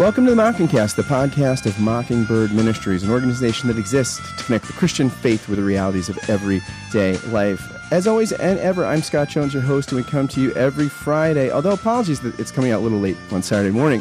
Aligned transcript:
Welcome 0.00 0.24
to 0.24 0.34
the 0.34 0.42
Mockingcast, 0.42 0.94
the 0.94 1.02
podcast 1.02 1.66
of 1.66 1.78
Mockingbird 1.78 2.54
Ministries, 2.54 3.02
an 3.02 3.10
organization 3.10 3.68
that 3.68 3.76
exists 3.76 4.16
to 4.34 4.44
connect 4.44 4.66
the 4.66 4.72
Christian 4.72 5.10
faith 5.10 5.46
with 5.46 5.58
the 5.58 5.62
realities 5.62 6.08
of 6.08 6.18
everyday 6.30 7.18
life. 7.28 7.70
As 7.92 8.06
always 8.06 8.32
and 8.32 8.58
ever, 8.60 8.86
I'm 8.86 9.02
Scott 9.02 9.28
Jones, 9.28 9.52
your 9.52 9.62
host, 9.62 9.92
and 9.92 10.02
we 10.02 10.10
come 10.10 10.26
to 10.28 10.40
you 10.40 10.54
every 10.54 10.88
Friday. 10.88 11.50
Although 11.50 11.72
apologies 11.72 12.18
that 12.20 12.40
it's 12.40 12.50
coming 12.50 12.72
out 12.72 12.80
a 12.80 12.82
little 12.82 12.98
late 12.98 13.18
on 13.30 13.42
Saturday 13.42 13.72
morning 13.72 14.00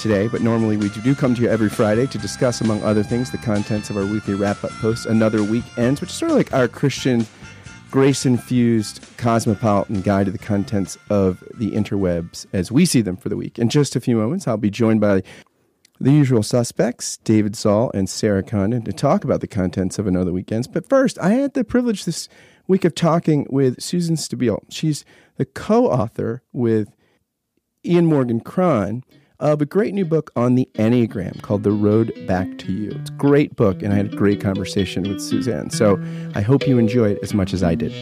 today, 0.00 0.26
but 0.26 0.42
normally 0.42 0.76
we 0.76 0.88
do 0.88 1.14
come 1.14 1.32
to 1.36 1.42
you 1.42 1.48
every 1.48 1.68
Friday 1.68 2.08
to 2.08 2.18
discuss, 2.18 2.60
among 2.60 2.82
other 2.82 3.04
things, 3.04 3.30
the 3.30 3.38
contents 3.38 3.88
of 3.88 3.96
our 3.96 4.04
weekly 4.04 4.34
wrap-up 4.34 4.72
post, 4.72 5.06
Another 5.06 5.44
Week 5.44 5.64
Ends, 5.78 6.00
which 6.00 6.10
is 6.10 6.16
sort 6.16 6.32
of 6.32 6.38
like 6.38 6.52
our 6.52 6.66
Christian 6.66 7.24
grace-infused 7.96 9.00
cosmopolitan 9.16 10.02
guide 10.02 10.26
to 10.26 10.30
the 10.30 10.36
contents 10.36 10.98
of 11.08 11.42
the 11.54 11.70
interwebs 11.70 12.44
as 12.52 12.70
we 12.70 12.84
see 12.84 13.00
them 13.00 13.16
for 13.16 13.30
the 13.30 13.36
week. 13.38 13.58
In 13.58 13.70
just 13.70 13.96
a 13.96 14.00
few 14.02 14.16
moments, 14.16 14.46
I'll 14.46 14.58
be 14.58 14.68
joined 14.68 15.00
by 15.00 15.22
the 15.98 16.12
usual 16.12 16.42
suspects, 16.42 17.16
David 17.16 17.56
Zahl 17.56 17.90
and 17.94 18.06
Sarah 18.06 18.42
Condon, 18.42 18.82
to 18.82 18.92
talk 18.92 19.24
about 19.24 19.40
the 19.40 19.46
contents 19.46 19.98
of 19.98 20.06
Another 20.06 20.30
Week 20.30 20.52
Ends. 20.52 20.66
But 20.66 20.90
first, 20.90 21.18
I 21.20 21.30
had 21.30 21.54
the 21.54 21.64
privilege 21.64 22.04
this 22.04 22.28
week 22.66 22.84
of 22.84 22.94
talking 22.94 23.46
with 23.48 23.82
Suzanne 23.82 24.16
Stabile. 24.16 24.64
She's 24.68 25.06
the 25.38 25.46
co-author 25.46 26.42
with 26.52 26.94
Ian 27.82 28.04
Morgan 28.04 28.40
Cron 28.40 29.04
of 29.38 29.60
a 29.60 29.66
great 29.66 29.92
new 29.92 30.04
book 30.04 30.30
on 30.36 30.54
the 30.54 30.68
Enneagram 30.74 31.42
called 31.42 31.62
The 31.62 31.70
Road 31.70 32.12
Back 32.26 32.58
to 32.58 32.72
You. 32.72 32.90
It's 32.92 33.10
a 33.10 33.14
great 33.14 33.54
book, 33.54 33.82
and 33.82 33.92
I 33.92 33.96
had 33.96 34.12
a 34.12 34.16
great 34.16 34.40
conversation 34.40 35.02
with 35.02 35.20
Suzanne. 35.20 35.70
So 35.70 36.00
I 36.34 36.40
hope 36.40 36.66
you 36.66 36.78
enjoy 36.78 37.10
it 37.10 37.18
as 37.22 37.34
much 37.34 37.52
as 37.52 37.62
I 37.62 37.74
did. 37.74 37.92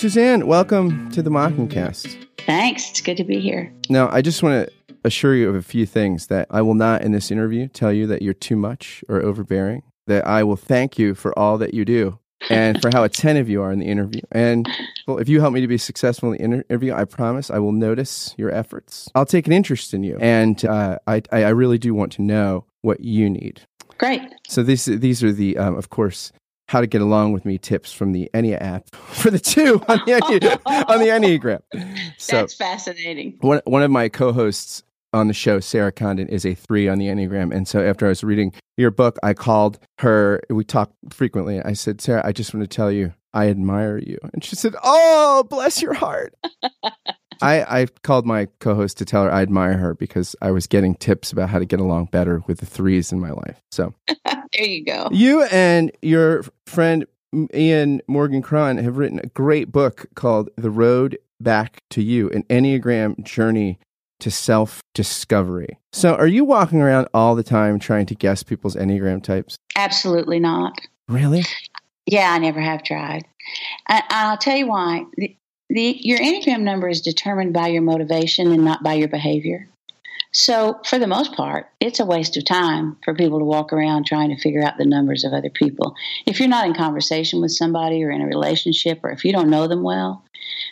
Suzanne, 0.00 0.46
welcome 0.46 1.10
to 1.10 1.22
the 1.22 1.30
Mockingcast. 1.30 2.26
Thanks. 2.46 2.90
It's 2.90 3.00
good 3.00 3.16
to 3.16 3.24
be 3.24 3.40
here. 3.40 3.72
Now, 3.88 4.08
I 4.10 4.22
just 4.22 4.42
want 4.42 4.68
to 4.68 4.96
assure 5.04 5.34
you 5.34 5.48
of 5.48 5.56
a 5.56 5.62
few 5.62 5.86
things 5.86 6.28
that 6.28 6.46
I 6.50 6.62
will 6.62 6.74
not 6.74 7.02
in 7.02 7.12
this 7.12 7.30
interview 7.30 7.66
tell 7.68 7.92
you 7.92 8.06
that 8.06 8.22
you're 8.22 8.34
too 8.34 8.56
much 8.56 9.02
or 9.08 9.22
overbearing, 9.22 9.82
that 10.06 10.26
I 10.26 10.44
will 10.44 10.56
thank 10.56 10.98
you 10.98 11.14
for 11.14 11.36
all 11.38 11.58
that 11.58 11.74
you 11.74 11.84
do 11.84 12.18
and 12.50 12.80
for 12.80 12.90
how 12.92 13.04
attentive 13.04 13.48
you 13.48 13.62
are 13.62 13.72
in 13.72 13.78
the 13.78 13.86
interview. 13.86 14.20
And 14.32 14.68
well, 15.06 15.18
if 15.18 15.28
you 15.28 15.40
help 15.40 15.52
me 15.52 15.60
to 15.60 15.66
be 15.66 15.78
successful 15.78 16.32
in 16.32 16.50
the 16.50 16.64
interview, 16.68 16.94
I 16.94 17.04
promise 17.04 17.50
I 17.50 17.58
will 17.58 17.72
notice 17.72 18.34
your 18.36 18.50
efforts. 18.50 19.08
I'll 19.14 19.26
take 19.26 19.46
an 19.46 19.52
interest 19.52 19.94
in 19.94 20.02
you, 20.02 20.18
and 20.20 20.64
uh, 20.64 20.98
I, 21.06 21.22
I 21.32 21.48
really 21.48 21.78
do 21.78 21.94
want 21.94 22.12
to 22.12 22.22
know 22.22 22.64
what 22.82 23.00
you 23.00 23.28
need. 23.30 23.62
Great. 23.98 24.22
So 24.48 24.62
these 24.62 24.84
these 24.84 25.22
are 25.24 25.32
the, 25.32 25.56
um, 25.56 25.76
of 25.76 25.90
course, 25.90 26.32
how 26.68 26.80
to 26.80 26.86
get 26.86 27.00
along 27.00 27.32
with 27.32 27.44
me 27.44 27.58
tips 27.58 27.92
from 27.92 28.12
the 28.12 28.28
Ennea 28.34 28.60
app 28.60 28.90
for 28.94 29.30
the 29.30 29.38
two 29.38 29.82
on 29.88 30.00
the 30.06 30.12
Ennea, 30.12 30.60
on 30.88 30.98
the 30.98 31.06
Enneagram. 31.06 31.60
So 32.18 32.36
That's 32.36 32.54
fascinating. 32.54 33.38
One 33.40 33.60
one 33.64 33.82
of 33.82 33.90
my 33.90 34.08
co-hosts 34.08 34.82
on 35.16 35.28
the 35.28 35.34
show, 35.34 35.60
Sarah 35.60 35.92
Condon, 35.92 36.28
is 36.28 36.44
a 36.44 36.54
three 36.54 36.88
on 36.88 36.98
the 36.98 37.06
Enneagram. 37.06 37.54
And 37.54 37.66
so 37.66 37.84
after 37.84 38.06
I 38.06 38.10
was 38.10 38.22
reading 38.22 38.52
your 38.76 38.90
book, 38.90 39.18
I 39.22 39.34
called 39.34 39.78
her. 39.98 40.42
We 40.50 40.64
talk 40.64 40.92
frequently. 41.10 41.60
I 41.60 41.72
said, 41.72 42.00
Sarah, 42.00 42.22
I 42.24 42.32
just 42.32 42.54
want 42.54 42.68
to 42.68 42.74
tell 42.74 42.92
you, 42.92 43.12
I 43.32 43.48
admire 43.48 43.98
you. 43.98 44.18
And 44.32 44.44
she 44.44 44.56
said, 44.56 44.74
Oh, 44.82 45.44
bless 45.48 45.82
your 45.82 45.94
heart. 45.94 46.34
I, 47.42 47.82
I 47.82 47.86
called 48.02 48.26
my 48.26 48.48
co 48.60 48.74
host 48.74 48.96
to 48.98 49.04
tell 49.04 49.24
her 49.24 49.30
I 49.30 49.42
admire 49.42 49.76
her 49.76 49.94
because 49.94 50.34
I 50.40 50.50
was 50.50 50.66
getting 50.66 50.94
tips 50.94 51.32
about 51.32 51.50
how 51.50 51.58
to 51.58 51.66
get 51.66 51.80
along 51.80 52.06
better 52.06 52.42
with 52.46 52.60
the 52.60 52.66
threes 52.66 53.12
in 53.12 53.20
my 53.20 53.30
life. 53.30 53.60
So 53.70 53.94
there 54.24 54.64
you 54.64 54.84
go. 54.84 55.08
You 55.12 55.42
and 55.44 55.92
your 56.02 56.44
friend 56.66 57.06
Ian 57.52 58.00
Morgan 58.06 58.40
Cron 58.40 58.78
have 58.78 58.96
written 58.96 59.20
a 59.22 59.28
great 59.28 59.70
book 59.70 60.06
called 60.14 60.48
The 60.56 60.70
Road 60.70 61.18
Back 61.40 61.82
to 61.90 62.02
You, 62.02 62.30
an 62.30 62.44
Enneagram 62.44 63.22
journey 63.24 63.78
to 64.20 64.30
self 64.30 64.80
discovery. 64.94 65.78
So, 65.92 66.14
are 66.14 66.26
you 66.26 66.44
walking 66.44 66.80
around 66.80 67.08
all 67.14 67.34
the 67.34 67.42
time 67.42 67.78
trying 67.78 68.06
to 68.06 68.14
guess 68.14 68.42
people's 68.42 68.76
Enneagram 68.76 69.22
types? 69.22 69.56
Absolutely 69.76 70.40
not. 70.40 70.78
Really? 71.08 71.44
Yeah, 72.06 72.32
I 72.32 72.38
never 72.38 72.60
have 72.60 72.82
tried. 72.82 73.24
I, 73.88 74.30
will 74.30 74.36
tell 74.36 74.56
you 74.56 74.66
why. 74.66 75.04
The, 75.16 75.36
the, 75.68 75.98
your 76.00 76.18
Enneagram 76.18 76.60
number 76.60 76.88
is 76.88 77.00
determined 77.00 77.52
by 77.52 77.68
your 77.68 77.82
motivation 77.82 78.52
and 78.52 78.64
not 78.64 78.82
by 78.82 78.94
your 78.94 79.08
behavior. 79.08 79.68
So, 80.38 80.78
for 80.84 80.98
the 80.98 81.06
most 81.06 81.32
part, 81.32 81.70
it's 81.80 81.98
a 81.98 82.04
waste 82.04 82.36
of 82.36 82.44
time 82.44 82.98
for 83.02 83.14
people 83.14 83.38
to 83.38 83.44
walk 83.46 83.72
around 83.72 84.04
trying 84.04 84.28
to 84.28 84.36
figure 84.36 84.62
out 84.62 84.76
the 84.76 84.84
numbers 84.84 85.24
of 85.24 85.32
other 85.32 85.48
people. 85.48 85.94
If 86.26 86.38
you're 86.38 86.46
not 86.46 86.66
in 86.66 86.74
conversation 86.74 87.40
with 87.40 87.52
somebody 87.52 88.04
or 88.04 88.10
in 88.10 88.20
a 88.20 88.26
relationship, 88.26 89.00
or 89.02 89.08
if 89.12 89.24
you 89.24 89.32
don't 89.32 89.48
know 89.48 89.66
them 89.66 89.82
well, 89.82 90.26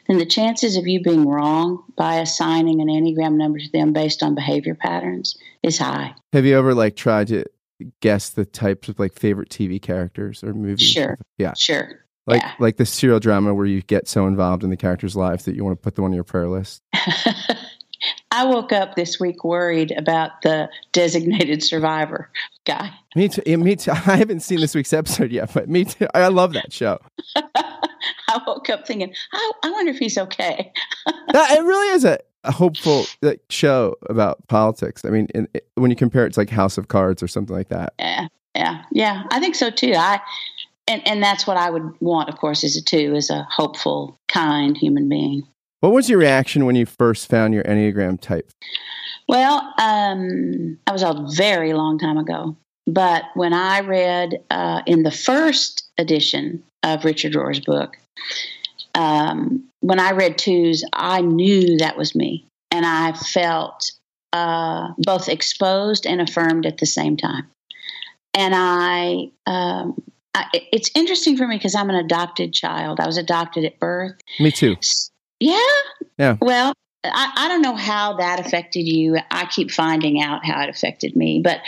then 0.06 0.18
the 0.18 0.26
chances 0.26 0.76
of 0.76 0.86
you 0.86 1.02
being 1.02 1.26
wrong 1.26 1.82
by 1.96 2.16
assigning 2.16 2.82
an 2.82 2.88
Enneagram 2.88 3.38
number 3.38 3.58
to 3.58 3.72
them 3.72 3.94
based 3.94 4.22
on 4.22 4.34
behavior 4.34 4.74
patterns 4.74 5.34
is 5.62 5.78
high. 5.78 6.14
Have 6.34 6.44
you 6.44 6.58
ever 6.58 6.74
like 6.74 6.94
tried 6.94 7.28
to 7.28 7.46
guess 8.00 8.28
the 8.28 8.44
types 8.44 8.90
of 8.90 8.98
like 8.98 9.18
favorite 9.18 9.48
TV 9.48 9.80
characters 9.80 10.44
or 10.44 10.52
movies? 10.52 10.86
Sure. 10.86 11.16
Yeah. 11.38 11.54
Sure. 11.56 12.04
Like 12.26 12.42
yeah. 12.42 12.52
like 12.58 12.76
the 12.76 12.84
serial 12.84 13.18
drama 13.18 13.54
where 13.54 13.64
you 13.64 13.80
get 13.80 14.08
so 14.08 14.26
involved 14.26 14.62
in 14.62 14.68
the 14.68 14.76
characters' 14.76 15.16
lives 15.16 15.46
that 15.46 15.56
you 15.56 15.64
want 15.64 15.78
to 15.78 15.82
put 15.82 15.94
them 15.94 16.04
on 16.04 16.12
your 16.12 16.24
prayer 16.24 16.48
list. 16.48 16.82
I 18.34 18.46
woke 18.46 18.72
up 18.72 18.96
this 18.96 19.20
week 19.20 19.44
worried 19.44 19.92
about 19.92 20.42
the 20.42 20.68
designated 20.90 21.62
survivor 21.62 22.28
guy. 22.64 22.92
Me 23.14 23.28
too. 23.28 23.56
Me 23.56 23.76
too. 23.76 23.90
I 24.06 24.16
haven't 24.16 24.40
seen 24.40 24.60
this 24.60 24.74
week's 24.74 24.92
episode 24.92 25.30
yet, 25.30 25.54
but 25.54 25.68
me 25.68 25.84
too. 25.84 26.08
I 26.14 26.26
love 26.28 26.52
that 26.54 26.72
show. 26.72 26.98
I 27.36 28.40
woke 28.44 28.68
up 28.70 28.88
thinking, 28.88 29.14
I, 29.32 29.52
I 29.62 29.70
wonder 29.70 29.92
if 29.92 29.98
he's 29.98 30.18
okay. 30.18 30.72
that, 31.32 31.52
it 31.52 31.62
really 31.62 31.94
is 31.94 32.04
a, 32.04 32.18
a 32.42 32.50
hopeful 32.50 33.04
like, 33.22 33.40
show 33.50 33.94
about 34.10 34.46
politics. 34.48 35.04
I 35.04 35.10
mean, 35.10 35.28
in, 35.32 35.46
it, 35.54 35.68
when 35.76 35.90
you 35.90 35.96
compare 35.96 36.26
it 36.26 36.32
to 36.32 36.40
like 36.40 36.50
House 36.50 36.76
of 36.76 36.88
Cards 36.88 37.22
or 37.22 37.28
something 37.28 37.54
like 37.54 37.68
that. 37.68 37.94
Yeah, 38.00 38.26
yeah, 38.56 38.82
yeah. 38.90 39.22
I 39.30 39.38
think 39.38 39.54
so 39.54 39.70
too. 39.70 39.94
I 39.94 40.20
and 40.88 41.06
and 41.06 41.22
that's 41.22 41.46
what 41.46 41.56
I 41.56 41.70
would 41.70 41.94
want, 42.00 42.28
of 42.28 42.36
course, 42.38 42.64
as 42.64 42.74
a 42.74 42.82
two, 42.82 43.14
as 43.14 43.30
a 43.30 43.46
hopeful, 43.48 44.18
kind 44.26 44.76
human 44.76 45.08
being. 45.08 45.46
What 45.84 45.92
was 45.92 46.08
your 46.08 46.18
reaction 46.18 46.64
when 46.64 46.76
you 46.76 46.86
first 46.86 47.28
found 47.28 47.52
your 47.52 47.62
Enneagram 47.64 48.18
type? 48.18 48.50
Well, 49.28 49.58
um, 49.78 50.78
I 50.86 50.92
was 50.92 51.02
a 51.02 51.26
very 51.36 51.74
long 51.74 51.98
time 51.98 52.16
ago. 52.16 52.56
But 52.86 53.24
when 53.34 53.52
I 53.52 53.80
read 53.80 54.42
uh, 54.50 54.80
in 54.86 55.02
the 55.02 55.10
first 55.10 55.86
edition 55.98 56.62
of 56.82 57.04
Richard 57.04 57.34
Rohr's 57.34 57.60
book, 57.60 57.98
um, 58.94 59.62
when 59.80 60.00
I 60.00 60.12
read 60.12 60.38
twos, 60.38 60.84
I 60.94 61.20
knew 61.20 61.76
that 61.76 61.98
was 61.98 62.14
me. 62.14 62.46
And 62.70 62.86
I 62.86 63.12
felt 63.12 63.92
uh, 64.32 64.88
both 64.96 65.28
exposed 65.28 66.06
and 66.06 66.22
affirmed 66.22 66.64
at 66.64 66.78
the 66.78 66.86
same 66.86 67.18
time. 67.18 67.46
And 68.32 68.54
I, 68.56 69.32
um, 69.46 70.02
I 70.32 70.46
it's 70.72 70.90
interesting 70.94 71.36
for 71.36 71.46
me 71.46 71.58
because 71.58 71.74
I'm 71.74 71.90
an 71.90 71.96
adopted 71.96 72.54
child. 72.54 73.00
I 73.00 73.06
was 73.06 73.18
adopted 73.18 73.66
at 73.66 73.78
birth. 73.78 74.14
Me 74.40 74.50
too. 74.50 74.76
Yeah. 75.44 75.58
Yeah. 76.18 76.36
Well, 76.40 76.72
I, 77.04 77.32
I, 77.36 77.48
don't 77.48 77.60
know 77.60 77.74
how 77.74 78.16
that 78.16 78.40
affected 78.40 78.88
you. 78.88 79.18
I 79.30 79.44
keep 79.44 79.70
finding 79.70 80.22
out 80.22 80.44
how 80.44 80.62
it 80.62 80.70
affected 80.70 81.14
me. 81.14 81.40
But 81.44 81.60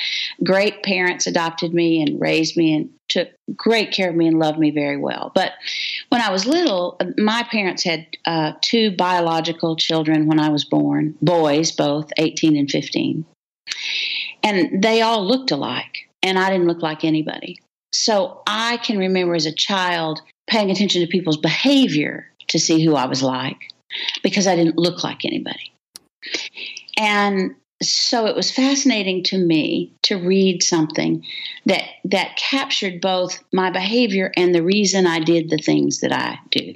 great 0.43 0.83
parents 0.83 1.27
adopted 1.27 1.75
me 1.75 2.01
and 2.01 2.19
raised 2.19 2.57
me 2.57 2.75
and 2.75 2.91
took 3.09 3.29
great 3.55 3.93
care 3.93 4.09
of 4.09 4.17
me 4.17 4.27
and 4.27 4.39
loved 4.39 4.59
me 4.59 4.71
very 4.71 4.97
well. 4.97 5.31
But 5.35 5.53
when 6.09 6.23
I 6.23 6.31
was 6.31 6.47
little, 6.47 6.99
my 7.19 7.45
parents 7.51 7.85
had 7.85 8.07
uh, 8.25 8.53
two 8.63 8.93
biological 8.97 9.77
children 9.77 10.27
when 10.27 10.41
I 10.41 10.49
was 10.49 10.65
born, 10.65 11.15
boys, 11.21 11.71
both 11.71 12.11
18 12.17 12.57
and 12.57 12.71
15. 12.71 13.27
And 14.43 14.83
they 14.83 15.03
all 15.03 15.27
looked 15.27 15.51
alike, 15.51 16.09
and 16.23 16.39
I 16.39 16.49
didn't 16.51 16.67
look 16.67 16.83
like 16.83 17.05
anybody. 17.05 17.59
So 17.93 18.43
I 18.47 18.79
can 18.79 18.99
remember 18.99 19.35
as 19.35 19.47
a 19.47 19.53
child 19.53 20.23
paying 20.47 20.71
attention 20.71 21.03
to 21.03 21.09
people's 21.09 21.37
behavior 21.37 22.31
to 22.57 22.65
see 22.65 22.85
who 22.85 22.95
I 22.95 23.07
was 23.07 23.23
like 23.23 23.73
because 24.23 24.47
I 24.47 24.57
didn't 24.57 24.79
look 24.79 25.05
like 25.05 25.25
anybody. 25.25 25.73
And 26.97 27.55
so 27.83 28.27
it 28.27 28.35
was 28.35 28.51
fascinating 28.51 29.23
to 29.25 29.39
me 29.39 29.95
to 30.03 30.17
read 30.17 30.63
something 30.63 31.25
that 31.67 31.85
that 32.05 32.37
captured 32.37 33.01
both 33.01 33.43
my 33.53 33.71
behavior 33.71 34.33
and 34.37 34.55
the 34.55 34.63
reason 34.63 35.07
I 35.07 35.21
did 35.21 35.51
the 35.51 35.59
things 35.59 36.01
that 36.01 36.13
I 36.13 36.39
do. 36.51 36.75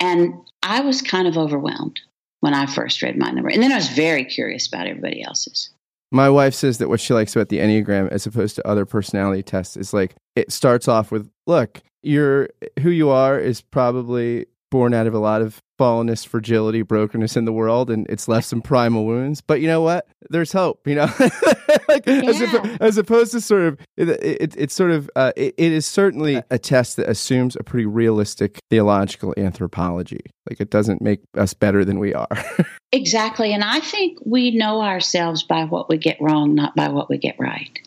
And 0.00 0.34
I 0.62 0.80
was 0.80 1.02
kind 1.02 1.28
of 1.28 1.36
overwhelmed 1.36 2.00
when 2.40 2.54
I 2.54 2.66
first 2.66 3.02
read 3.02 3.18
my 3.18 3.30
number. 3.30 3.50
And 3.50 3.62
then 3.62 3.72
I 3.72 3.76
was 3.76 3.88
very 3.88 4.24
curious 4.24 4.66
about 4.66 4.86
everybody 4.86 5.22
else's. 5.22 5.70
My 6.10 6.30
wife 6.30 6.54
says 6.54 6.78
that 6.78 6.88
what 6.88 7.00
she 7.00 7.12
likes 7.12 7.34
about 7.34 7.48
the 7.48 7.58
Enneagram 7.58 8.08
as 8.08 8.24
opposed 8.24 8.56
to 8.56 8.66
other 8.66 8.86
personality 8.86 9.42
tests 9.42 9.76
is 9.76 9.92
like 9.92 10.14
it 10.36 10.52
starts 10.52 10.88
off 10.88 11.10
with 11.10 11.28
look, 11.46 11.82
you're 12.02 12.48
who 12.80 12.90
you 12.90 13.10
are 13.10 13.38
is 13.38 13.60
probably 13.60 14.46
born 14.74 14.92
out 14.92 15.06
of 15.06 15.14
a 15.14 15.20
lot 15.20 15.40
of 15.40 15.62
fallenness, 15.78 16.26
fragility, 16.26 16.82
brokenness 16.82 17.36
in 17.36 17.44
the 17.44 17.52
world, 17.52 17.92
and 17.92 18.08
it's 18.08 18.26
left 18.26 18.44
some 18.44 18.60
primal 18.60 19.06
wounds. 19.06 19.40
But 19.40 19.60
you 19.60 19.68
know 19.68 19.80
what? 19.82 20.08
There's 20.30 20.50
hope. 20.50 20.84
You 20.84 20.96
know, 20.96 21.04
like, 21.88 22.04
yeah. 22.08 22.22
as, 22.24 22.42
as, 22.80 22.98
opposed 22.98 23.30
to 23.30 23.40
sort 23.40 23.62
of 23.62 23.78
it, 23.96 24.08
it 24.08 24.56
it's 24.58 24.74
sort 24.74 24.90
of 24.90 25.08
uh, 25.14 25.30
it, 25.36 25.54
it 25.56 25.70
is 25.70 25.86
certainly 25.86 26.42
a 26.50 26.58
test 26.58 26.96
that 26.96 27.08
assumes 27.08 27.54
a 27.54 27.62
pretty 27.62 27.86
realistic 27.86 28.58
theological 28.68 29.32
anthropology. 29.36 30.26
Like 30.50 30.60
it 30.60 30.70
doesn't 30.70 31.00
make 31.00 31.20
us 31.36 31.54
better 31.54 31.84
than 31.84 32.00
we 32.00 32.12
are. 32.12 32.44
Exactly. 32.94 33.52
And 33.52 33.64
I 33.64 33.80
think 33.80 34.18
we 34.24 34.52
know 34.52 34.80
ourselves 34.80 35.42
by 35.42 35.64
what 35.64 35.88
we 35.88 35.98
get 35.98 36.16
wrong, 36.20 36.54
not 36.54 36.76
by 36.76 36.86
what 36.86 37.10
we 37.10 37.18
get 37.18 37.34
right. 37.40 37.80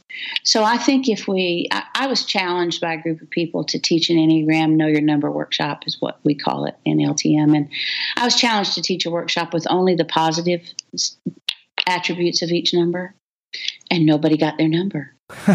So 0.44 0.64
I 0.64 0.78
think 0.78 1.10
if 1.10 1.28
we, 1.28 1.68
I, 1.72 1.84
I, 1.96 2.08
was 2.08 2.26
challenged 2.26 2.82
by 2.82 2.94
a 2.94 3.02
group 3.02 3.22
of 3.22 3.30
people 3.30 3.64
to 3.66 3.80
teach 3.80 4.10
an 4.10 4.18
Enneagram 4.18 4.72
Know 4.72 4.88
Your 4.88 5.02
Number 5.02 5.30
workshop, 5.30 5.84
is 5.86 5.98
what 6.00 6.20
we 6.24 6.36
call 6.36 6.66
it 6.66 6.76
in 6.86 6.98
LTM. 6.98 7.56
And 7.56 7.70
I 8.16 8.26
was 8.26 8.36
challenged 8.36 8.74
to 8.74 8.82
teach 8.82 9.06
a 9.06 9.12
workshop 9.12 9.54
with 9.54 9.68
only 9.70 9.96
the 9.96 10.06
positive 10.06 10.62
attributes 11.88 12.42
of 12.42 12.50
each 12.50 12.74
number, 12.74 13.16
and 13.92 14.06
nobody 14.06 14.38
got 14.38 14.58
their 14.58 14.68
number. 14.68 15.14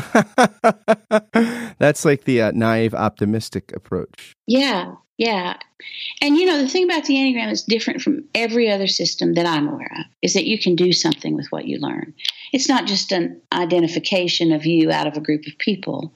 That's 1.79 2.05
like 2.05 2.25
the 2.25 2.43
uh, 2.43 2.53
naive 2.53 2.95
optimistic 2.95 3.73
approach. 3.75 4.35
Yeah, 4.47 4.97
yeah. 5.19 5.57
And 6.21 6.37
you 6.37 6.47
know, 6.47 6.59
the 6.59 6.69
thing 6.69 6.85
about 6.85 7.05
the 7.05 7.15
Enneagram 7.15 7.47
that's 7.47 7.63
different 7.63 8.03
from 8.03 8.25
every 8.35 8.71
other 8.71 8.87
system 8.87 9.35
that 9.35 9.47
I'm 9.47 9.69
aware 9.69 9.91
of 9.99 10.05
is 10.21 10.35
that 10.35 10.47
you 10.47 10.59
can 10.59 10.77
do 10.77 10.93
something 10.93 11.35
with 11.35 11.47
what 11.51 11.67
you 11.67 11.79
learn. 11.79 12.15
It's 12.53 12.69
not 12.69 12.87
just 12.87 13.13
an 13.13 13.41
identification 13.53 14.53
of 14.53 14.67
you 14.67 14.91
out 14.91 15.07
of 15.07 15.17
a 15.17 15.21
group 15.21 15.47
of 15.47 15.59
people, 15.59 16.13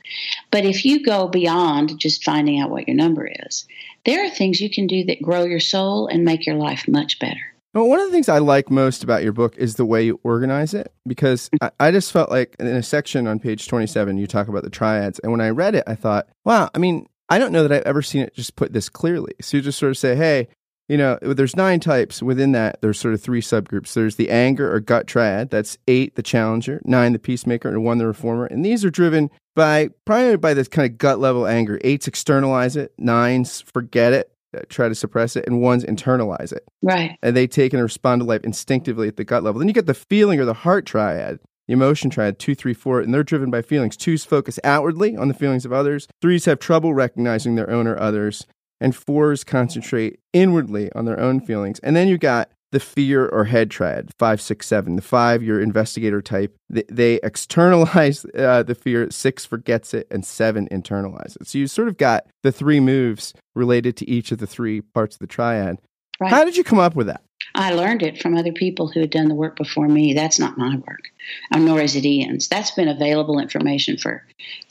but 0.51 0.65
if 0.65 0.85
you 0.85 1.03
go 1.03 1.29
beyond 1.29 1.99
just 1.99 2.25
finding 2.25 2.61
out 2.61 2.71
what 2.71 2.87
your 2.87 2.97
number 2.97 3.29
is, 3.47 3.67
there 4.05 4.25
are 4.25 4.31
things 4.31 4.61
you 4.61 4.71
can 4.71 4.87
do 4.87 5.05
that 5.05 5.23
grow 5.23 5.45
your 5.45 5.61
soul 5.61 6.07
and 6.07 6.25
make 6.25 6.47
your 6.47 6.57
life 6.57 6.87
much 6.87 7.19
better. 7.19 7.41
Well, 7.75 7.89
one 7.89 8.01
of 8.01 8.07
the 8.07 8.13
things 8.13 8.31
I 8.31 8.39
like 8.39 8.71
most 8.71 9.05
about 9.05 9.23
your 9.23 9.33
book 9.33 9.55
is 9.59 9.75
the 9.75 9.85
way 9.85 10.03
you 10.03 10.19
organize 10.23 10.73
it 10.73 10.93
because 11.07 11.51
I, 11.61 11.71
I, 11.79 11.91
just 11.91 12.11
felt 12.11 12.31
like 12.31 12.57
in 12.59 12.67
a 12.67 12.83
section 12.83 13.27
on 13.27 13.39
page 13.39 13.69
27, 13.69 14.17
you 14.17 14.27
talk 14.27 14.49
about 14.49 14.63
the 14.63 14.71
triads. 14.71 15.19
And 15.19 15.31
when 15.31 15.43
I 15.43 15.51
read 15.51 15.75
it, 15.75 15.85
I 15.87 15.95
thought, 15.95 16.27
wow, 16.47 16.71
I 16.75 16.79
mean, 16.79 17.07
I 17.29 17.39
don't 17.39 17.53
know 17.53 17.63
that 17.63 17.73
I've 17.73 17.83
ever 17.83 18.01
seen 18.01 18.23
it 18.23 18.35
just 18.35 18.57
put 18.57 18.73
this 18.73 18.89
clearly. 18.89 19.35
So 19.43 19.59
you 19.59 19.63
just 19.63 19.79
sort 19.79 19.91
of 19.91 19.99
say, 19.99 20.17
hey, 20.17 20.49
you 20.89 20.97
know, 20.97 21.19
there's 21.21 21.57
nine 21.57 21.81
types. 21.81 22.23
Within 22.23 22.53
that, 22.53 22.81
there's 22.81 23.01
sort 23.01 23.15
of 23.15 23.21
three 23.21 23.41
subgroups. 23.41 23.93
There's 23.93 24.17
the 24.17 24.31
anger 24.31 24.73
or 24.73 24.81
gut 24.81 25.07
triad. 25.07 25.51
That's 25.51 25.79
eight, 25.89 26.15
the 26.15 26.23
challenger, 26.23 26.81
nine, 26.85 27.13
the 27.13 27.19
peacemaker, 27.19 27.69
and 27.69 27.85
one, 27.85 27.99
the 27.99 28.07
reformer. 28.07 28.47
And 28.47 28.65
these 28.65 28.85
are 28.85 28.91
driven 28.91 29.31
by 29.57 29.89
primarily 30.05 30.37
by 30.37 30.55
this 30.55 30.69
kind 30.69 30.91
of 30.91 30.99
gut 30.99 31.19
level 31.19 31.47
anger. 31.47 31.81
Eights 31.83 32.07
externalize 32.07 32.77
it, 32.77 32.93
nines 32.99 33.63
forget 33.63 34.13
it, 34.13 34.31
uh, 34.57 34.61
try 34.69 34.89
to 34.89 34.95
suppress 34.95 35.35
it, 35.35 35.47
and 35.47 35.61
ones 35.61 35.85
internalize 35.85 36.53
it. 36.53 36.65
Right. 36.83 37.19
And 37.23 37.37
they 37.37 37.49
take 37.49 37.73
and 37.73 37.83
respond 37.83 38.21
to 38.21 38.27
life 38.27 38.45
instinctively 38.45 39.09
at 39.09 39.17
the 39.17 39.25
gut 39.25 39.43
level. 39.43 39.59
Then 39.59 39.69
you 39.69 39.75
get 39.75 39.87
the 39.87 39.95
feeling 39.95 40.39
or 40.39 40.45
the 40.45 40.55
heart 40.55 40.87
triad. 40.87 41.41
The 41.67 41.73
emotion 41.73 42.11
triad, 42.11 42.39
two, 42.39 42.55
three, 42.55 42.75
four, 42.75 43.01
and 43.01 43.13
they're 43.13 43.25
driven 43.25 43.51
by 43.51 43.61
feelings. 43.61 43.97
Twos 43.97 44.25
focus 44.25 44.61
outwardly 44.63 45.17
on 45.17 45.27
the 45.27 45.35
feelings 45.35 45.65
of 45.65 45.73
others. 45.73 46.07
Threes 46.23 46.45
have 46.45 46.61
trouble 46.61 46.95
recognizing 46.95 47.57
their 47.57 47.69
own 47.69 47.89
or 47.89 47.99
others. 47.99 48.47
And 48.81 48.95
fours 48.95 49.43
concentrate 49.43 50.21
inwardly 50.33 50.93
on 50.93 51.07
their 51.07 51.19
own 51.19 51.41
feelings. 51.41 51.79
And 51.81 51.97
then 51.97 52.09
you 52.09 52.19
got 52.19 52.51
the 52.73 52.81
fear 52.81 53.27
or 53.27 53.45
head 53.45 53.71
triad, 53.71 54.11
five, 54.19 54.41
six, 54.41 54.67
seven. 54.67 54.97
The 54.97 55.03
five, 55.03 55.43
your 55.43 55.61
investigator 55.61 56.21
type, 56.21 56.57
they, 56.69 57.15
externalize 57.23 58.27
uh, 58.39 58.63
the 58.65 58.75
fear. 58.75 59.11
Six 59.11 59.47
forgets 59.47 59.95
it, 59.95 60.07
and 60.11 60.25
seven 60.25 60.69
internalizes 60.71 61.41
it. 61.41 61.47
So 61.47 61.59
you 61.59 61.69
sort 61.69 61.89
of 61.89 61.97
got 61.97 62.27
the 62.43 62.53
three 62.53 62.81
moves 62.81 63.33
related 63.55 63.97
to 63.99 64.11
each 64.11 64.33
of 64.33 64.39
the 64.39 64.47
three 64.47 64.81
parts 64.81 65.17
of 65.17 65.21
the 65.21 65.27
triad. 65.27 65.79
Right. 66.21 66.31
How 66.31 66.45
did 66.45 66.57
you 66.57 66.65
come 66.65 66.79
up 66.79 66.95
with 66.95 67.09
that? 67.09 67.23
I 67.55 67.73
learned 67.73 68.03
it 68.03 68.21
from 68.21 68.37
other 68.37 68.53
people 68.53 68.89
who 68.89 69.01
had 69.01 69.11
done 69.11 69.29
the 69.29 69.35
work 69.35 69.57
before 69.57 69.89
me. 69.89 70.15
That's 70.15 70.39
not 70.39 70.59
my 70.59 70.77
work, 70.77 71.11
nor 71.55 71.81
is 71.81 71.97
it 71.97 72.05
Ian's. 72.05 72.49
That's 72.49 72.71
been 72.73 72.89
available 72.89 73.39
information 73.39 73.97
for 73.97 74.25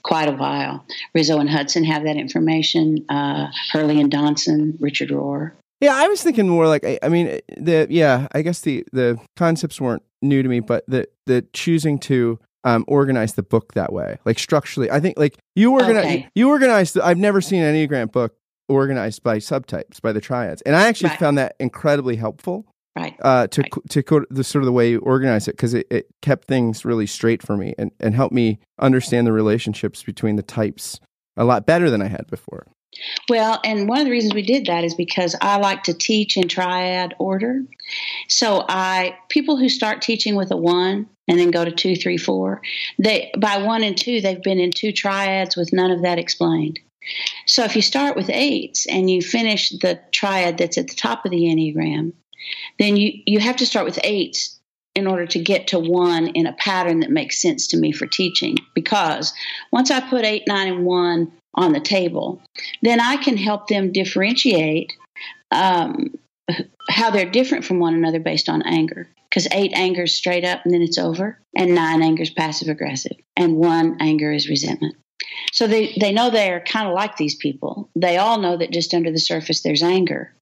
quite 0.03 0.29
a 0.29 0.33
while. 0.33 0.85
Riso 1.13 1.39
and 1.39 1.49
Hudson 1.49 1.83
have 1.83 2.03
that 2.03 2.15
information. 2.15 3.05
Uh, 3.09 3.47
Hurley 3.71 3.99
and 3.99 4.11
Donson, 4.11 4.77
Richard 4.79 5.09
Rohr. 5.09 5.53
Yeah, 5.81 5.95
I 5.95 6.07
was 6.07 6.23
thinking 6.23 6.47
more 6.47 6.67
like 6.67 6.85
I, 6.85 6.99
I 7.03 7.09
mean 7.09 7.41
the 7.57 7.87
yeah 7.89 8.27
I 8.33 8.41
guess 8.41 8.61
the 8.61 8.85
the 8.91 9.19
concepts 9.35 9.81
weren't 9.81 10.03
new 10.21 10.41
to 10.41 10.49
me, 10.49 10.59
but 10.59 10.83
the 10.87 11.07
the 11.25 11.45
choosing 11.53 11.99
to 11.99 12.39
um, 12.63 12.85
organize 12.87 13.33
the 13.33 13.43
book 13.43 13.73
that 13.73 13.93
way, 13.93 14.17
like 14.25 14.39
structurally. 14.39 14.89
I 14.89 14.99
think 14.99 15.17
like 15.17 15.37
you 15.55 15.73
organize 15.73 16.05
okay. 16.05 16.29
you 16.35 16.49
organize. 16.49 16.93
The, 16.93 17.05
I've 17.05 17.17
never 17.17 17.41
seen 17.41 17.61
an 17.61 17.75
Enneagram 17.75 18.11
book 18.11 18.35
organized 18.67 19.23
by 19.23 19.37
subtypes 19.37 20.01
by 20.01 20.11
the 20.11 20.21
triads, 20.21 20.61
and 20.63 20.75
I 20.75 20.87
actually 20.87 21.09
right. 21.09 21.19
found 21.19 21.37
that 21.37 21.55
incredibly 21.59 22.15
helpful. 22.15 22.65
Right. 22.97 23.13
Uh, 23.21 23.47
to 23.47 23.61
right. 23.61 23.71
to 23.89 24.03
co- 24.03 24.25
the 24.29 24.43
sort 24.43 24.63
of 24.63 24.67
the 24.67 24.71
way 24.71 24.91
you 24.91 24.99
organize 24.99 25.49
it 25.49 25.51
because 25.51 25.73
it, 25.73 25.85
it 25.91 26.07
kept 26.21 26.47
things 26.47 26.85
really 26.85 27.05
straight 27.05 27.43
for 27.43 27.57
me 27.57 27.75
and 27.77 27.91
and 27.99 28.15
helped 28.15 28.33
me 28.33 28.59
understand 28.79 29.27
the 29.27 29.33
relationships 29.33 30.01
between 30.01 30.37
the 30.37 30.43
types 30.43 31.01
a 31.35 31.43
lot 31.43 31.65
better 31.65 31.89
than 31.89 32.01
I 32.01 32.07
had 32.07 32.27
before. 32.27 32.67
Well, 33.29 33.59
and 33.63 33.89
one 33.89 33.99
of 33.99 34.05
the 34.05 34.11
reasons 34.11 34.33
we 34.33 34.41
did 34.41 34.67
that 34.67 34.83
is 34.83 34.93
because 34.93 35.35
I 35.41 35.57
like 35.57 35.83
to 35.83 35.93
teach 35.93 36.37
in 36.37 36.47
triad 36.47 37.13
order. 37.19 37.61
So 38.27 38.65
I 38.67 39.17
people 39.29 39.57
who 39.57 39.69
start 39.69 40.01
teaching 40.01 40.35
with 40.35 40.51
a 40.51 40.57
one 40.57 41.09
and 41.27 41.39
then 41.39 41.51
go 41.51 41.65
to 41.65 41.71
two, 41.71 41.95
three, 41.95 42.17
four, 42.17 42.61
they 42.99 43.31
by 43.37 43.57
one 43.57 43.83
and 43.83 43.97
two 43.97 44.21
they've 44.21 44.41
been 44.41 44.59
in 44.59 44.71
two 44.71 44.91
triads 44.91 45.55
with 45.55 45.73
none 45.73 45.91
of 45.91 46.01
that 46.03 46.19
explained. 46.19 46.79
So 47.45 47.63
if 47.63 47.75
you 47.75 47.81
start 47.81 48.15
with 48.15 48.29
eights 48.29 48.85
and 48.87 49.09
you 49.09 49.21
finish 49.21 49.69
the 49.69 49.99
triad 50.11 50.57
that's 50.57 50.77
at 50.77 50.87
the 50.87 50.95
top 50.95 51.25
of 51.25 51.31
the 51.31 51.43
Enneagram, 51.43 52.13
then 52.79 52.97
you, 52.97 53.21
you 53.25 53.39
have 53.39 53.57
to 53.57 53.65
start 53.65 53.85
with 53.85 53.99
eights 54.03 54.59
in 54.95 55.07
order 55.07 55.25
to 55.25 55.39
get 55.39 55.67
to 55.67 55.79
one 55.79 56.27
in 56.27 56.47
a 56.47 56.53
pattern 56.53 57.01
that 57.01 57.11
makes 57.11 57.41
sense 57.41 57.67
to 57.67 57.77
me 57.77 57.91
for 57.91 58.07
teaching. 58.07 58.57
Because 58.73 59.33
once 59.71 59.91
I 59.91 59.99
put 59.99 60.25
eight, 60.25 60.43
nine, 60.47 60.67
and 60.67 60.85
one 60.85 61.31
on 61.53 61.73
the 61.73 61.79
table, 61.79 62.41
then 62.81 62.99
I 62.99 63.17
can 63.17 63.37
help 63.37 63.67
them 63.67 63.91
differentiate 63.91 64.93
um, 65.51 66.15
how 66.89 67.11
they're 67.11 67.29
different 67.29 67.65
from 67.65 67.79
one 67.79 67.93
another 67.93 68.19
based 68.19 68.49
on 68.49 68.61
anger. 68.61 69.07
Because 69.29 69.47
eight 69.51 69.73
angers 69.73 70.13
straight 70.13 70.45
up 70.45 70.63
and 70.63 70.73
then 70.73 70.81
it's 70.81 70.97
over, 70.97 71.37
and 71.57 71.75
nine 71.75 72.01
angers 72.01 72.29
passive 72.29 72.69
aggressive, 72.69 73.17
and 73.35 73.57
one 73.57 73.97
anger 73.99 74.31
is 74.31 74.47
resentment. 74.47 74.95
So 75.51 75.67
they, 75.67 75.95
they 75.99 76.11
know 76.11 76.29
they're 76.29 76.61
kind 76.61 76.87
of 76.87 76.93
like 76.93 77.17
these 77.17 77.35
people. 77.35 77.89
They 77.95 78.17
all 78.17 78.39
know 78.39 78.57
that 78.57 78.71
just 78.71 78.93
under 78.93 79.11
the 79.11 79.19
surface 79.19 79.61
there's 79.61 79.83
anger. 79.83 80.33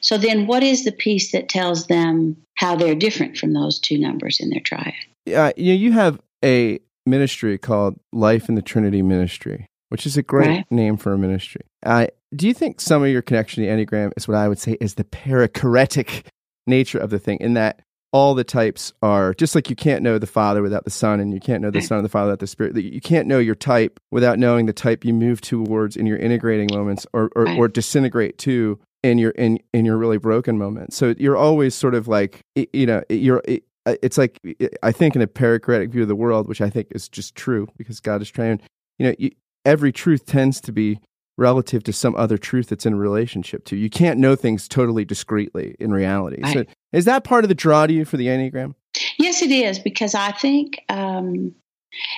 So 0.00 0.18
then 0.18 0.46
what 0.46 0.62
is 0.62 0.84
the 0.84 0.92
piece 0.92 1.32
that 1.32 1.48
tells 1.48 1.86
them 1.86 2.36
how 2.56 2.76
they're 2.76 2.94
different 2.94 3.38
from 3.38 3.52
those 3.52 3.78
two 3.78 3.98
numbers 3.98 4.38
in 4.40 4.50
their 4.50 4.60
triad? 4.60 4.94
Yeah, 5.24 5.52
you, 5.56 5.72
know, 5.72 5.78
you 5.78 5.92
have 5.92 6.20
a 6.44 6.80
ministry 7.06 7.58
called 7.58 7.98
Life 8.12 8.48
in 8.48 8.54
the 8.54 8.62
Trinity 8.62 9.02
Ministry, 9.02 9.66
which 9.88 10.06
is 10.06 10.16
a 10.16 10.22
great 10.22 10.48
right. 10.48 10.66
name 10.70 10.96
for 10.96 11.12
a 11.12 11.18
ministry. 11.18 11.62
Uh, 11.84 12.06
do 12.34 12.46
you 12.46 12.54
think 12.54 12.80
some 12.80 13.02
of 13.02 13.08
your 13.08 13.22
connection 13.22 13.62
to 13.64 13.68
Enneagram 13.68 14.12
is 14.16 14.26
what 14.26 14.36
I 14.36 14.48
would 14.48 14.58
say 14.58 14.76
is 14.80 14.94
the 14.94 15.04
perichoretic 15.04 16.24
nature 16.66 16.98
of 16.98 17.10
the 17.10 17.18
thing, 17.18 17.38
in 17.40 17.54
that 17.54 17.80
all 18.12 18.34
the 18.34 18.44
types 18.44 18.92
are 19.02 19.32
just 19.34 19.54
like 19.54 19.70
you 19.70 19.76
can't 19.76 20.02
know 20.02 20.18
the 20.18 20.26
Father 20.26 20.62
without 20.62 20.84
the 20.84 20.90
Son, 20.90 21.18
and 21.18 21.32
you 21.32 21.40
can't 21.40 21.62
know 21.62 21.70
the 21.70 21.78
mm. 21.78 21.88
Son 21.88 21.98
and 21.98 22.04
the 22.04 22.10
Father 22.10 22.26
without 22.26 22.40
the 22.40 22.46
Spirit. 22.46 22.76
You 22.76 23.00
can't 23.00 23.26
know 23.26 23.38
your 23.38 23.54
type 23.54 23.98
without 24.10 24.38
knowing 24.38 24.66
the 24.66 24.72
type 24.72 25.04
you 25.04 25.14
move 25.14 25.40
towards 25.40 25.96
in 25.96 26.06
your 26.06 26.18
integrating 26.18 26.68
moments 26.72 27.06
or, 27.12 27.30
or, 27.34 27.48
or 27.56 27.68
disintegrate 27.68 28.38
to 28.38 28.78
in 29.02 29.18
your 29.18 29.30
in 29.30 29.58
in 29.72 29.84
your 29.84 29.96
really 29.96 30.18
broken 30.18 30.58
moments. 30.58 30.96
So 30.96 31.14
you're 31.18 31.36
always 31.36 31.74
sort 31.74 31.94
of 31.94 32.06
like 32.06 32.40
you 32.54 32.86
know 32.86 33.02
you're. 33.08 33.42
Uh, 33.84 33.96
it's 34.00 34.16
like 34.16 34.38
I 34.82 34.92
think 34.92 35.16
in 35.16 35.22
a 35.22 35.26
perichoretic 35.26 35.90
view 35.90 36.02
of 36.02 36.08
the 36.08 36.14
world, 36.14 36.46
which 36.48 36.60
I 36.60 36.70
think 36.70 36.88
is 36.92 37.08
just 37.08 37.34
true 37.34 37.66
because 37.76 37.98
God 37.98 38.22
is 38.22 38.30
trying. 38.30 38.60
You 38.98 39.08
know, 39.08 39.14
you, 39.18 39.30
every 39.64 39.90
truth 39.90 40.26
tends 40.26 40.60
to 40.60 40.72
be 40.72 41.00
relative 41.38 41.82
to 41.84 41.92
some 41.92 42.14
other 42.16 42.38
truth 42.38 42.68
that's 42.68 42.86
in 42.86 42.94
relationship 42.96 43.64
to. 43.66 43.76
You 43.76 43.90
can't 43.90 44.18
know 44.18 44.36
things 44.36 44.68
totally 44.68 45.04
discreetly 45.04 45.76
in 45.78 45.92
reality. 45.92 46.42
Right. 46.42 46.54
So 46.54 46.64
is 46.92 47.04
that 47.06 47.24
part 47.24 47.44
of 47.44 47.48
the 47.48 47.54
draw 47.54 47.86
to 47.86 47.92
you 47.92 48.04
for 48.04 48.16
the 48.16 48.26
Enneagram? 48.26 48.74
Yes, 49.18 49.42
it 49.42 49.50
is 49.50 49.78
because 49.78 50.14
I 50.14 50.32
think, 50.32 50.82
um, 50.88 51.54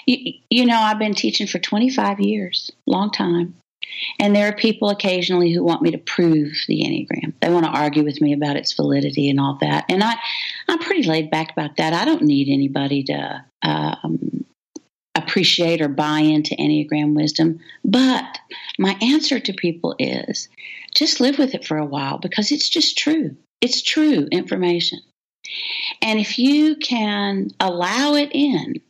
you, 0.06 0.34
you 0.50 0.66
know, 0.66 0.78
I've 0.78 0.98
been 0.98 1.14
teaching 1.14 1.46
for 1.46 1.58
25 1.58 2.20
years, 2.20 2.70
long 2.86 3.10
time. 3.10 3.54
And 4.18 4.34
there 4.34 4.48
are 4.48 4.56
people 4.56 4.88
occasionally 4.88 5.52
who 5.52 5.62
want 5.62 5.82
me 5.82 5.90
to 5.92 5.98
prove 5.98 6.52
the 6.66 6.80
Enneagram. 6.82 7.32
They 7.40 7.50
want 7.50 7.66
to 7.66 7.70
argue 7.70 8.02
with 8.02 8.20
me 8.20 8.32
about 8.32 8.56
its 8.56 8.72
validity 8.72 9.30
and 9.30 9.38
all 9.38 9.58
that. 9.60 9.84
And 9.88 10.02
I, 10.02 10.14
I'm 10.68 10.78
pretty 10.78 11.04
laid 11.04 11.30
back 11.30 11.52
about 11.52 11.76
that. 11.76 11.92
I 11.92 12.04
don't 12.04 12.22
need 12.22 12.48
anybody 12.48 13.04
to 13.04 13.44
um, 13.62 14.44
appreciate 15.14 15.80
or 15.80 15.88
buy 15.88 16.20
into 16.20 16.56
Enneagram 16.56 17.14
wisdom. 17.14 17.60
But 17.84 18.38
my 18.78 18.96
answer 19.00 19.38
to 19.38 19.52
people 19.52 19.94
is 19.98 20.48
just 20.94 21.20
live 21.20 21.38
with 21.38 21.54
it 21.54 21.64
for 21.64 21.76
a 21.76 21.84
while 21.84 22.18
because 22.18 22.50
it's 22.50 22.68
just 22.68 22.98
true. 22.98 23.36
It's 23.60 23.82
true 23.82 24.28
information. 24.30 25.00
And 26.02 26.18
if 26.18 26.38
you 26.38 26.76
can 26.76 27.50
allow 27.60 28.14
it 28.14 28.30
in, 28.32 28.80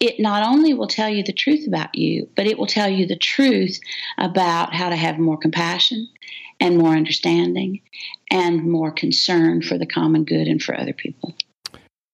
it 0.00 0.20
not 0.20 0.46
only 0.46 0.72
will 0.72 0.86
tell 0.86 1.08
you 1.08 1.22
the 1.22 1.32
truth 1.32 1.66
about 1.66 1.94
you, 1.94 2.28
but 2.36 2.46
it 2.46 2.58
will 2.58 2.66
tell 2.66 2.88
you 2.88 3.06
the 3.06 3.16
truth 3.16 3.80
about 4.16 4.72
how 4.72 4.88
to 4.88 4.96
have 4.96 5.18
more 5.18 5.36
compassion 5.36 6.08
and 6.60 6.78
more 6.78 6.92
understanding 6.92 7.80
and 8.30 8.62
more 8.64 8.90
concern 8.90 9.62
for 9.62 9.78
the 9.78 9.86
common 9.86 10.24
good 10.24 10.46
and 10.46 10.62
for 10.62 10.78
other 10.78 10.92
people. 10.92 11.34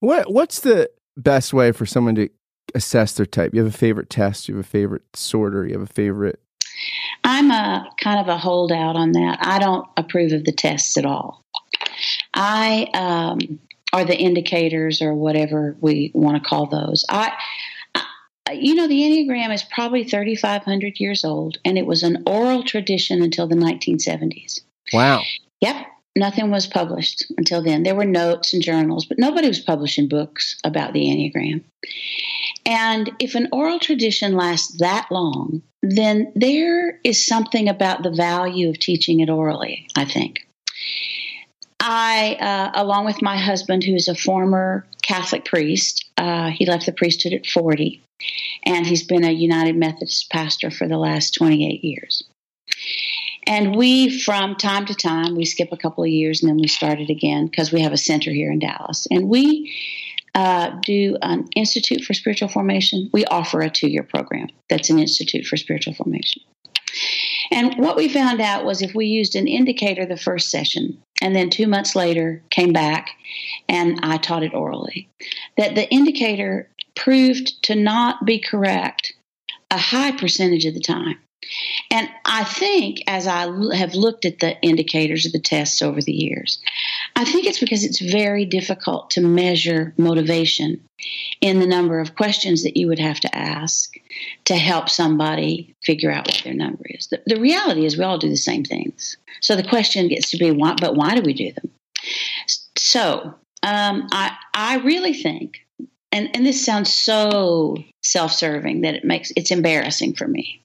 What 0.00 0.32
what's 0.32 0.61
the 0.61 0.90
best 1.16 1.52
way 1.52 1.73
for 1.73 1.87
someone 1.87 2.14
to 2.16 2.28
assess 2.75 3.12
their 3.12 3.26
type? 3.26 3.54
You 3.54 3.64
have 3.64 3.75
a 3.75 3.76
favorite 3.76 4.11
test, 4.11 4.49
you 4.49 4.57
have 4.57 4.64
a 4.64 4.69
favorite 4.69 5.02
sorter, 5.14 5.66
you 5.66 5.73
have 5.73 5.83
a 5.83 5.93
favorite 5.93 6.40
I'm 7.23 7.50
a 7.50 7.88
kind 7.99 8.21
of 8.21 8.28
a 8.28 8.37
holdout 8.37 8.97
on 8.97 9.12
that. 9.12 9.38
I 9.40 9.59
don't 9.59 9.87
approve 9.97 10.33
of 10.33 10.45
the 10.45 10.52
tests 10.52 10.97
at 10.97 11.07
all. 11.07 11.43
I 12.35 12.88
um, 12.95 13.59
or 13.93 14.04
the 14.04 14.16
indicators 14.16 15.00
or 15.00 15.14
whatever 15.14 15.76
we 15.81 16.11
want 16.14 16.43
to 16.43 16.49
call 16.49 16.66
those. 16.66 17.04
I, 17.09 17.33
I 17.95 18.52
you 18.52 18.75
know, 18.75 18.87
the 18.87 19.00
Enneagram 19.00 19.54
is 19.54 19.62
probably 19.62 20.04
3,500 20.04 21.00
years 21.00 21.25
old, 21.25 21.59
and 21.64 21.78
it 21.78 21.87
was 21.87 22.02
an 22.02 22.23
oral 22.26 22.62
tradition 22.62 23.23
until 23.23 23.47
the 23.47 23.54
1970s. 23.54 24.61
Wow. 24.93 25.23
Yep. 25.61 25.87
Nothing 26.16 26.50
was 26.50 26.66
published 26.66 27.25
until 27.38 27.62
then. 27.62 27.83
There 27.83 27.95
were 27.95 28.04
notes 28.04 28.52
and 28.52 28.62
journals, 28.62 29.07
but 29.07 29.19
nobody 29.19 29.49
was 29.49 29.59
publishing 29.59 30.09
books 30.09 30.57
about 30.62 30.93
the 30.93 31.07
Enneagram. 31.07 31.64
And 32.66 33.11
if 33.18 33.35
an 33.35 33.49
oral 33.52 33.78
tradition 33.78 34.37
lasts 34.37 34.78
that 34.78 35.09
long, 35.11 35.62
then 35.83 36.33
there 36.35 36.99
is 37.04 37.25
something 37.25 37.68
about 37.68 38.02
the 38.02 38.11
value 38.11 38.71
of 38.71 38.78
teaching 38.78 39.21
it 39.21 39.28
orally, 39.28 39.87
I 39.97 40.06
think. 40.06 40.47
I, 41.80 42.37
uh, 42.40 42.83
along 42.83 43.04
with 43.04 43.21
my 43.21 43.37
husband, 43.37 43.85
who 43.85 43.94
is 43.94 44.09
a 44.09 44.14
former 44.14 44.87
Catholic 45.02 45.44
priest, 45.44 46.09
uh, 46.16 46.49
he 46.49 46.64
left 46.64 46.87
the 46.87 46.92
priesthood 46.92 47.35
at 47.35 47.47
40, 47.47 48.00
and 48.64 48.87
he's 48.87 49.04
been 49.04 49.25
a 49.25 49.30
United 49.30 49.76
Methodist 49.76 50.30
pastor 50.30 50.71
for 50.71 50.88
the 50.88 50.97
last 50.97 51.35
28 51.35 51.85
years. 51.85 52.23
And 53.47 53.76
we, 53.76 54.18
from 54.21 54.56
time 54.56 54.87
to 54.87 54.94
time, 54.94 55.37
we 55.37 55.44
skip 55.44 55.73
a 55.73 55.76
couple 55.76 56.02
of 56.02 56.09
years 56.09 56.42
and 56.42 56.49
then 56.49 56.56
we 56.56 56.68
start 56.68 57.00
it 57.00 57.11
again 57.11 57.47
because 57.47 57.71
we 57.71 57.83
have 57.83 57.92
a 57.92 57.99
center 57.99 58.30
here 58.30 58.50
in 58.50 58.59
Dallas. 58.59 59.06
And 59.11 59.28
we 59.28 59.75
uh, 60.35 60.71
do 60.83 61.17
an 61.23 61.49
Institute 61.55 62.03
for 62.03 62.14
Spiritual 62.14 62.49
Formation. 62.49 63.09
We 63.12 63.25
offer 63.26 63.61
a 63.61 63.71
two 63.71 63.88
year 63.88 64.03
program 64.03 64.49
that's 64.69 64.91
an 64.91 64.99
Institute 64.99 65.47
for 65.47 65.57
Spiritual 65.57 65.95
Formation. 65.95 66.43
And 67.50 67.75
what 67.76 67.97
we 67.97 68.09
found 68.09 68.41
out 68.41 68.64
was 68.64 68.83
if 68.83 68.95
we 68.95 69.07
used 69.07 69.35
an 69.37 69.47
indicator 69.47 70.07
the 70.07 70.17
first 70.17 70.50
session 70.50 70.99
and 71.21 71.35
then 71.35 71.50
two 71.50 71.67
months 71.67 71.95
later 71.95 72.43
came 72.50 72.73
back 72.73 73.11
and 73.69 74.00
I 74.03 74.17
taught 74.17 74.43
it 74.43 74.55
orally, 74.55 75.09
that 75.57 75.75
the 75.75 75.88
indicator 75.91 76.69
proved 76.97 77.62
to 77.64 77.75
not 77.75 78.25
be 78.25 78.38
correct 78.38 79.12
a 79.71 79.79
high 79.79 80.12
percentage 80.12 80.64
of 80.64 80.75
the 80.75 80.81
time. 80.81 81.19
And 81.91 82.09
I 82.25 82.45
think 82.45 83.03
as 83.07 83.26
I 83.26 83.43
have 83.76 83.95
looked 83.95 84.25
at 84.25 84.38
the 84.38 84.61
indicators 84.62 85.26
of 85.26 85.33
the 85.33 85.41
tests 85.41 85.83
over 85.83 86.00
the 86.00 86.12
years, 86.12 86.61
I 87.16 87.25
think 87.25 87.47
it's 87.47 87.61
because 87.61 87.85
it's 87.85 88.00
very 88.00 88.44
difficult 88.44 89.11
to 89.11 89.21
measure 89.21 89.94
motivation 89.97 90.80
in 91.40 91.61
the 91.61 91.66
number 91.66 92.00
of 92.00 92.16
questions 92.16 92.64
that 92.64 92.76
you 92.76 92.88
would 92.88 92.99
have 92.99 93.21
to 93.21 93.37
ask 93.37 93.94
to 94.47 94.56
help 94.56 94.88
somebody 94.88 95.75
figure 95.83 96.11
out 96.11 96.26
what 96.26 96.42
their 96.42 96.54
number 96.54 96.85
is. 96.87 97.06
The, 97.09 97.23
the 97.26 97.40
reality 97.40 97.87
is 97.87 97.97
we 97.97 98.04
all 98.04 98.18
do 98.18 98.28
the 98.28 98.37
same 98.37 98.64
things. 98.64 99.16
So 99.40 99.54
the 99.54 99.62
question 99.62 100.09
gets 100.09 100.30
to 100.30 100.38
be, 100.38 100.50
why, 100.50 100.75
but 100.80 100.97
why 100.97 101.14
do 101.14 101.23
we 101.23 101.35
do 101.35 101.52
them? 101.52 101.71
So 102.76 103.35
um, 103.62 104.09
I, 104.12 104.37
I 104.52 104.78
really 104.78 105.14
think 105.14 105.64
and, 106.14 106.30
and 106.33 106.47
this 106.47 106.64
sounds 106.64 106.92
so 106.92 107.76
self-serving 108.04 108.83
that 108.83 108.94
it 108.94 109.04
makes 109.04 109.33
it's 109.37 109.50
embarrassing 109.50 110.14
for 110.14 110.28
me 110.28 110.64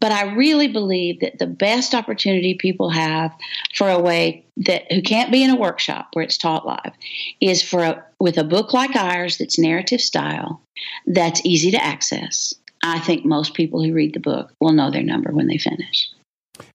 but 0.00 0.12
I 0.12 0.34
really 0.34 0.68
believe 0.68 1.20
that 1.20 1.38
the 1.38 1.46
best 1.46 1.94
opportunity 1.94 2.54
people 2.54 2.90
have 2.90 3.32
for 3.74 3.88
a 3.88 4.00
way 4.00 4.46
that 4.56 4.90
who 4.90 5.02
can't 5.02 5.30
be 5.30 5.42
in 5.42 5.50
a 5.50 5.56
workshop 5.56 6.08
where 6.14 6.24
it's 6.24 6.38
taught 6.38 6.66
live 6.66 6.92
is 7.40 7.62
for 7.62 7.82
a, 7.84 8.04
with 8.18 8.38
a 8.38 8.44
book 8.44 8.72
like 8.72 8.96
ours 8.96 9.38
that's 9.38 9.58
narrative 9.58 10.00
style, 10.00 10.62
that's 11.06 11.44
easy 11.44 11.70
to 11.70 11.84
access. 11.84 12.54
I 12.82 12.98
think 12.98 13.24
most 13.24 13.54
people 13.54 13.84
who 13.84 13.92
read 13.92 14.14
the 14.14 14.20
book 14.20 14.52
will 14.58 14.72
know 14.72 14.90
their 14.90 15.02
number 15.02 15.30
when 15.32 15.46
they 15.46 15.58
finish. 15.58 16.08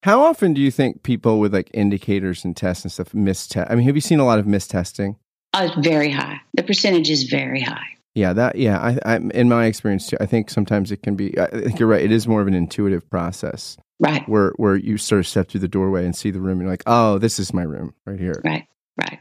How 0.04 0.22
often 0.22 0.54
do 0.54 0.62
you 0.62 0.72
think 0.72 1.04
people 1.04 1.40
with 1.40 1.54
like 1.54 1.70
indicators 1.74 2.46
and 2.46 2.56
tests 2.56 2.86
and 2.86 2.92
stuff 2.92 3.12
mistest? 3.12 3.70
I 3.70 3.76
mean, 3.76 3.86
have 3.86 3.96
you 3.96 4.02
seen 4.02 4.20
a 4.20 4.26
lot 4.26 4.40
of 4.40 4.48
mistesting? 4.48 5.18
Uh, 5.54 5.70
very 5.80 6.12
high. 6.12 6.42
The 6.54 6.64
percentage 6.64 7.10
is 7.10 7.24
very 7.24 7.62
high. 7.62 7.96
Yeah, 8.16 8.32
that 8.32 8.56
yeah. 8.56 8.80
I, 8.80 9.16
I 9.16 9.16
in 9.18 9.50
my 9.50 9.66
experience 9.66 10.08
too. 10.08 10.16
I 10.22 10.26
think 10.26 10.50
sometimes 10.50 10.90
it 10.90 11.04
can 11.04 11.16
be. 11.16 11.38
I 11.38 11.48
think 11.48 11.80
you're 11.80 11.90
right. 11.90 12.02
It 12.02 12.14
is 12.14 12.28
more 12.28 12.42
of 12.42 12.48
an 12.48 12.54
intuitive 12.54 13.08
process, 13.10 13.78
right? 14.00 14.28
Where 14.28 14.54
where 14.56 14.78
you 14.78 14.98
sort 14.98 15.20
of 15.20 15.28
step 15.28 15.50
through 15.50 15.60
the 15.60 15.68
doorway 15.68 16.06
and 16.06 16.16
see 16.16 16.32
the 16.32 16.40
room, 16.40 16.54
and 16.54 16.62
you're 16.62 16.70
like, 16.70 16.84
oh, 16.88 17.18
this 17.20 17.40
is 17.40 17.54
my 17.54 17.64
room 17.64 17.94
right 18.06 18.18
here. 18.18 18.42
Right, 18.46 18.66
right. 18.98 19.20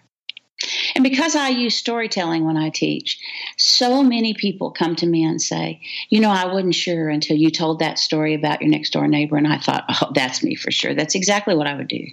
And 0.95 1.03
because 1.03 1.35
I 1.35 1.49
use 1.49 1.75
storytelling 1.75 2.45
when 2.45 2.57
I 2.57 2.71
teach, 2.71 3.19
so 3.59 4.05
many 4.05 4.33
people 4.33 4.71
come 4.71 4.95
to 4.97 5.07
me 5.07 5.25
and 5.25 5.43
say, 5.43 5.81
you 6.09 6.21
know, 6.21 6.31
I 6.31 6.47
wasn't 6.47 6.77
sure 6.77 7.09
until 7.09 7.37
you 7.37 7.51
told 7.51 7.81
that 7.81 7.99
story 7.99 8.35
about 8.35 8.63
your 8.63 8.71
next 8.71 8.91
door 8.91 9.09
neighbor, 9.09 9.37
and 9.37 9.49
I 9.49 9.59
thought, 9.59 9.85
oh, 9.89 10.13
that's 10.15 10.45
me 10.45 10.55
for 10.55 10.71
sure. 10.71 10.95
That's 10.95 11.17
exactly 11.17 11.57
what 11.57 11.67
I 11.67 11.75
would 11.75 11.89
do. 11.89 12.07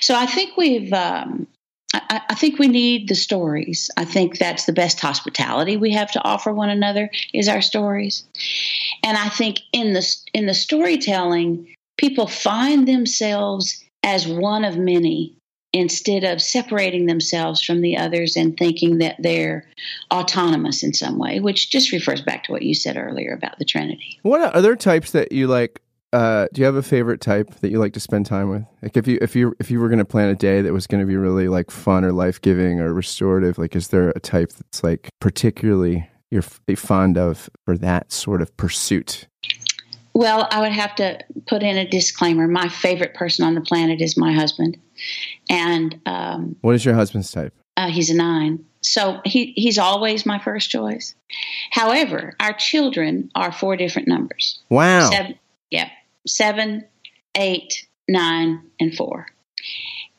So 0.00 0.14
I 0.14 0.26
think 0.26 0.56
we've 0.56 0.92
um, 0.92 1.48
I, 1.94 2.20
I, 2.28 2.34
think 2.34 2.58
we 2.58 2.68
need 2.68 3.08
the 3.08 3.14
stories. 3.14 3.90
I 3.96 4.04
think 4.04 4.38
that's 4.38 4.66
the 4.66 4.74
best 4.74 5.00
hospitality 5.00 5.76
we 5.76 5.92
have 5.92 6.10
to 6.12 6.22
offer 6.22 6.52
one 6.52 6.68
another 6.68 7.10
is 7.32 7.48
our 7.48 7.62
stories. 7.62 8.24
And 9.02 9.16
I 9.16 9.28
think 9.30 9.60
in 9.72 9.94
the 9.94 10.06
in 10.34 10.46
the 10.46 10.54
storytelling, 10.54 11.74
people 11.96 12.26
find 12.26 12.86
themselves 12.86 13.82
as 14.02 14.26
one 14.26 14.64
of 14.64 14.76
many 14.76 15.34
instead 15.72 16.24
of 16.24 16.40
separating 16.40 17.06
themselves 17.06 17.62
from 17.62 17.80
the 17.80 17.96
others 17.96 18.36
and 18.36 18.56
thinking 18.56 18.98
that 18.98 19.16
they're 19.18 19.66
autonomous 20.12 20.82
in 20.82 20.94
some 20.94 21.18
way, 21.18 21.40
which 21.40 21.70
just 21.70 21.92
refers 21.92 22.22
back 22.22 22.44
to 22.44 22.52
what 22.52 22.62
you 22.62 22.74
said 22.74 22.96
earlier 22.96 23.32
about 23.32 23.58
the 23.58 23.64
Trinity. 23.64 24.18
What 24.22 24.40
are 24.40 24.54
other 24.54 24.76
types 24.76 25.10
that 25.12 25.32
you 25.32 25.46
like 25.46 25.80
uh, 26.12 26.46
do 26.52 26.60
you 26.60 26.64
have 26.64 26.76
a 26.76 26.82
favorite 26.82 27.20
type 27.20 27.54
that 27.56 27.70
you 27.70 27.78
like 27.78 27.92
to 27.92 28.00
spend 28.00 28.26
time 28.26 28.48
with? 28.48 28.64
Like 28.82 28.96
if 28.96 29.06
you 29.06 29.18
if 29.20 29.36
you 29.36 29.54
if 29.60 29.70
you 29.70 29.78
were 29.80 29.88
going 29.88 29.98
to 29.98 30.04
plan 30.04 30.28
a 30.28 30.34
day 30.34 30.62
that 30.62 30.72
was 30.72 30.86
going 30.86 31.00
to 31.00 31.06
be 31.06 31.16
really 31.16 31.48
like 31.48 31.70
fun 31.70 32.04
or 32.04 32.12
life 32.12 32.40
giving 32.40 32.80
or 32.80 32.94
restorative, 32.94 33.58
like 33.58 33.76
is 33.76 33.88
there 33.88 34.10
a 34.10 34.20
type 34.20 34.52
that's 34.52 34.82
like 34.82 35.10
particularly 35.20 36.08
you're 36.30 36.42
fond 36.42 37.18
of 37.18 37.50
for 37.64 37.76
that 37.78 38.12
sort 38.12 38.40
of 38.40 38.56
pursuit? 38.56 39.26
Well, 40.14 40.48
I 40.50 40.60
would 40.60 40.72
have 40.72 40.94
to 40.96 41.18
put 41.46 41.62
in 41.62 41.76
a 41.76 41.88
disclaimer. 41.88 42.48
My 42.48 42.68
favorite 42.68 43.14
person 43.14 43.44
on 43.44 43.54
the 43.54 43.60
planet 43.60 44.00
is 44.00 44.16
my 44.16 44.32
husband, 44.32 44.78
and 45.50 46.00
um, 46.06 46.56
what 46.62 46.74
is 46.74 46.84
your 46.84 46.94
husband's 46.94 47.30
type? 47.30 47.54
Uh, 47.76 47.88
he's 47.88 48.10
a 48.10 48.14
nine, 48.14 48.64
so 48.80 49.20
he 49.24 49.52
he's 49.56 49.78
always 49.78 50.24
my 50.24 50.38
first 50.38 50.70
choice. 50.70 51.14
However, 51.70 52.34
our 52.40 52.54
children 52.54 53.30
are 53.34 53.52
four 53.52 53.76
different 53.76 54.08
numbers. 54.08 54.58
Wow. 54.70 55.10
Seven, 55.10 55.38
yeah, 55.70 55.88
seven, 56.26 56.84
eight, 57.34 57.86
nine, 58.08 58.62
and 58.80 58.94
four. 58.96 59.26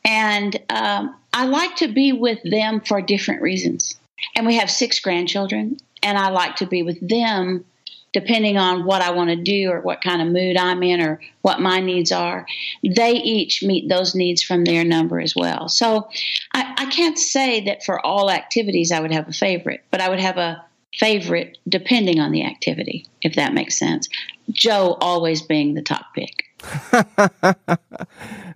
And 0.04 0.60
um, 0.70 1.16
I 1.32 1.46
like 1.46 1.76
to 1.76 1.88
be 1.88 2.12
with 2.12 2.38
them 2.44 2.80
for 2.80 3.00
different 3.00 3.42
reasons. 3.42 3.98
And 4.36 4.46
we 4.46 4.56
have 4.56 4.70
six 4.70 5.00
grandchildren, 5.00 5.78
and 6.02 6.18
I 6.18 6.30
like 6.30 6.56
to 6.56 6.66
be 6.66 6.82
with 6.82 7.06
them 7.06 7.64
depending 8.12 8.58
on 8.58 8.84
what 8.84 9.02
I 9.02 9.10
want 9.10 9.30
to 9.30 9.36
do 9.36 9.70
or 9.70 9.80
what 9.80 10.02
kind 10.02 10.20
of 10.20 10.28
mood 10.28 10.56
I'm 10.56 10.82
in 10.82 11.00
or 11.00 11.20
what 11.42 11.60
my 11.60 11.80
needs 11.80 12.10
are. 12.10 12.46
They 12.82 13.12
each 13.12 13.62
meet 13.62 13.88
those 13.88 14.14
needs 14.14 14.42
from 14.42 14.64
their 14.64 14.84
number 14.84 15.20
as 15.20 15.36
well. 15.36 15.68
So 15.68 16.08
I, 16.52 16.74
I 16.76 16.86
can't 16.86 17.18
say 17.18 17.60
that 17.66 17.84
for 17.84 18.04
all 18.04 18.30
activities 18.30 18.90
I 18.90 19.00
would 19.00 19.12
have 19.12 19.28
a 19.28 19.32
favorite, 19.32 19.84
but 19.90 20.00
I 20.00 20.08
would 20.08 20.20
have 20.20 20.38
a 20.38 20.64
favorite 20.94 21.58
depending 21.68 22.18
on 22.18 22.32
the 22.32 22.44
activity, 22.44 23.06
if 23.22 23.36
that 23.36 23.54
makes 23.54 23.78
sense. 23.78 24.08
Joe 24.52 24.96
always 25.00 25.42
being 25.42 25.74
the 25.74 25.82
top 25.82 26.06
pick. 26.14 26.44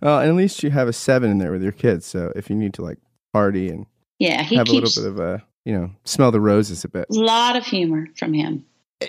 well, 0.02 0.20
at 0.20 0.34
least 0.34 0.62
you 0.62 0.70
have 0.70 0.88
a 0.88 0.92
seven 0.92 1.30
in 1.30 1.38
there 1.38 1.52
with 1.52 1.62
your 1.62 1.72
kids. 1.72 2.06
So 2.06 2.32
if 2.36 2.50
you 2.50 2.56
need 2.56 2.74
to 2.74 2.82
like 2.82 2.98
party 3.32 3.68
and 3.68 3.86
yeah, 4.18 4.42
he 4.42 4.56
have 4.56 4.66
keeps, 4.66 4.96
a 4.96 5.00
little 5.00 5.14
bit 5.14 5.22
of 5.22 5.40
a 5.40 5.44
you 5.64 5.72
know 5.72 5.90
smell 6.04 6.30
the 6.30 6.40
roses 6.40 6.84
a 6.84 6.88
bit. 6.88 7.06
A 7.10 7.14
lot 7.14 7.56
of 7.56 7.64
humor 7.64 8.06
from 8.16 8.32
him. 8.32 8.64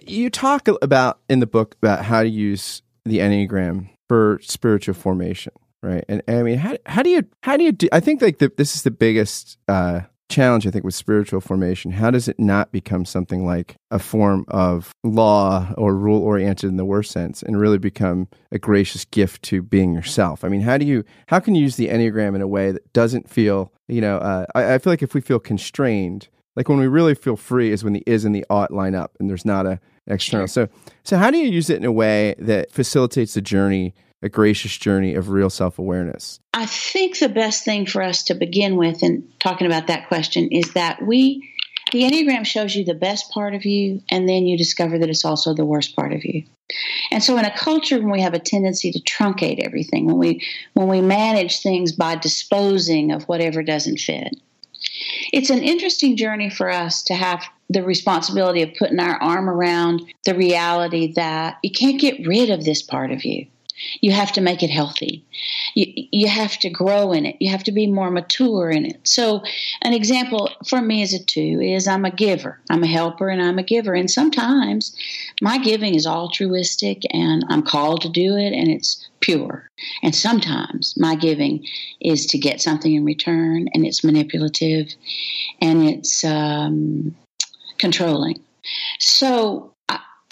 You 0.05 0.29
talk 0.29 0.67
about 0.81 1.19
in 1.29 1.39
the 1.39 1.47
book 1.47 1.75
about 1.81 2.03
how 2.03 2.23
to 2.23 2.29
use 2.29 2.81
the 3.05 3.19
enneagram 3.19 3.89
for 4.07 4.39
spiritual 4.41 4.95
formation, 4.95 5.53
right? 5.83 6.03
And, 6.09 6.21
and 6.27 6.39
I 6.39 6.43
mean, 6.43 6.57
how 6.57 6.77
how 6.85 7.03
do 7.03 7.09
you 7.09 7.25
how 7.43 7.57
do 7.57 7.63
you 7.63 7.71
do? 7.71 7.87
I 7.91 7.99
think 7.99 8.21
like 8.21 8.39
the, 8.39 8.51
this 8.55 8.75
is 8.75 8.83
the 8.83 8.91
biggest. 8.91 9.57
uh 9.67 10.01
challenge, 10.29 10.65
I 10.65 10.71
think, 10.71 10.83
with 10.83 10.95
spiritual 10.95 11.41
formation. 11.41 11.91
How 11.91 12.11
does 12.11 12.27
it 12.27 12.39
not 12.39 12.71
become 12.71 13.05
something 13.05 13.45
like 13.45 13.75
a 13.91 13.99
form 13.99 14.45
of 14.47 14.91
law 15.03 15.73
or 15.77 15.95
rule 15.95 16.21
oriented 16.21 16.69
in 16.69 16.77
the 16.77 16.85
worst 16.85 17.11
sense 17.11 17.43
and 17.43 17.59
really 17.59 17.77
become 17.77 18.27
a 18.51 18.59
gracious 18.59 19.05
gift 19.05 19.43
to 19.43 19.61
being 19.61 19.93
yourself? 19.93 20.43
I 20.43 20.49
mean, 20.49 20.61
how 20.61 20.77
do 20.77 20.85
you, 20.85 21.03
how 21.27 21.39
can 21.39 21.55
you 21.55 21.61
use 21.61 21.75
the 21.75 21.89
Enneagram 21.89 22.35
in 22.35 22.41
a 22.41 22.47
way 22.47 22.71
that 22.71 22.91
doesn't 22.93 23.29
feel, 23.29 23.71
you 23.87 24.01
know, 24.01 24.17
uh, 24.17 24.45
I, 24.55 24.73
I 24.75 24.77
feel 24.79 24.91
like 24.91 25.03
if 25.03 25.13
we 25.13 25.21
feel 25.21 25.39
constrained, 25.39 26.27
like 26.55 26.69
when 26.69 26.79
we 26.79 26.87
really 26.87 27.15
feel 27.15 27.35
free 27.35 27.71
is 27.71 27.83
when 27.83 27.93
the 27.93 28.03
is 28.07 28.25
and 28.25 28.33
the 28.33 28.45
ought 28.49 28.71
line 28.71 28.95
up 28.95 29.15
and 29.19 29.29
there's 29.29 29.45
not 29.45 29.65
a 29.65 29.79
external. 30.07 30.47
Sure. 30.47 30.67
So, 30.67 30.91
so 31.03 31.17
how 31.17 31.31
do 31.31 31.37
you 31.37 31.49
use 31.49 31.69
it 31.69 31.77
in 31.77 31.85
a 31.85 31.91
way 31.91 32.35
that 32.39 32.71
facilitates 32.71 33.33
the 33.33 33.41
journey 33.41 33.93
a 34.25 34.29
gracious 34.29 34.75
journey 34.75 35.13
of 35.13 35.29
real 35.29 35.51
self 35.51 35.77
awareness? 35.77 36.39
I 36.53 36.65
think 36.65 37.19
the 37.19 37.29
best 37.29 37.63
thing 37.63 37.85
for 37.85 38.01
us 38.01 38.23
to 38.23 38.33
begin 38.33 38.75
with 38.75 39.03
in 39.03 39.25
talking 39.39 39.67
about 39.67 39.87
that 39.87 40.07
question 40.07 40.49
is 40.51 40.73
that 40.73 41.05
we, 41.05 41.47
the 41.91 42.01
Enneagram 42.01 42.43
shows 42.43 42.75
you 42.75 42.83
the 42.83 42.95
best 42.95 43.29
part 43.29 43.53
of 43.53 43.65
you, 43.65 44.01
and 44.09 44.27
then 44.27 44.47
you 44.47 44.57
discover 44.57 44.97
that 44.97 45.09
it's 45.09 45.23
also 45.23 45.53
the 45.53 45.63
worst 45.63 45.95
part 45.95 46.11
of 46.11 46.25
you. 46.25 46.43
And 47.11 47.23
so, 47.23 47.37
in 47.37 47.45
a 47.45 47.55
culture 47.55 47.99
when 47.99 48.09
we 48.09 48.21
have 48.21 48.33
a 48.33 48.39
tendency 48.39 48.91
to 48.91 48.99
truncate 48.99 49.63
everything, 49.63 50.07
when 50.07 50.17
we 50.17 50.43
when 50.73 50.87
we 50.87 51.01
manage 51.01 51.61
things 51.61 51.91
by 51.91 52.15
disposing 52.15 53.11
of 53.11 53.25
whatever 53.25 53.61
doesn't 53.61 53.99
fit, 53.99 54.35
it's 55.31 55.51
an 55.51 55.61
interesting 55.61 56.17
journey 56.17 56.49
for 56.49 56.71
us 56.71 57.03
to 57.03 57.13
have 57.13 57.45
the 57.69 57.83
responsibility 57.83 58.63
of 58.63 58.73
putting 58.73 58.99
our 58.99 59.21
arm 59.21 59.47
around 59.47 60.01
the 60.23 60.33
reality 60.33 61.13
that 61.13 61.57
you 61.61 61.69
can't 61.69 62.01
get 62.01 62.25
rid 62.25 62.49
of 62.49 62.63
this 62.63 62.81
part 62.81 63.11
of 63.11 63.23
you. 63.23 63.45
You 64.01 64.11
have 64.11 64.31
to 64.33 64.41
make 64.41 64.63
it 64.63 64.69
healthy. 64.69 65.25
You, 65.73 66.07
you 66.11 66.27
have 66.27 66.57
to 66.59 66.69
grow 66.69 67.11
in 67.11 67.25
it. 67.25 67.35
You 67.39 67.51
have 67.51 67.63
to 67.65 67.71
be 67.71 67.87
more 67.87 68.09
mature 68.09 68.69
in 68.69 68.85
it. 68.85 68.99
So, 69.07 69.43
an 69.81 69.93
example 69.93 70.49
for 70.67 70.81
me 70.81 71.01
as 71.01 71.13
a 71.13 71.23
two 71.23 71.59
is 71.61 71.87
I'm 71.87 72.05
a 72.05 72.11
giver. 72.11 72.59
I'm 72.69 72.83
a 72.83 72.87
helper 72.87 73.29
and 73.29 73.41
I'm 73.41 73.59
a 73.59 73.63
giver. 73.63 73.93
And 73.93 74.09
sometimes 74.09 74.95
my 75.41 75.57
giving 75.57 75.95
is 75.95 76.07
altruistic 76.07 77.01
and 77.11 77.45
I'm 77.49 77.63
called 77.63 78.01
to 78.01 78.09
do 78.09 78.35
it 78.35 78.53
and 78.53 78.69
it's 78.69 79.05
pure. 79.19 79.69
And 80.03 80.15
sometimes 80.15 80.95
my 80.97 81.15
giving 81.15 81.65
is 81.99 82.25
to 82.27 82.37
get 82.37 82.61
something 82.61 82.93
in 82.93 83.03
return 83.03 83.67
and 83.73 83.85
it's 83.85 84.03
manipulative 84.03 84.93
and 85.61 85.83
it's 85.83 86.23
um, 86.23 87.15
controlling. 87.77 88.39
So, 88.99 89.74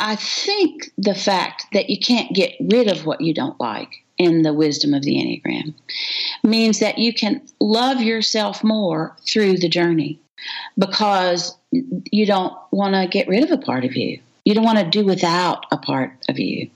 I 0.04 0.18
think 0.18 0.92
the 0.98 1.16
fact 1.16 1.68
that 1.72 1.90
you 1.90 1.98
can't 1.98 2.36
get 2.36 2.58
rid 2.60 2.90
of 2.90 3.06
what 3.06 3.22
you 3.22 3.34
don't 3.34 3.58
like 3.58 4.04
in 4.18 4.42
the 4.42 4.54
wisdom 4.54 4.94
of 4.94 5.02
the 5.02 5.16
Enneagram 5.16 5.74
means 6.44 6.80
that 6.80 6.98
you 6.98 7.14
can 7.14 7.42
love 7.62 8.02
yourself 8.02 8.66
more 8.66 9.16
through 9.26 9.60
the 9.60 9.70
journey 9.70 10.20
because 10.78 11.56
you 11.72 12.26
don't 12.26 12.54
want 12.70 12.96
to 12.96 13.08
get 13.08 13.30
rid 13.30 13.46
of 13.46 13.52
a 13.52 13.58
part 13.58 13.86
of 13.86 13.96
you. 13.96 14.20
You 14.44 14.54
don't 14.54 14.66
want 14.66 14.80
to 14.80 14.90
do 14.90 15.06
without 15.06 15.68
a 15.72 15.78
part 15.78 16.12
of 16.28 16.38
you. 16.38 16.70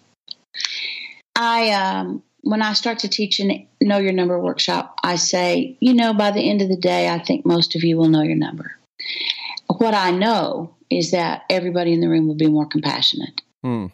I, 1.36 1.72
um, 1.72 2.24
when 2.44 2.62
I 2.62 2.72
start 2.72 3.00
to 3.00 3.10
teach 3.10 3.42
an 3.42 3.68
Know 3.82 3.98
Your 3.98 4.14
Number 4.14 4.40
workshop, 4.40 4.98
I 5.04 5.18
say, 5.18 5.76
you 5.82 5.94
know, 5.94 6.14
by 6.14 6.32
the 6.32 6.50
end 6.50 6.62
of 6.62 6.70
the 6.70 6.78
day, 6.78 7.10
I 7.10 7.20
think 7.20 7.46
most 7.46 7.76
of 7.76 7.84
you 7.84 7.98
will 7.98 8.08
know 8.08 8.22
your 8.22 8.38
number. 8.38 8.78
What 9.78 9.94
I 9.94 10.12
know 10.12 10.76
is 10.90 11.12
that 11.12 11.44
everybody 11.50 11.94
in 11.94 12.02
the 12.02 12.10
room 12.10 12.28
will 12.28 12.36
be 12.36 12.48
more 12.48 12.66
compassionate. 12.66 13.42
Hmm. 13.64 13.88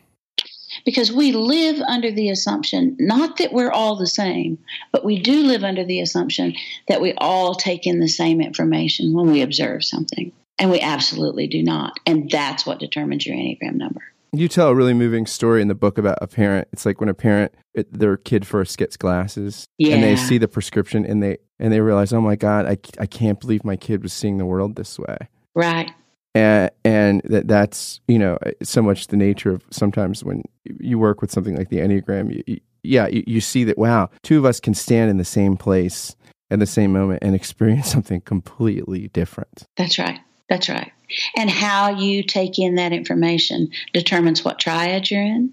Because 0.86 1.12
we 1.12 1.32
live 1.32 1.80
under 1.82 2.12
the 2.12 2.30
assumption, 2.30 2.98
not 3.00 3.38
that 3.38 3.54
we're 3.54 3.72
all 3.72 3.96
the 3.96 4.08
same, 4.08 4.58
but 4.92 5.06
we 5.06 5.20
do 5.22 5.44
live 5.44 5.64
under 5.64 5.84
the 5.86 6.00
assumption 6.00 6.56
that 6.88 7.00
we 7.00 7.14
all 7.18 7.54
take 7.54 7.86
in 7.86 8.00
the 8.00 8.08
same 8.08 8.42
information 8.42 9.14
when 9.14 9.32
we 9.32 9.42
observe 9.42 9.84
something. 9.84 10.32
And 10.60 10.72
we 10.72 10.80
absolutely 10.80 11.48
do 11.48 11.64
not. 11.64 12.00
And 12.06 12.30
that's 12.30 12.66
what 12.66 12.80
determines 12.80 13.26
your 13.26 13.36
Enneagram 13.36 13.76
number. 13.76 14.02
You 14.36 14.48
tell 14.48 14.70
a 14.70 14.76
really 14.76 14.96
moving 14.96 15.28
story 15.28 15.62
in 15.62 15.68
the 15.68 15.76
book 15.76 16.00
about 16.00 16.18
a 16.20 16.28
parent. 16.28 16.68
It's 16.74 16.88
like 16.88 17.00
when 17.00 17.10
a 17.10 17.14
parent, 17.14 17.54
it, 17.76 17.92
their 17.94 18.18
kid 18.18 18.48
first 18.48 18.80
gets 18.80 18.98
glasses, 18.98 19.68
yeah. 19.78 19.94
and 19.94 20.04
they 20.04 20.16
see 20.16 20.40
the 20.40 20.48
prescription, 20.48 21.06
and 21.06 21.22
they 21.22 21.38
and 21.60 21.72
they 21.72 21.82
realize, 21.82 22.12
oh 22.14 22.22
my 22.22 22.36
god, 22.36 22.66
I 22.66 22.78
I 23.00 23.06
can't 23.06 23.40
believe 23.40 23.64
my 23.64 23.76
kid 23.76 24.02
was 24.02 24.12
seeing 24.12 24.40
the 24.40 24.46
world 24.48 24.76
this 24.76 24.98
way. 24.98 25.18
Right. 25.56 25.92
And, 26.36 26.72
and 26.84 27.22
that 27.26 27.48
that's 27.48 28.02
you 28.08 28.18
know 28.18 28.40
so 28.64 28.82
much 28.82 29.08
the 29.08 29.18
nature 29.18 29.52
of 29.52 29.64
sometimes 29.70 30.24
when 30.24 30.44
you 30.80 30.98
work 30.98 31.22
with 31.22 31.32
something 31.32 31.56
like 31.56 31.70
the 31.70 31.78
enneagram 31.78 32.44
you, 32.48 32.60
yeah 32.82 33.06
you, 33.08 33.24
you 33.28 33.40
see 33.40 33.64
that 33.66 33.78
wow 33.78 34.10
two 34.24 34.40
of 34.40 34.46
us 34.46 34.60
can 34.60 34.74
stand 34.74 35.12
in 35.12 35.18
the 35.18 35.26
same 35.26 35.56
place 35.56 36.16
at 36.54 36.60
the 36.60 36.66
same 36.68 36.94
moment 36.94 37.20
and 37.24 37.36
experience 37.36 37.92
something 37.92 38.22
completely 38.22 39.10
different. 39.10 39.64
That's 39.76 40.00
right. 40.00 40.20
That's 40.50 40.70
right. 40.70 40.92
And 41.36 41.50
how 41.50 41.98
you 41.98 42.24
take 42.24 42.60
in 42.60 42.76
that 42.76 42.94
information 42.94 43.70
determines 43.94 44.46
what 44.46 44.60
triad 44.60 45.10
you're 45.10 45.24
in 45.24 45.52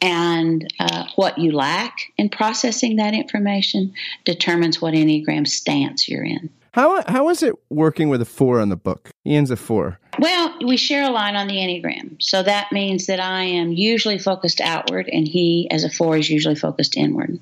and 0.00 0.72
uh, 0.80 1.06
what 1.14 1.38
you 1.38 1.52
lack 1.52 2.12
in 2.18 2.28
processing 2.28 2.96
that 2.96 3.14
information 3.14 3.94
determines 4.24 4.82
what 4.82 4.94
enneagram 4.94 5.46
stance 5.46 6.08
you're 6.08 6.24
in 6.24 6.50
how 6.72 7.02
how 7.06 7.28
is 7.28 7.42
it 7.42 7.54
working 7.70 8.08
with 8.08 8.22
a 8.22 8.26
four 8.26 8.60
on 8.60 8.68
the 8.68 8.76
book? 8.76 9.10
Ian's 9.26 9.50
a 9.50 9.56
four. 9.56 9.98
Well, 10.18 10.54
we 10.64 10.76
share 10.76 11.04
a 11.04 11.10
line 11.10 11.36
on 11.36 11.46
the 11.46 11.56
Enneagram. 11.56 12.22
So 12.22 12.42
that 12.42 12.72
means 12.72 13.06
that 13.06 13.20
I 13.20 13.44
am 13.44 13.72
usually 13.72 14.18
focused 14.18 14.60
outward 14.60 15.08
and 15.10 15.26
he 15.26 15.68
as 15.70 15.84
a 15.84 15.90
four 15.90 16.16
is 16.16 16.28
usually 16.28 16.54
focused 16.54 16.96
inward. 16.96 17.38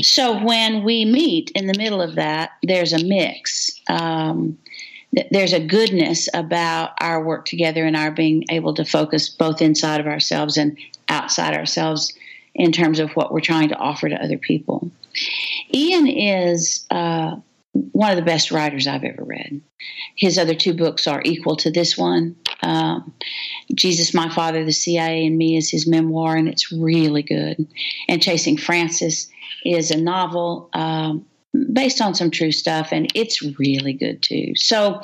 So 0.00 0.42
when 0.44 0.84
we 0.84 1.04
meet 1.04 1.50
in 1.54 1.66
the 1.66 1.76
middle 1.76 2.00
of 2.00 2.14
that, 2.16 2.50
there's 2.62 2.92
a 2.92 3.04
mix. 3.04 3.70
Um, 3.88 4.58
there's 5.30 5.52
a 5.52 5.60
goodness 5.60 6.28
about 6.32 6.92
our 7.00 7.22
work 7.22 7.44
together 7.44 7.84
and 7.84 7.96
our 7.96 8.10
being 8.10 8.44
able 8.48 8.74
to 8.74 8.84
focus 8.84 9.28
both 9.28 9.60
inside 9.60 10.00
of 10.00 10.06
ourselves 10.06 10.56
and 10.56 10.78
outside 11.08 11.54
ourselves 11.54 12.12
in 12.54 12.72
terms 12.72 12.98
of 12.98 13.10
what 13.12 13.32
we're 13.32 13.40
trying 13.40 13.68
to 13.68 13.76
offer 13.76 14.08
to 14.08 14.22
other 14.22 14.38
people. 14.38 14.90
Ian 15.74 16.06
is 16.06 16.86
uh, 16.90 17.36
one 17.72 18.10
of 18.10 18.16
the 18.16 18.22
best 18.22 18.50
writers 18.50 18.86
I've 18.86 19.04
ever 19.04 19.24
read. 19.24 19.60
His 20.16 20.38
other 20.38 20.54
two 20.54 20.74
books 20.74 21.06
are 21.06 21.22
equal 21.24 21.56
to 21.56 21.70
this 21.70 21.96
one. 21.96 22.36
Um, 22.62 23.14
Jesus, 23.74 24.12
My 24.12 24.28
Father, 24.28 24.64
the 24.64 24.72
CIA, 24.72 25.26
and 25.26 25.38
Me 25.38 25.56
is 25.56 25.70
his 25.70 25.86
memoir, 25.86 26.36
and 26.36 26.48
it's 26.48 26.70
really 26.70 27.22
good. 27.22 27.66
And 28.08 28.22
Chasing 28.22 28.56
Francis 28.56 29.28
is 29.64 29.90
a 29.90 29.96
novel 29.96 30.68
um, 30.74 31.24
based 31.72 32.00
on 32.00 32.14
some 32.14 32.30
true 32.30 32.52
stuff, 32.52 32.88
and 32.92 33.10
it's 33.14 33.42
really 33.58 33.94
good 33.94 34.22
too. 34.22 34.54
So, 34.54 35.00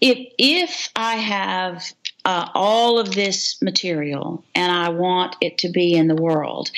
if 0.00 0.18
if 0.38 0.90
I 0.94 1.16
have 1.16 1.92
uh, 2.24 2.48
all 2.54 2.98
of 2.98 3.14
this 3.14 3.60
material 3.62 4.44
and 4.54 4.72
I 4.72 4.88
want 4.90 5.36
it 5.40 5.58
to 5.58 5.68
be 5.68 5.94
in 5.94 6.08
the 6.08 6.14
world, 6.14 6.70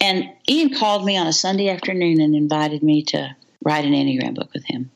and 0.00 0.30
Ian 0.48 0.74
called 0.74 1.04
me 1.04 1.16
on 1.16 1.26
a 1.26 1.32
Sunday 1.32 1.68
afternoon 1.68 2.20
and 2.20 2.34
invited 2.34 2.82
me 2.82 3.02
to 3.04 3.36
write 3.64 3.84
an 3.84 3.92
Enneagram 3.92 4.34
book 4.34 4.52
with 4.52 4.64
him. 4.64 4.90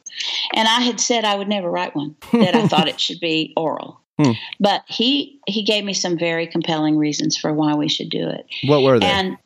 And 0.55 0.69
I 0.69 0.81
had 0.81 1.01
said 1.01 1.25
I 1.25 1.37
would 1.37 1.49
never 1.49 1.71
write 1.71 1.95
one, 1.95 2.17
that 2.33 2.55
I 2.55 2.69
thought 2.69 2.89
it 2.89 3.01
should 3.01 3.21
be 3.21 3.53
oral. 3.57 4.01
Hmm. 4.19 4.33
But 4.61 4.85
he 4.87 5.41
he 5.49 5.65
gave 5.65 5.85
me 5.85 5.93
some 5.93 6.17
very 6.17 6.47
compelling 6.47 6.97
reasons 6.97 7.37
for 7.37 7.53
why 7.53 7.75
we 7.75 7.89
should 7.89 8.11
do 8.11 8.29
it. 8.29 8.47
What 8.65 8.83
were 8.83 9.01
they? 9.01 9.07
And 9.07 9.37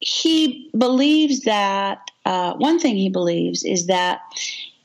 he 0.00 0.70
believes 0.76 1.40
that 1.42 2.10
uh, 2.26 2.54
one 2.54 2.78
thing 2.78 2.96
he 2.96 3.08
believes 3.08 3.64
is 3.64 3.86
that 3.86 4.20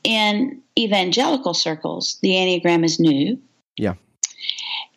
in 0.02 0.60
evangelical 0.78 1.54
circles, 1.54 2.18
the 2.22 2.30
Enneagram 2.30 2.84
is 2.84 2.98
new. 2.98 3.38
Yeah. 3.76 3.94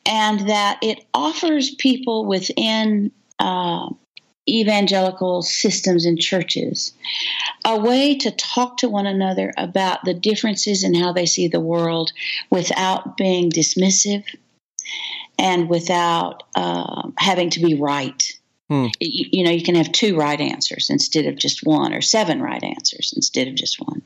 And 0.05 0.47
that 0.47 0.79
it 0.81 1.05
offers 1.13 1.73
people 1.75 2.25
within 2.25 3.11
uh, 3.39 3.89
evangelical 4.47 5.41
systems 5.41 6.05
and 6.05 6.19
churches 6.19 6.93
a 7.65 7.79
way 7.79 8.15
to 8.15 8.31
talk 8.31 8.77
to 8.77 8.89
one 8.89 9.07
another 9.07 9.53
about 9.57 10.05
the 10.05 10.13
differences 10.13 10.83
in 10.83 10.93
how 10.93 11.11
they 11.11 11.25
see 11.25 11.47
the 11.47 11.59
world 11.59 12.11
without 12.51 13.17
being 13.17 13.49
dismissive 13.49 14.23
and 15.39 15.67
without 15.69 16.43
uh, 16.55 17.09
having 17.17 17.49
to 17.49 17.59
be 17.59 17.73
right. 17.75 18.39
Hmm. 18.69 18.87
You, 18.99 19.25
you 19.31 19.43
know, 19.43 19.51
you 19.51 19.63
can 19.63 19.75
have 19.75 19.91
two 19.91 20.15
right 20.15 20.39
answers 20.39 20.89
instead 20.89 21.25
of 21.25 21.37
just 21.37 21.65
one, 21.65 21.93
or 21.93 22.01
seven 22.01 22.41
right 22.41 22.63
answers 22.63 23.13
instead 23.15 23.47
of 23.47 23.55
just 23.55 23.79
one. 23.79 24.01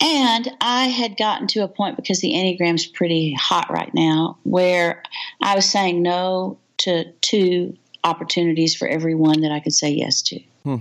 And 0.00 0.50
I 0.60 0.86
had 0.86 1.16
gotten 1.16 1.46
to 1.48 1.60
a 1.60 1.68
point 1.68 1.96
because 1.96 2.20
the 2.20 2.34
Enneagram's 2.34 2.86
pretty 2.86 3.32
hot 3.32 3.70
right 3.70 3.92
now 3.94 4.38
where 4.42 5.02
I 5.40 5.54
was 5.54 5.68
saying 5.68 6.02
no 6.02 6.58
to 6.78 7.10
two 7.22 7.76
opportunities 8.06 8.74
for 8.74 8.88
everyone 8.88 9.40
that 9.42 9.52
I 9.52 9.60
could 9.60 9.74
say 9.74 9.90
yes 9.90 10.22
to. 10.22 10.40
Hmm. 10.64 10.76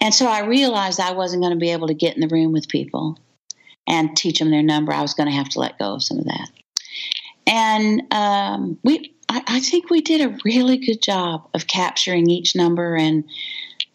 And 0.00 0.14
so 0.14 0.26
I 0.26 0.44
realized 0.44 1.00
I 1.00 1.12
wasn't 1.12 1.42
going 1.42 1.52
to 1.52 1.58
be 1.58 1.70
able 1.70 1.88
to 1.88 1.94
get 1.94 2.14
in 2.14 2.20
the 2.20 2.28
room 2.28 2.52
with 2.52 2.68
people 2.68 3.18
and 3.86 4.16
teach 4.16 4.38
them 4.38 4.50
their 4.50 4.62
number. 4.62 4.92
I 4.92 5.02
was 5.02 5.14
going 5.14 5.28
to 5.28 5.34
have 5.34 5.48
to 5.50 5.60
let 5.60 5.78
go 5.78 5.94
of 5.94 6.02
some 6.02 6.18
of 6.18 6.24
that. 6.26 6.48
And 7.46 8.02
um, 8.10 8.78
we, 8.84 9.14
I, 9.28 9.42
I, 9.46 9.60
think 9.60 9.88
we 9.88 10.02
did 10.02 10.20
a 10.20 10.36
really 10.44 10.76
good 10.76 11.00
job 11.00 11.48
of 11.54 11.66
capturing 11.66 12.28
each 12.28 12.54
number 12.54 12.94
and 12.94 13.24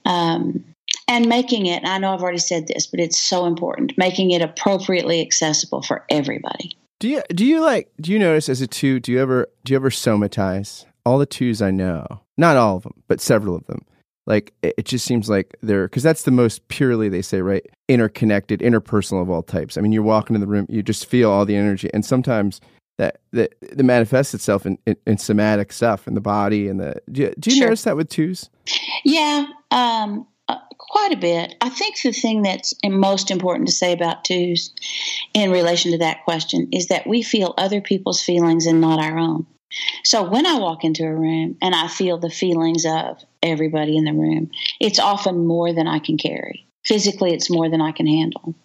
um, 0.06 0.66
and 1.08 1.28
making 1.28 1.68
it. 1.68 1.84
I 1.86 2.00
know 2.00 2.14
I've 2.14 2.24
already 2.24 2.40
said 2.40 2.68
this, 2.68 2.88
but 2.88 3.00
it's 3.00 3.20
so 3.20 3.46
important 3.46 3.98
making 3.98 4.32
it 4.32 4.42
appropriately 4.42 5.22
accessible 5.22 5.84
for 5.84 6.04
everybody. 6.10 6.76
Do 7.00 7.10
you 7.10 7.22
do 7.30 7.46
you 7.46 7.62
like 7.62 7.92
do 8.02 8.12
you 8.12 8.18
notice 8.18 8.50
as 8.50 8.62
a 8.62 8.68
two? 8.68 9.00
Do 9.00 9.12
you 9.12 9.22
ever 9.22 9.48
do 9.64 9.74
you 9.74 9.78
ever 9.78 9.90
somatize? 9.90 10.86
All 11.06 11.18
the 11.18 11.26
twos 11.26 11.62
I 11.62 11.72
know 11.72 12.24
not 12.38 12.58
all 12.58 12.78
of 12.78 12.84
them, 12.84 13.04
but 13.08 13.22
several 13.22 13.56
of 13.56 13.66
them. 13.68 13.86
Like 14.26 14.54
it 14.62 14.86
just 14.86 15.06
seems 15.06 15.30
like 15.30 15.56
they're 15.62 15.88
because 15.88 16.04
that's 16.04 16.24
the 16.24 16.32
most 16.32 16.66
purely 16.70 17.10
they 17.10 17.22
say 17.22 17.42
right 17.42 17.66
interconnected, 17.90 18.62
interpersonal 18.62 19.22
of 19.22 19.30
all 19.30 19.44
types. 19.44 19.78
I 19.78 19.82
mean, 19.82 19.92
you're 19.92 20.02
walking 20.02 20.34
in 20.34 20.40
the 20.40 20.48
room, 20.48 20.66
you 20.70 20.82
just 20.82 21.08
feel 21.08 21.30
all 21.30 21.46
the 21.46 21.58
energy, 21.58 21.90
and 21.94 22.06
sometimes 22.06 22.62
that 22.98 23.20
that, 23.34 23.54
that 23.60 23.84
manifests 23.84 24.34
itself 24.34 24.66
in, 24.66 24.78
in, 24.86 24.96
in, 25.06 25.18
somatic 25.18 25.74
stuff 25.74 26.08
in 26.08 26.14
the 26.14 26.22
body 26.22 26.70
and 26.70 26.80
the. 26.80 26.96
Do 27.12 27.24
you, 27.24 27.34
do 27.38 27.50
you 27.50 27.58
sure. 27.58 27.66
notice 27.68 27.84
that 27.84 27.98
with 27.98 28.08
twos? 28.08 28.50
Yeah, 29.04 29.46
um, 29.72 30.26
uh, 30.48 30.60
quite 30.78 31.12
a 31.12 31.18
bit. 31.18 31.56
I 31.60 31.68
think 31.68 32.02
the 32.02 32.14
thing 32.14 32.44
that's 32.44 32.74
most 32.86 33.30
important 33.30 33.68
to 33.68 33.74
say 33.74 33.92
about 33.92 34.24
twos 34.24 34.72
in 35.34 35.52
relation 35.52 35.92
to 35.92 35.98
that 35.98 36.24
question 36.24 36.70
is 36.72 36.88
that 36.88 37.06
we 37.06 37.24
feel 37.24 37.54
other 37.58 37.82
people's 37.82 38.22
feelings 38.22 38.68
and 38.68 38.80
not 38.80 39.00
our 39.00 39.18
own. 39.18 39.48
So 40.04 40.24
when 40.24 40.46
I 40.46 40.60
walk 40.60 40.84
into 40.84 41.06
a 41.06 41.14
room 41.14 41.58
and 41.62 41.74
I 41.74 41.88
feel 41.88 42.18
the 42.18 42.30
feelings 42.30 42.86
of 42.86 43.24
everybody 43.42 43.98
in 43.98 44.06
the 44.06 44.14
room, 44.14 44.52
it's 44.80 45.00
often 45.00 45.46
more 45.46 45.74
than 45.74 45.88
I 45.88 46.00
can 46.00 46.18
carry. 46.18 46.68
Physically, 46.86 47.34
it's 47.34 47.50
more 47.50 47.70
than 47.70 47.82
I 47.82 47.94
can 47.94 48.08
handle. 48.08 48.56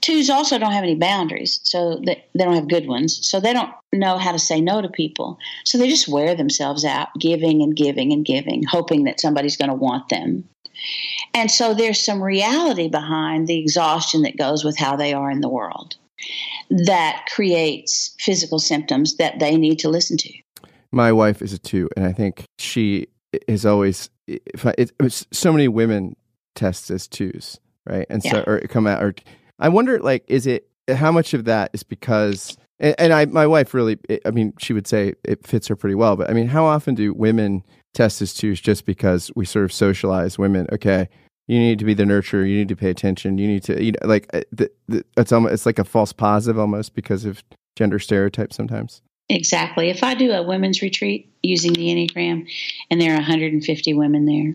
twos 0.00 0.30
also 0.30 0.58
don't 0.58 0.72
have 0.72 0.82
any 0.82 0.94
boundaries, 0.94 1.60
so 1.62 2.00
they, 2.06 2.24
they 2.34 2.44
don't 2.44 2.54
have 2.54 2.70
good 2.70 2.88
ones. 2.88 3.18
So 3.28 3.38
they 3.38 3.52
don't 3.52 3.70
know 3.92 4.16
how 4.16 4.32
to 4.32 4.38
say 4.38 4.62
no 4.62 4.80
to 4.80 4.88
people. 4.88 5.38
So 5.64 5.76
they 5.76 5.88
just 5.88 6.08
wear 6.08 6.34
themselves 6.34 6.86
out, 6.86 7.08
giving 7.18 7.60
and 7.62 7.76
giving 7.76 8.12
and 8.12 8.24
giving, 8.24 8.62
hoping 8.62 9.04
that 9.04 9.20
somebody's 9.20 9.58
going 9.58 9.68
to 9.68 9.74
want 9.74 10.08
them. 10.08 10.48
And 11.34 11.50
so 11.50 11.74
there's 11.74 12.02
some 12.02 12.22
reality 12.22 12.88
behind 12.88 13.46
the 13.46 13.58
exhaustion 13.58 14.22
that 14.22 14.38
goes 14.38 14.64
with 14.64 14.78
how 14.78 14.96
they 14.96 15.12
are 15.12 15.30
in 15.30 15.42
the 15.42 15.48
world 15.48 15.96
that 16.70 17.26
creates 17.34 18.14
physical 18.18 18.58
symptoms 18.58 19.16
that 19.16 19.38
they 19.38 19.56
need 19.56 19.78
to 19.80 19.88
listen 19.88 20.16
to. 20.18 20.32
My 20.92 21.12
wife 21.12 21.42
is 21.42 21.52
a 21.52 21.58
two, 21.58 21.88
and 21.96 22.04
I 22.04 22.12
think 22.12 22.44
she 22.58 23.08
is 23.46 23.64
always. 23.64 24.10
If 24.26 24.66
I, 24.66 24.74
it, 24.78 24.92
so 25.32 25.52
many 25.52 25.68
women 25.68 26.16
test 26.54 26.90
as 26.90 27.08
twos, 27.08 27.58
right? 27.86 28.06
And 28.10 28.22
so 28.22 28.44
or 28.46 28.60
come 28.60 28.86
out 28.86 29.02
or 29.02 29.14
I 29.58 29.68
wonder, 29.68 29.98
like, 30.00 30.24
is 30.28 30.46
it 30.46 30.68
how 30.88 31.12
much 31.12 31.34
of 31.34 31.44
that 31.44 31.70
is 31.72 31.82
because 31.82 32.56
and, 32.80 32.94
and 32.98 33.12
I 33.12 33.26
my 33.26 33.46
wife 33.46 33.74
really, 33.74 33.98
I 34.24 34.30
mean, 34.30 34.54
she 34.58 34.72
would 34.72 34.86
say 34.86 35.14
it 35.22 35.46
fits 35.46 35.68
her 35.68 35.76
pretty 35.76 35.94
well, 35.94 36.16
but 36.16 36.28
I 36.30 36.32
mean, 36.32 36.48
how 36.48 36.64
often 36.64 36.94
do 36.94 37.12
women 37.12 37.62
test 37.94 38.22
as 38.22 38.34
twos 38.34 38.60
just 38.60 38.86
because 38.86 39.30
we 39.36 39.44
sort 39.44 39.64
of 39.64 39.72
socialize 39.72 40.38
women? 40.38 40.66
Okay, 40.72 41.08
you 41.50 41.58
need 41.58 41.80
to 41.80 41.84
be 41.84 41.94
the 41.94 42.04
nurturer. 42.04 42.48
You 42.48 42.58
need 42.58 42.68
to 42.68 42.76
pay 42.76 42.90
attention. 42.90 43.36
You 43.36 43.48
need 43.48 43.64
to, 43.64 43.82
you 43.82 43.90
know, 43.90 44.06
like 44.06 44.30
uh, 44.32 44.42
the, 44.52 44.70
the, 44.86 45.04
it's 45.16 45.32
almost 45.32 45.52
it's 45.52 45.66
like 45.66 45.80
a 45.80 45.84
false 45.84 46.12
positive 46.12 46.60
almost 46.60 46.94
because 46.94 47.24
of 47.24 47.42
gender 47.74 47.98
stereotypes 47.98 48.54
sometimes. 48.54 49.02
Exactly. 49.28 49.90
If 49.90 50.04
I 50.04 50.14
do 50.14 50.30
a 50.30 50.44
women's 50.44 50.80
retreat 50.80 51.28
using 51.42 51.72
the 51.72 51.88
Enneagram, 51.88 52.48
and 52.88 53.00
there 53.00 53.14
are 53.14 53.16
150 53.16 53.94
women 53.94 54.26
there, 54.26 54.54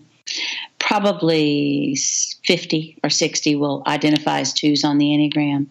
probably 0.80 1.98
50 2.46 2.98
or 3.04 3.10
60 3.10 3.56
will 3.58 3.84
identify 3.88 4.40
as 4.40 4.54
twos 4.54 4.86
on 4.86 4.98
the 4.98 5.08
Enneagram, 5.08 5.68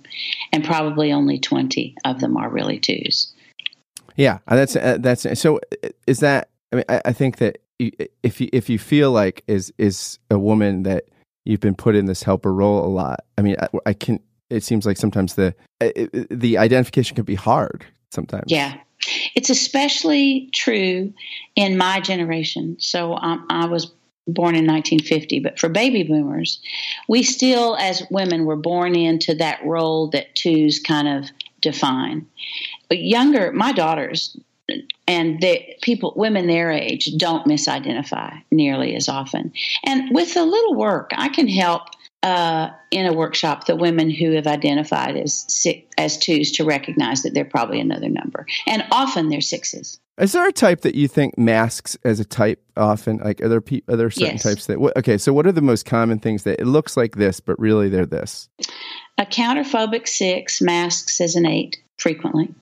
and 0.52 0.62
probably 0.62 1.10
only 1.10 1.38
20 1.38 1.96
of 2.04 2.20
them 2.20 2.36
are 2.36 2.50
really 2.50 2.78
twos. 2.78 3.32
Yeah, 4.14 4.40
uh, 4.46 4.56
that's 4.56 4.76
uh, 4.76 4.98
that's 5.00 5.40
so. 5.40 5.58
Uh, 5.82 5.88
is 6.06 6.20
that? 6.20 6.50
I 6.70 6.76
mean, 6.76 6.84
I, 6.90 7.00
I 7.06 7.12
think 7.14 7.38
that 7.38 7.62
if 7.78 8.42
you 8.42 8.50
if 8.52 8.68
you 8.68 8.78
feel 8.78 9.10
like 9.10 9.42
is 9.46 9.72
is 9.78 10.18
a 10.30 10.38
woman 10.38 10.82
that 10.84 11.04
you've 11.44 11.60
been 11.60 11.74
put 11.74 11.94
in 11.94 12.06
this 12.06 12.22
helper 12.22 12.52
role 12.52 12.84
a 12.84 12.88
lot. 12.88 13.24
I 13.38 13.42
mean, 13.42 13.56
I, 13.60 13.68
I 13.86 13.92
can. 13.92 14.20
It 14.50 14.62
seems 14.62 14.86
like 14.86 14.96
sometimes 14.96 15.34
the 15.34 15.54
the 16.30 16.58
identification 16.58 17.16
can 17.16 17.24
be 17.24 17.34
hard. 17.34 17.84
Sometimes, 18.10 18.44
yeah, 18.46 18.78
it's 19.34 19.50
especially 19.50 20.50
true 20.52 21.12
in 21.56 21.76
my 21.76 22.00
generation. 22.00 22.76
So 22.78 23.14
um, 23.14 23.46
I 23.50 23.66
was 23.66 23.92
born 24.26 24.54
in 24.54 24.66
1950, 24.66 25.40
but 25.40 25.58
for 25.58 25.68
baby 25.68 26.02
boomers, 26.02 26.60
we 27.08 27.22
still, 27.22 27.76
as 27.76 28.02
women, 28.10 28.44
were 28.44 28.56
born 28.56 28.94
into 28.94 29.34
that 29.34 29.64
role 29.64 30.08
that 30.10 30.34
twos 30.34 30.78
kind 30.78 31.08
of 31.08 31.30
define. 31.60 32.26
But 32.88 33.00
younger, 33.00 33.52
my 33.52 33.72
daughters 33.72 34.36
and 35.06 35.40
the 35.40 35.60
people, 35.82 36.12
women 36.16 36.46
their 36.46 36.70
age, 36.70 37.10
don't 37.16 37.46
misidentify 37.46 38.42
nearly 38.50 38.94
as 38.94 39.08
often. 39.08 39.52
And 39.84 40.14
with 40.14 40.36
a 40.36 40.44
little 40.44 40.74
work, 40.74 41.10
I 41.14 41.28
can 41.28 41.48
help 41.48 41.82
uh, 42.24 42.70
in 42.90 43.04
a 43.04 43.12
workshop 43.12 43.66
the 43.66 43.76
women 43.76 44.08
who 44.08 44.32
have 44.32 44.46
identified 44.46 45.14
as 45.14 45.44
six, 45.48 45.86
as 45.98 46.16
twos 46.16 46.50
to 46.52 46.64
recognize 46.64 47.22
that 47.22 47.34
they're 47.34 47.44
probably 47.44 47.80
another 47.80 48.08
number, 48.08 48.46
and 48.66 48.82
often 48.90 49.28
they're 49.28 49.42
sixes. 49.42 50.00
Is 50.18 50.32
there 50.32 50.48
a 50.48 50.52
type 50.52 50.82
that 50.82 50.94
you 50.94 51.06
think 51.06 51.36
masks 51.36 51.98
as 52.04 52.20
a 52.20 52.24
type 52.24 52.62
often? 52.78 53.18
Like 53.18 53.42
are 53.42 53.48
there 53.48 53.60
pe- 53.60 53.82
are 53.88 53.96
there 53.96 54.10
certain 54.10 54.36
yes. 54.36 54.42
types 54.42 54.66
that? 54.66 54.78
Okay, 54.96 55.18
so 55.18 55.34
what 55.34 55.46
are 55.46 55.52
the 55.52 55.60
most 55.60 55.84
common 55.84 56.18
things 56.18 56.44
that 56.44 56.60
it 56.60 56.66
looks 56.66 56.96
like 56.96 57.16
this, 57.16 57.40
but 57.40 57.58
really 57.58 57.90
they're 57.90 58.06
this? 58.06 58.48
A 59.18 59.26
counterphobic 59.26 60.08
six 60.08 60.62
masks 60.62 61.20
as 61.20 61.36
an 61.36 61.44
eight 61.44 61.83
frequently. 61.98 62.54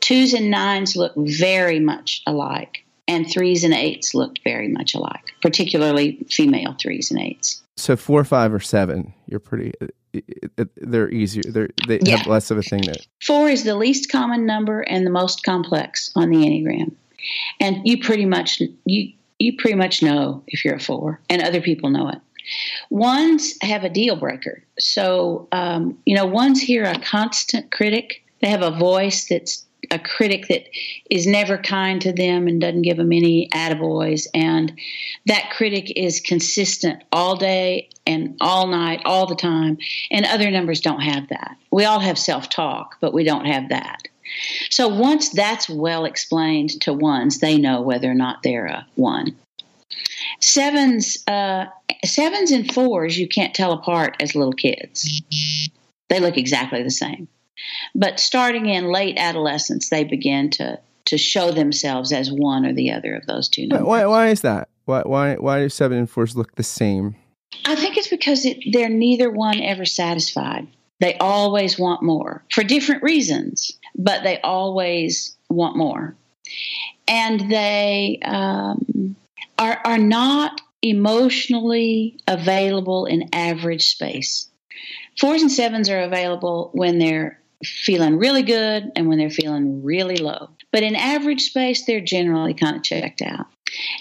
Twos 0.00 0.32
and 0.32 0.50
nines 0.50 0.96
look 0.96 1.12
very 1.16 1.80
much 1.80 2.22
alike, 2.26 2.84
and 3.08 3.30
threes 3.30 3.64
and 3.64 3.74
eights 3.74 4.14
look 4.14 4.36
very 4.44 4.68
much 4.68 4.94
alike, 4.94 5.34
particularly 5.40 6.24
female 6.30 6.74
threes 6.80 7.10
and 7.10 7.20
eights. 7.20 7.62
So 7.76 7.96
four, 7.96 8.24
five, 8.24 8.52
or 8.52 8.60
seven, 8.60 9.14
you're 9.26 9.40
pretty. 9.40 9.72
They're 10.76 11.10
easier. 11.10 11.42
They're, 11.48 11.70
they 11.86 11.98
yeah. 12.02 12.18
have 12.18 12.26
less 12.26 12.50
of 12.50 12.58
a 12.58 12.62
thing 12.62 12.82
that. 12.82 13.06
Four 13.22 13.48
is 13.48 13.64
the 13.64 13.76
least 13.76 14.10
common 14.10 14.46
number 14.46 14.82
and 14.82 15.06
the 15.06 15.10
most 15.10 15.42
complex 15.42 16.10
on 16.14 16.30
the 16.30 16.36
enneagram, 16.36 16.92
and 17.60 17.86
you 17.86 18.02
pretty 18.02 18.26
much 18.26 18.60
you 18.84 19.12
you 19.38 19.56
pretty 19.56 19.76
much 19.76 20.02
know 20.02 20.42
if 20.46 20.64
you're 20.64 20.76
a 20.76 20.80
four, 20.80 21.20
and 21.28 21.42
other 21.42 21.60
people 21.60 21.90
know 21.90 22.08
it. 22.08 22.18
Ones 22.90 23.54
have 23.62 23.84
a 23.84 23.88
deal 23.88 24.16
breaker. 24.16 24.62
So, 24.78 25.48
um, 25.52 25.98
you 26.04 26.16
know, 26.16 26.26
ones 26.26 26.60
hear 26.60 26.84
a 26.84 26.98
constant 26.98 27.70
critic. 27.70 28.21
They 28.42 28.48
have 28.48 28.62
a 28.62 28.76
voice 28.76 29.26
that's 29.26 29.64
a 29.90 29.98
critic 29.98 30.48
that 30.48 30.64
is 31.10 31.26
never 31.26 31.58
kind 31.58 32.00
to 32.02 32.12
them 32.12 32.46
and 32.46 32.60
doesn't 32.60 32.82
give 32.82 32.96
them 32.96 33.12
any 33.12 33.48
attaboys. 33.52 34.26
And 34.34 34.78
that 35.26 35.50
critic 35.50 35.92
is 35.96 36.20
consistent 36.20 37.02
all 37.12 37.36
day 37.36 37.88
and 38.06 38.36
all 38.40 38.66
night, 38.66 39.02
all 39.04 39.26
the 39.26 39.34
time. 39.34 39.78
And 40.10 40.26
other 40.26 40.50
numbers 40.50 40.80
don't 40.80 41.00
have 41.00 41.28
that. 41.28 41.56
We 41.70 41.84
all 41.84 42.00
have 42.00 42.18
self 42.18 42.48
talk, 42.48 42.96
but 43.00 43.14
we 43.14 43.24
don't 43.24 43.46
have 43.46 43.68
that. 43.70 44.08
So 44.70 44.88
once 44.88 45.30
that's 45.30 45.68
well 45.68 46.04
explained 46.04 46.80
to 46.82 46.92
ones, 46.92 47.38
they 47.38 47.58
know 47.58 47.82
whether 47.82 48.10
or 48.10 48.14
not 48.14 48.42
they're 48.42 48.66
a 48.66 48.86
one. 48.94 49.36
Sevens, 50.40 51.18
uh, 51.26 51.66
sevens 52.04 52.50
and 52.50 52.72
fours, 52.72 53.18
you 53.18 53.28
can't 53.28 53.54
tell 53.54 53.72
apart 53.72 54.16
as 54.20 54.34
little 54.34 54.52
kids. 54.52 55.22
They 56.08 56.18
look 56.18 56.38
exactly 56.38 56.82
the 56.82 56.90
same. 56.90 57.28
But 57.94 58.20
starting 58.20 58.66
in 58.66 58.90
late 58.90 59.16
adolescence, 59.18 59.90
they 59.90 60.04
begin 60.04 60.50
to 60.50 60.80
to 61.04 61.18
show 61.18 61.50
themselves 61.50 62.12
as 62.12 62.30
one 62.30 62.64
or 62.64 62.72
the 62.72 62.90
other 62.92 63.14
of 63.14 63.26
those 63.26 63.48
two 63.48 63.66
numbers. 63.66 63.86
Why, 63.86 64.06
why 64.06 64.28
is 64.28 64.42
that? 64.42 64.68
Why, 64.84 65.02
why, 65.02 65.34
why 65.34 65.58
do 65.58 65.68
seven 65.68 65.98
and 65.98 66.08
fours 66.08 66.36
look 66.36 66.54
the 66.54 66.62
same? 66.62 67.16
I 67.64 67.74
think 67.74 67.96
it's 67.96 68.08
because 68.08 68.44
it, 68.44 68.58
they're 68.72 68.88
neither 68.88 69.30
one 69.30 69.60
ever 69.60 69.84
satisfied. 69.84 70.68
They 71.00 71.18
always 71.18 71.78
want 71.78 72.02
more 72.02 72.44
for 72.52 72.62
different 72.62 73.02
reasons, 73.02 73.72
but 73.96 74.22
they 74.22 74.40
always 74.40 75.36
want 75.50 75.76
more. 75.76 76.16
And 77.08 77.50
they 77.50 78.20
um, 78.24 79.16
are, 79.58 79.80
are 79.84 79.98
not 79.98 80.60
emotionally 80.82 82.20
available 82.26 83.06
in 83.06 83.28
average 83.32 83.88
space. 83.88 84.48
Fours 85.20 85.42
and 85.42 85.52
sevens 85.52 85.90
are 85.90 86.00
available 86.00 86.70
when 86.72 86.98
they're 86.98 87.41
feeling 87.64 88.18
really 88.18 88.42
good 88.42 88.90
and 88.96 89.08
when 89.08 89.18
they're 89.18 89.30
feeling 89.30 89.82
really 89.82 90.16
low. 90.16 90.50
But 90.72 90.82
in 90.82 90.96
average 90.96 91.42
space, 91.42 91.84
they're 91.84 92.00
generally 92.00 92.54
kind 92.54 92.76
of 92.76 92.82
checked 92.82 93.22
out. 93.22 93.46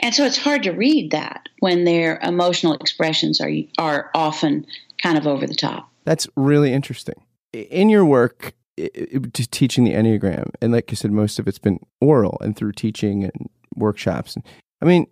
And 0.01 0.13
so 0.13 0.25
it's 0.25 0.37
hard 0.37 0.63
to 0.63 0.71
read 0.71 1.11
that 1.11 1.47
when 1.59 1.85
their 1.85 2.19
emotional 2.21 2.73
expressions 2.73 3.39
are 3.39 3.51
are 3.77 4.09
often 4.13 4.65
kind 5.01 5.17
of 5.17 5.27
over 5.27 5.47
the 5.47 5.55
top. 5.55 5.89
That's 6.05 6.27
really 6.35 6.73
interesting. 6.73 7.21
In 7.53 7.89
your 7.89 8.05
work, 8.05 8.53
to 8.77 9.49
teaching 9.49 9.83
the 9.83 9.93
Enneagram, 9.93 10.51
and 10.61 10.71
like 10.71 10.91
you 10.91 10.97
said, 10.97 11.11
most 11.11 11.39
of 11.39 11.47
it's 11.47 11.59
been 11.59 11.79
oral 11.99 12.37
and 12.41 12.55
through 12.55 12.71
teaching 12.73 13.23
and 13.23 13.49
workshops. 13.75 14.37
I 14.81 14.85
mean, 14.85 15.07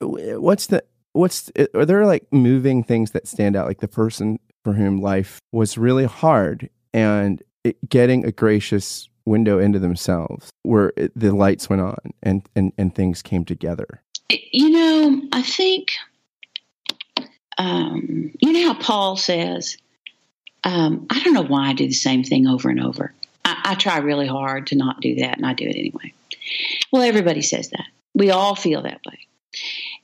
what's 0.00 0.66
the 0.66 0.84
what's 1.12 1.50
are 1.74 1.84
there 1.84 2.06
like 2.06 2.26
moving 2.32 2.82
things 2.82 3.12
that 3.12 3.26
stand 3.28 3.56
out? 3.56 3.66
Like 3.66 3.80
the 3.80 3.88
person 3.88 4.38
for 4.64 4.74
whom 4.74 5.00
life 5.00 5.40
was 5.50 5.78
really 5.78 6.04
hard 6.04 6.68
and 6.92 7.42
it, 7.64 7.76
getting 7.88 8.24
a 8.24 8.32
gracious 8.32 9.08
window 9.24 9.58
into 9.58 9.78
themselves 9.78 10.50
where 10.62 10.92
it, 10.96 11.12
the 11.14 11.34
lights 11.34 11.70
went 11.70 11.82
on 11.82 11.96
and, 12.22 12.48
and, 12.56 12.72
and 12.78 12.94
things 12.94 13.22
came 13.22 13.44
together? 13.44 14.02
You 14.30 14.70
know, 14.70 15.22
I 15.32 15.42
think, 15.42 15.92
um, 17.58 18.32
you 18.40 18.52
know 18.52 18.72
how 18.72 18.80
Paul 18.80 19.16
says, 19.16 19.76
um, 20.64 21.06
I 21.10 21.22
don't 21.22 21.34
know 21.34 21.42
why 21.42 21.68
I 21.68 21.72
do 21.74 21.86
the 21.86 21.92
same 21.92 22.24
thing 22.24 22.46
over 22.46 22.68
and 22.68 22.82
over. 22.82 23.12
I, 23.44 23.60
I 23.64 23.74
try 23.74 23.98
really 23.98 24.28
hard 24.28 24.68
to 24.68 24.76
not 24.76 25.00
do 25.00 25.16
that, 25.16 25.36
and 25.36 25.46
I 25.46 25.54
do 25.54 25.64
it 25.64 25.76
anyway. 25.76 26.12
Well, 26.92 27.02
everybody 27.02 27.42
says 27.42 27.70
that. 27.70 27.86
We 28.14 28.30
all 28.30 28.54
feel 28.54 28.82
that 28.82 29.00
way. 29.06 29.18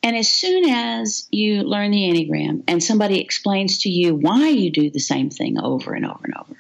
And 0.03 0.17
as 0.17 0.29
soon 0.29 0.69
as 0.69 1.27
you 1.31 1.63
learn 1.63 1.91
the 1.91 2.03
Enneagram 2.03 2.63
and 2.69 2.83
somebody 2.83 3.21
explains 3.21 3.79
to 3.79 3.89
you 3.89 4.15
why 4.15 4.49
you 4.49 4.71
do 4.71 4.91
the 4.91 5.01
same 5.01 5.31
thing 5.31 5.59
over 5.59 5.95
and 5.95 6.05
over 6.05 6.21
and 6.25 6.35
over, 6.35 6.57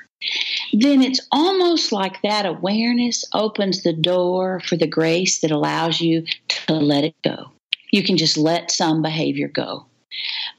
then 0.73 1.03
it's 1.03 1.21
almost 1.33 1.93
like 1.93 2.21
that 2.23 2.47
awareness 2.47 3.25
opens 3.33 3.83
the 3.83 3.93
door 3.93 4.61
for 4.61 4.77
the 4.77 4.87
grace 4.87 5.41
that 5.41 5.51
allows 5.51 6.01
you 6.01 6.25
to 6.49 6.75
let 6.75 7.05
it 7.05 7.15
go. 7.23 7.51
You 7.91 8.03
can 8.03 8.17
just 8.17 8.37
let 8.37 8.71
some 8.71 9.03
behavior 9.03 9.49
go. 9.49 9.87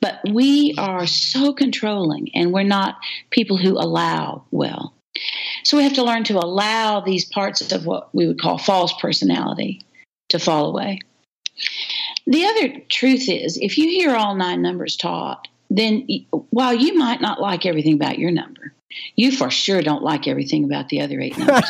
But 0.02 0.20
we 0.32 0.74
are 0.78 1.06
so 1.06 1.54
controlling 1.54 2.30
and 2.34 2.54
we're 2.54 2.64
not 2.64 2.98
people 3.30 3.58
who 3.58 3.74
allow 3.74 4.46
well. 4.52 4.94
So 5.64 5.78
we 5.78 5.84
have 5.84 5.94
to 5.94 6.04
learn 6.04 6.24
to 6.26 6.38
allow 6.38 7.02
these 7.02 7.26
parts 7.26 7.72
of 7.72 7.86
what 7.86 8.14
we 8.16 8.28
would 8.28 8.40
call 8.40 8.58
false 8.58 8.94
personality 8.94 9.86
to 10.30 10.40
fall 10.40 10.68
away. 10.68 11.00
The 12.26 12.46
other 12.46 12.80
truth 12.90 13.28
is 13.28 13.58
if 13.58 13.78
you 13.78 13.90
hear 13.90 14.16
all 14.16 14.36
nine 14.36 14.62
numbers 14.62 14.96
taught, 14.96 15.48
then 15.70 16.08
while 16.52 16.74
you 16.74 16.98
might 16.98 17.22
not 17.22 17.42
like 17.42 17.66
everything 17.66 17.96
about 17.96 18.18
your 18.18 18.32
number, 18.32 18.74
You 19.16 19.32
for 19.32 19.50
sure 19.50 19.82
don't 19.82 20.04
like 20.04 20.28
everything 20.28 20.64
about 20.64 20.90
the 20.90 21.02
other 21.02 21.20
eight 21.20 21.38
numbers. 21.38 21.70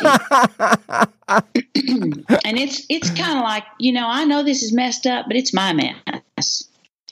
and 1.28 2.58
it's 2.58 2.86
it's 2.88 3.10
kind 3.10 3.38
of 3.38 3.44
like, 3.44 3.64
you 3.78 3.92
know, 3.92 4.06
I 4.08 4.24
know 4.24 4.42
this 4.42 4.62
is 4.62 4.72
messed 4.72 5.06
up, 5.06 5.26
but 5.26 5.36
it's 5.36 5.52
my 5.52 5.72
mess. 5.72 6.64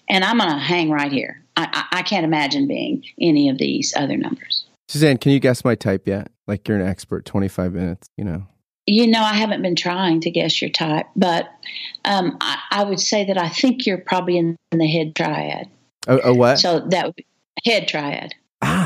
And 0.08 0.24
I'm 0.24 0.38
going 0.38 0.50
to 0.50 0.56
hang 0.56 0.90
right 0.90 1.12
here. 1.12 1.44
I, 1.56 1.68
I, 1.72 1.98
I 1.98 2.02
can't 2.02 2.24
imagine 2.24 2.66
being 2.66 3.04
any 3.20 3.48
of 3.48 3.58
these 3.58 3.92
other 3.96 4.16
numbers. 4.16 4.64
Suzanne, 4.88 5.18
can 5.18 5.32
you 5.32 5.40
guess 5.40 5.64
my 5.64 5.74
type 5.74 6.08
yet? 6.08 6.30
Like 6.46 6.66
you're 6.66 6.80
an 6.80 6.86
expert, 6.86 7.26
25 7.26 7.74
minutes, 7.74 8.08
you 8.16 8.24
know. 8.24 8.46
You 8.86 9.06
know, 9.06 9.20
I 9.20 9.34
haven't 9.34 9.60
been 9.60 9.76
trying 9.76 10.22
to 10.22 10.30
guess 10.30 10.62
your 10.62 10.70
type, 10.70 11.06
but 11.14 11.50
um, 12.06 12.38
I, 12.40 12.58
I, 12.70 12.84
would 12.84 13.00
say 13.00 13.26
that 13.26 13.36
I 13.36 13.50
think 13.50 13.84
you're 13.84 13.98
probably 13.98 14.38
in, 14.38 14.56
in 14.72 14.78
the 14.78 14.86
head 14.86 15.14
triad. 15.14 15.68
A, 16.06 16.18
a 16.24 16.34
what? 16.34 16.58
So 16.58 16.80
that 16.88 17.04
would 17.04 17.16
be 17.16 17.26
head 17.66 17.86
triad. 17.86 18.34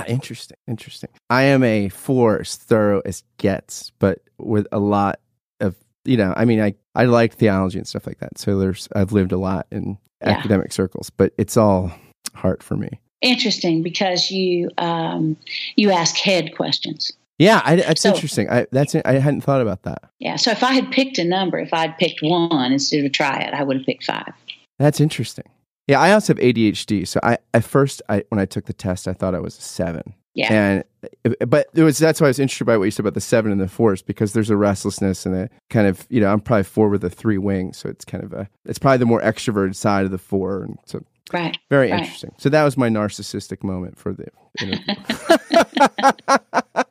Ah, 0.09 0.11
interesting. 0.11 0.57
Interesting. 0.67 1.11
I 1.31 1.43
am 1.45 1.63
a 1.63 1.89
four 1.89 2.41
as 2.41 2.57
thorough 2.57 3.03
as 3.05 3.23
gets, 3.39 3.93
but 3.99 4.21
with 4.39 4.67
a 4.73 4.79
lot 4.79 5.21
of, 5.61 5.77
you 6.05 6.17
know, 6.17 6.33
I 6.37 6.45
mean, 6.45 6.61
I, 6.61 6.75
I 6.95 7.05
like 7.05 7.35
theology 7.35 7.79
and 7.79 7.87
stuff 7.87 8.07
like 8.07 8.19
that. 8.19 8.39
So 8.39 8.59
there's, 8.59 8.89
I've 8.95 9.13
lived 9.13 9.33
a 9.33 9.39
lot 9.39 9.67
in 9.71 9.99
yeah. 10.21 10.31
academic 10.31 10.73
circles, 10.73 11.11
but 11.11 11.33
it's 11.39 11.57
all 11.57 11.93
heart 12.35 12.63
for 12.63 12.77
me. 12.77 13.01
Interesting 13.21 13.83
because 13.83 14.31
you, 14.31 14.71
um, 14.79 15.37
you 15.77 15.91
ask 15.91 16.17
head 16.17 16.55
questions. 16.57 17.13
Yeah, 17.39 17.61
I, 17.65 17.77
that's 17.77 18.03
so, 18.03 18.15
interesting. 18.15 18.49
I 18.51 18.67
that's 18.71 18.95
I 18.95 19.15
hadn't 19.15 19.41
thought 19.41 19.63
about 19.63 19.83
that. 19.83 20.11
Yeah, 20.21 20.37
so 20.37 20.53
if 20.53 20.63
I 20.63 20.75
had 20.75 20.93
picked 20.93 21.19
a 21.19 21.25
number, 21.25 21.59
if 21.59 21.73
I'd 21.73 21.99
picked 21.99 22.21
one 22.23 22.71
instead 22.71 23.01
of 23.01 23.07
a 23.07 23.09
triad, 23.09 23.53
I 23.53 23.65
would 23.65 23.79
have 23.79 23.87
picked 23.87 24.05
five. 24.05 24.33
That's 24.79 25.01
interesting. 25.01 25.47
Yeah, 25.89 26.01
I 26.01 26.13
also 26.13 26.35
have 26.35 26.43
ADHD. 26.43 27.07
So 27.07 27.21
I 27.23 27.39
at 27.55 27.65
first, 27.65 28.03
I 28.09 28.25
when 28.29 28.39
I 28.39 28.47
took 28.47 28.67
the 28.67 28.73
test, 28.73 29.09
I 29.09 29.13
thought 29.13 29.35
I 29.35 29.41
was 29.41 29.59
a 29.59 29.63
seven. 29.63 30.15
Yeah, 30.35 30.53
and 30.53 30.85
uh, 31.25 31.45
but 31.47 31.69
it 31.75 31.83
was 31.83 31.99
that's 31.99 32.21
why 32.21 32.29
I 32.29 32.31
was 32.31 32.39
interested 32.39 32.65
by 32.65 32.77
what 32.77 32.85
you 32.85 32.91
said 32.91 33.01
about 33.01 33.15
the 33.15 33.21
seven 33.21 33.53
and 33.53 33.61
the 33.61 33.69
fours 33.69 34.01
because 34.01 34.33
there's 34.33 34.49
a 34.49 34.57
restlessness 34.57 35.27
and 35.27 35.35
a 35.35 35.51
kind 35.69 35.87
of 35.87 36.07
you 36.09 36.21
know 36.21 36.33
I'm 36.33 36.41
probably 36.41 36.65
four 36.65 36.89
with 36.89 37.05
a 37.05 37.11
three 37.11 37.39
wings, 37.39 37.77
so 37.77 37.89
it's 37.89 38.05
kind 38.05 38.25
of 38.25 38.33
a 38.33 38.49
it's 38.65 38.79
probably 38.79 38.99
the 38.99 39.07
more 39.07 39.21
extroverted 39.21 39.75
side 39.75 40.05
of 40.05 40.11
the 40.11 40.19
four, 40.19 40.63
and 40.63 40.79
so 40.87 41.05
Right. 41.33 41.57
Very 41.71 41.91
right. 41.91 42.01
interesting. 42.01 42.35
So 42.37 42.49
that 42.51 42.63
was 42.63 42.77
my 42.77 42.89
narcissistic 42.89 43.63
moment 43.63 43.99
for 43.99 44.13
the 44.13 44.29
interview. 44.61 44.95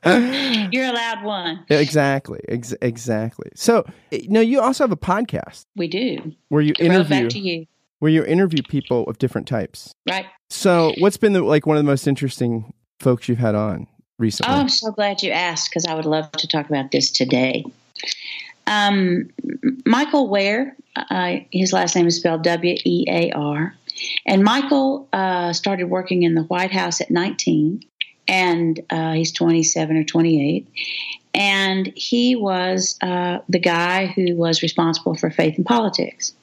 You're 0.71 0.87
allowed 0.87 1.23
one. 1.23 1.65
Exactly. 1.69 2.39
Ex- 2.47 2.73
exactly. 2.81 3.51
So, 3.55 3.85
eh, 4.11 4.19
you 4.23 4.29
know, 4.29 4.41
you 4.41 4.59
also 4.59 4.83
have 4.83 4.91
a 4.91 4.97
podcast. 4.97 5.65
We 5.75 5.87
do. 5.87 6.33
Where 6.49 6.61
you 6.61 6.73
interview 6.79 7.23
back 7.23 7.29
to 7.29 7.39
you. 7.39 7.67
Where 8.01 8.09
you 8.09 8.25
interview 8.25 8.63
people 8.63 9.03
of 9.03 9.19
different 9.19 9.47
types. 9.47 9.93
Right. 10.09 10.25
So, 10.49 10.95
what's 10.97 11.17
been 11.17 11.33
the, 11.33 11.43
like 11.43 11.67
one 11.67 11.77
of 11.77 11.83
the 11.83 11.87
most 11.87 12.07
interesting 12.07 12.73
folks 12.99 13.29
you've 13.29 13.37
had 13.37 13.53
on 13.53 13.85
recently? 14.17 14.51
Oh, 14.51 14.57
I'm 14.57 14.69
so 14.69 14.91
glad 14.91 15.21
you 15.21 15.29
asked 15.29 15.69
because 15.69 15.85
I 15.85 15.93
would 15.93 16.07
love 16.07 16.31
to 16.31 16.47
talk 16.47 16.67
about 16.67 16.89
this 16.89 17.11
today. 17.11 17.63
Um, 18.65 19.29
Michael 19.85 20.29
Wear, 20.29 20.75
uh, 20.95 21.35
his 21.51 21.73
last 21.73 21.95
name 21.95 22.07
is 22.07 22.17
spelled 22.17 22.43
W 22.43 22.75
E 22.83 23.05
A 23.07 23.31
R. 23.33 23.75
And 24.25 24.43
Michael 24.43 25.07
uh, 25.13 25.53
started 25.53 25.85
working 25.85 26.23
in 26.23 26.33
the 26.33 26.41
White 26.43 26.71
House 26.71 27.01
at 27.01 27.11
19, 27.11 27.83
and 28.27 28.79
uh, 28.89 29.13
he's 29.13 29.31
27 29.31 29.95
or 29.95 30.03
28. 30.03 30.67
And 31.35 31.93
he 31.95 32.35
was 32.35 32.97
uh, 33.01 33.39
the 33.47 33.59
guy 33.59 34.07
who 34.07 34.35
was 34.35 34.63
responsible 34.63 35.15
for 35.15 35.29
faith 35.29 35.55
and 35.57 35.65
politics. 35.65 36.33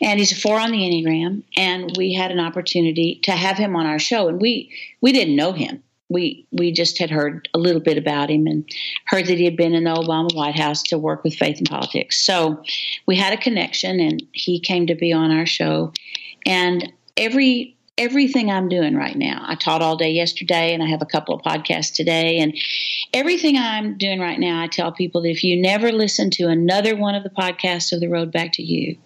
And 0.00 0.18
he's 0.18 0.32
a 0.32 0.36
four 0.36 0.60
on 0.60 0.70
the 0.70 0.78
Enneagram, 0.78 1.42
and 1.56 1.96
we 1.96 2.12
had 2.12 2.30
an 2.30 2.40
opportunity 2.40 3.20
to 3.24 3.32
have 3.32 3.56
him 3.56 3.74
on 3.76 3.86
our 3.86 3.98
show. 3.98 4.28
And 4.28 4.40
we 4.40 4.70
we 5.00 5.12
didn't 5.12 5.36
know 5.36 5.52
him. 5.52 5.82
We 6.08 6.46
we 6.52 6.72
just 6.72 6.98
had 6.98 7.10
heard 7.10 7.48
a 7.54 7.58
little 7.58 7.80
bit 7.80 7.98
about 7.98 8.30
him 8.30 8.46
and 8.46 8.68
heard 9.06 9.26
that 9.26 9.38
he 9.38 9.44
had 9.44 9.56
been 9.56 9.74
in 9.74 9.84
the 9.84 9.94
Obama 9.94 10.34
White 10.34 10.58
House 10.58 10.82
to 10.84 10.98
work 10.98 11.24
with 11.24 11.34
faith 11.34 11.58
and 11.58 11.68
politics. 11.68 12.24
So 12.24 12.62
we 13.06 13.16
had 13.16 13.32
a 13.32 13.42
connection, 13.42 14.00
and 14.00 14.22
he 14.32 14.60
came 14.60 14.86
to 14.86 14.94
be 14.94 15.12
on 15.12 15.30
our 15.30 15.46
show. 15.46 15.92
And 16.46 16.92
every 17.16 17.77
everything 17.98 18.50
I'm 18.50 18.68
doing 18.68 18.96
right 18.96 19.16
now. 19.16 19.44
I 19.46 19.56
taught 19.56 19.82
all 19.82 19.96
day 19.96 20.10
yesterday 20.10 20.72
and 20.72 20.82
I 20.82 20.86
have 20.86 21.02
a 21.02 21.06
couple 21.06 21.34
of 21.34 21.42
podcasts 21.42 21.92
today 21.92 22.38
and 22.38 22.56
everything 23.12 23.56
I'm 23.56 23.98
doing 23.98 24.20
right 24.20 24.38
now 24.38 24.62
I 24.62 24.68
tell 24.68 24.92
people 24.92 25.22
that 25.22 25.30
if 25.30 25.44
you 25.44 25.60
never 25.60 25.92
listen 25.92 26.30
to 26.32 26.44
another 26.44 26.96
one 26.96 27.14
of 27.14 27.24
the 27.24 27.30
podcasts 27.30 27.92
of 27.92 28.00
the 28.00 28.08
road 28.08 28.32
back 28.32 28.52
to 28.54 28.62
you, 28.62 28.96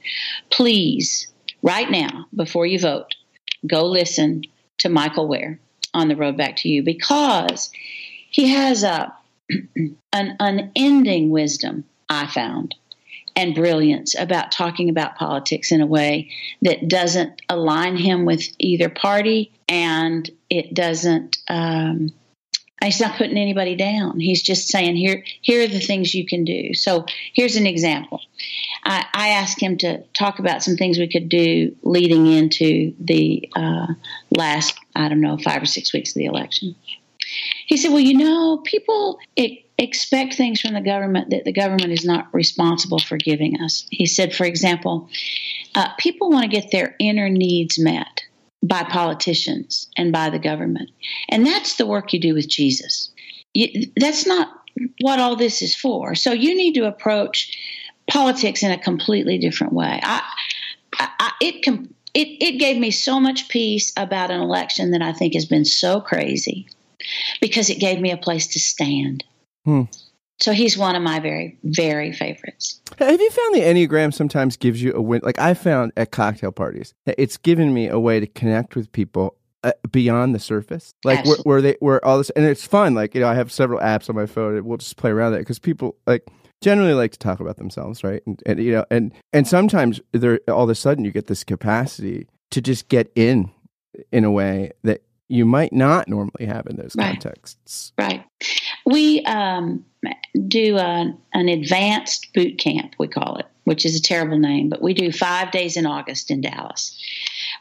please 0.51 1.27
right 1.63 1.91
now 1.91 2.27
before 2.35 2.67
you 2.67 2.79
vote, 2.79 3.15
go 3.67 3.87
listen 3.87 4.43
to 4.79 4.89
Michael 4.89 5.27
Wear 5.27 5.59
on 5.95 6.09
the 6.09 6.17
road 6.17 6.37
back 6.37 6.57
to 6.59 6.69
you 6.69 6.83
because 6.83 7.71
he 8.31 8.49
has 8.49 8.85
a 8.85 9.15
an 10.13 10.37
unending 10.39 11.31
wisdom 11.31 11.85
I 12.09 12.27
found 12.27 12.75
and 13.37 13.55
brilliance 13.55 14.15
about 14.19 14.53
talking 14.53 14.89
about 14.89 15.17
politics 15.17 15.73
in 15.73 15.81
a 15.81 15.87
way 15.87 16.31
that 16.63 16.89
doesn't 16.89 17.41
align 17.49 17.97
him 17.97 18.25
with 18.25 18.43
either 18.59 18.89
party 18.89 19.53
and 19.69 20.31
it 20.51 20.75
doesn't 20.75 21.39
um, 21.49 22.13
he's 22.85 23.01
not 23.01 23.17
putting 23.17 23.39
anybody 23.39 23.77
down. 23.77 24.19
He's 24.19 24.43
just 24.43 24.69
saying 24.69 24.97
here 24.97 25.25
here 25.41 25.63
are 25.63 25.69
the 25.69 25.81
things 25.81 26.15
you 26.15 26.27
can 26.27 26.45
do. 26.45 26.75
So 26.75 27.07
here's 27.33 27.57
an 27.57 27.67
example. 27.67 28.21
I, 28.85 29.05
I 29.15 29.29
asked 29.31 29.61
him 29.61 29.77
to 29.79 30.03
talk 30.19 30.39
about 30.39 30.63
some 30.63 30.77
things 30.77 30.99
we 30.99 31.09
could 31.09 31.29
do 31.29 31.77
leading 31.83 32.27
into 32.27 32.95
the 32.99 33.49
uh, 33.55 33.87
last 34.31 34.79
i 34.97 35.09
don't 35.09 35.21
know 35.21 35.39
five 35.39 35.63
or 35.63 35.67
six 35.67 35.93
weeks 35.93 36.11
of 36.11 36.15
the 36.15 36.27
election. 36.27 36.75
He 37.67 37.77
said 37.77 37.91
well 37.91 38.01
you 38.01 38.15
know 38.15 38.59
people 38.59 39.19
it, 39.37 39.62
expect 39.79 40.35
things 40.35 40.61
from 40.61 40.75
the 40.75 40.81
government 40.81 41.31
that 41.31 41.45
the 41.45 41.53
government 41.53 41.93
is 41.93 42.05
not 42.05 42.29
responsible 42.33 42.99
for 42.99 43.17
giving 43.17 43.61
us. 43.61 43.87
He 43.91 44.07
said, 44.07 44.35
for 44.35 44.45
example, 44.45 45.09
uh, 45.75 45.89
people 45.99 46.31
want 46.31 46.45
to 46.45 46.61
get 46.61 46.71
their 46.71 46.95
inner 46.99 47.29
needs 47.29 47.79
met 47.79 48.23
by 48.63 48.85
politicians 48.85 49.89
and 49.97 50.13
by 50.13 50.31
the 50.31 50.39
government. 50.39 50.91
And 51.29 51.47
that's 51.47 51.77
the 51.77 51.87
work 51.87 52.13
you 52.13 52.21
do 52.21 52.35
with 52.35 52.49
Jesus. 52.49 53.11
You, 53.55 53.91
that's 53.97 54.27
not 54.27 54.49
what 55.01 55.19
all 55.19 55.37
this 55.37 55.63
is 55.63 55.75
for. 55.75 56.15
So 56.15 56.33
you 56.33 56.57
need 56.57 56.75
to 56.75 56.87
approach 56.87 57.59
politics 58.09 58.63
in 58.63 58.71
a 58.71 58.79
completely 58.79 59.39
different 59.39 59.73
way. 59.73 60.01
I, 60.03 60.23
I, 60.99 61.33
it, 61.41 61.67
it, 62.15 62.29
it 62.43 62.59
gave 62.59 62.79
me 62.79 62.91
so 62.91 63.19
much 63.19 63.49
peace 63.49 63.93
about 63.97 64.31
an 64.31 64.41
election 64.41 64.93
that 64.93 65.03
I 65.03 65.13
think 65.13 65.35
has 65.35 65.47
been 65.47 65.65
so 65.65 66.01
crazy 66.01 66.69
because 67.41 67.71
it 67.71 67.81
gave 67.81 68.01
me 68.01 68.13
a 68.13 68.17
place 68.17 68.47
to 68.49 68.61
stand. 68.61 69.25
Hmm. 69.65 69.83
So 70.41 70.53
he's 70.53 70.77
one 70.77 70.97
of 70.97 71.03
my 71.03 71.21
very, 71.21 71.57
very 71.63 72.13
favorites. 72.13 72.81
Have 72.99 73.21
you 73.21 73.31
found 73.31 73.55
the 73.55 73.61
Enneagram 73.61 74.13
sometimes 74.13 74.57
gives 74.57 74.83
you 74.83 74.93
a 74.93 75.01
win? 75.01 75.21
Like 75.23 75.39
I 75.39 75.55
found 75.55 75.93
at 75.97 76.11
cocktail 76.11 76.51
parties, 76.51 76.95
it's 77.07 77.37
given 77.37 77.73
me 77.73 77.87
a 77.87 78.01
way 78.01 78.19
to 78.19 78.27
connect 78.27 78.75
with 78.75 78.91
people 78.91 79.37
uh, 79.63 79.71
beyond 79.93 80.35
the 80.35 80.41
surface, 80.41 80.95
like 81.05 81.25
where, 81.25 81.37
where, 81.45 81.63
they 81.63 81.77
where 81.79 82.05
all 82.05 82.19
this, 82.19 82.31
and 82.31 82.45
it's 82.45 82.67
fun. 82.67 82.95
Like 82.95 83.15
you 83.15 83.21
know, 83.21 83.29
I 83.29 83.35
have 83.35 83.53
several 83.53 83.79
apps 83.79 84.11
on 84.11 84.17
my 84.17 84.27
phone, 84.27 84.57
and 84.57 84.67
we'll 84.67 84.79
just 84.79 84.97
play 84.97 85.13
around 85.13 85.33
that 85.33 85.39
because 85.39 85.61
people 85.61 85.95
like 86.09 86.27
generally 86.61 86.95
like 86.95 87.13
to 87.13 87.19
talk 87.19 87.39
about 87.39 87.59
themselves, 87.59 88.03
right? 88.03 88.23
And, 88.27 88.43
and 88.45 88.59
you 88.59 88.73
know, 88.73 88.85
and 88.91 89.13
and 89.33 89.47
sometimes 89.47 90.01
there 90.11 90.41
all 90.49 90.65
of 90.65 90.71
a 90.71 90.75
sudden 90.75 91.05
you 91.05 91.13
get 91.13 91.29
this 91.29 91.45
capacity 91.45 92.27
to 92.51 92.61
just 92.61 92.89
get 92.89 93.13
in 93.15 93.53
in 94.11 94.25
a 94.25 94.31
way 94.33 94.73
that 94.83 95.03
you 95.29 95.45
might 95.45 95.73
not 95.73 96.09
normally 96.09 96.47
have 96.47 96.67
in 96.67 96.75
those 96.75 96.97
right. 96.97 97.13
contexts. 97.13 97.93
Right. 97.97 98.25
We 98.85 99.23
um, 99.25 99.85
do 100.49 100.77
a, 100.77 101.15
an 101.35 101.49
advanced 101.49 102.33
boot 102.35 102.59
camp, 102.59 102.95
we 102.99 103.09
call 103.09 103.37
it, 103.37 103.47
which 103.65 103.85
is 103.85 103.97
a 103.97 104.03
terrible 104.03 104.39
name, 104.39 104.69
but 104.69 104.83
we 104.83 104.95
do 104.95 105.13
five 105.13 105.51
days 105.51 105.77
in 105.77 105.87
August 105.87 106.31
in 106.31 106.41
Dallas. 106.41 106.99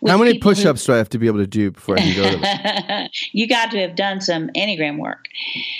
How 0.05 0.17
many 0.17 0.39
push 0.39 0.65
ups 0.65 0.85
do 0.85 0.93
I 0.93 0.97
have 0.97 1.09
to 1.09 1.19
be 1.19 1.27
able 1.27 1.39
to 1.39 1.47
do 1.47 1.71
before 1.71 1.95
I 1.95 2.01
can 2.01 2.15
go 2.15 2.31
to 2.31 2.37
them? 2.37 3.09
you 3.33 3.47
got 3.47 3.69
to 3.71 3.79
have 3.79 3.95
done 3.95 4.19
some 4.19 4.49
Enneagram 4.49 4.97
work. 4.97 5.25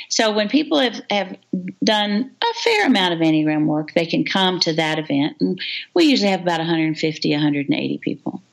So 0.10 0.32
when 0.32 0.48
people 0.48 0.80
have, 0.80 1.02
have 1.10 1.36
done 1.84 2.32
a 2.42 2.54
fair 2.64 2.86
amount 2.86 3.16
of 3.16 3.20
Enneagram 3.20 3.66
work, 3.66 3.94
they 3.94 4.06
can 4.06 4.24
come 4.24 4.60
to 4.60 4.74
that 4.74 5.00
event. 5.00 5.38
And 5.40 5.60
we 5.96 6.06
usually 6.06 6.30
have 6.30 6.42
about 6.42 6.60
150, 6.60 7.32
180 7.32 7.98
people. 8.00 8.44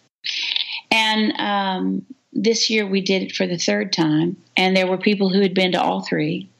And 0.90 1.38
um, 1.38 2.06
this 2.32 2.70
year 2.70 2.86
we 2.86 3.00
did 3.00 3.22
it 3.22 3.36
for 3.36 3.46
the 3.46 3.58
third 3.58 3.92
time, 3.92 4.36
and 4.56 4.76
there 4.76 4.86
were 4.86 4.98
people 4.98 5.28
who 5.28 5.40
had 5.40 5.54
been 5.54 5.72
to 5.72 5.82
all 5.82 6.02
three. 6.02 6.50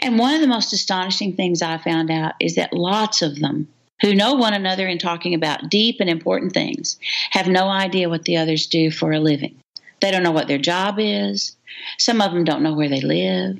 And 0.00 0.18
one 0.18 0.34
of 0.34 0.40
the 0.40 0.46
most 0.46 0.72
astonishing 0.72 1.34
things 1.34 1.62
I 1.62 1.78
found 1.78 2.10
out 2.10 2.34
is 2.40 2.54
that 2.54 2.72
lots 2.72 3.22
of 3.22 3.38
them 3.38 3.68
who 4.00 4.14
know 4.14 4.34
one 4.34 4.54
another 4.54 4.86
in 4.86 4.98
talking 4.98 5.34
about 5.34 5.70
deep 5.70 5.96
and 6.00 6.08
important 6.08 6.52
things 6.52 6.98
have 7.30 7.48
no 7.48 7.68
idea 7.68 8.08
what 8.08 8.24
the 8.24 8.36
others 8.36 8.66
do 8.66 8.90
for 8.90 9.12
a 9.12 9.20
living. 9.20 9.56
They 10.00 10.10
don't 10.10 10.22
know 10.22 10.32
what 10.32 10.48
their 10.48 10.58
job 10.58 10.96
is. 10.98 11.56
Some 11.98 12.20
of 12.20 12.32
them 12.32 12.44
don't 12.44 12.62
know 12.62 12.74
where 12.74 12.88
they 12.88 13.00
live 13.00 13.58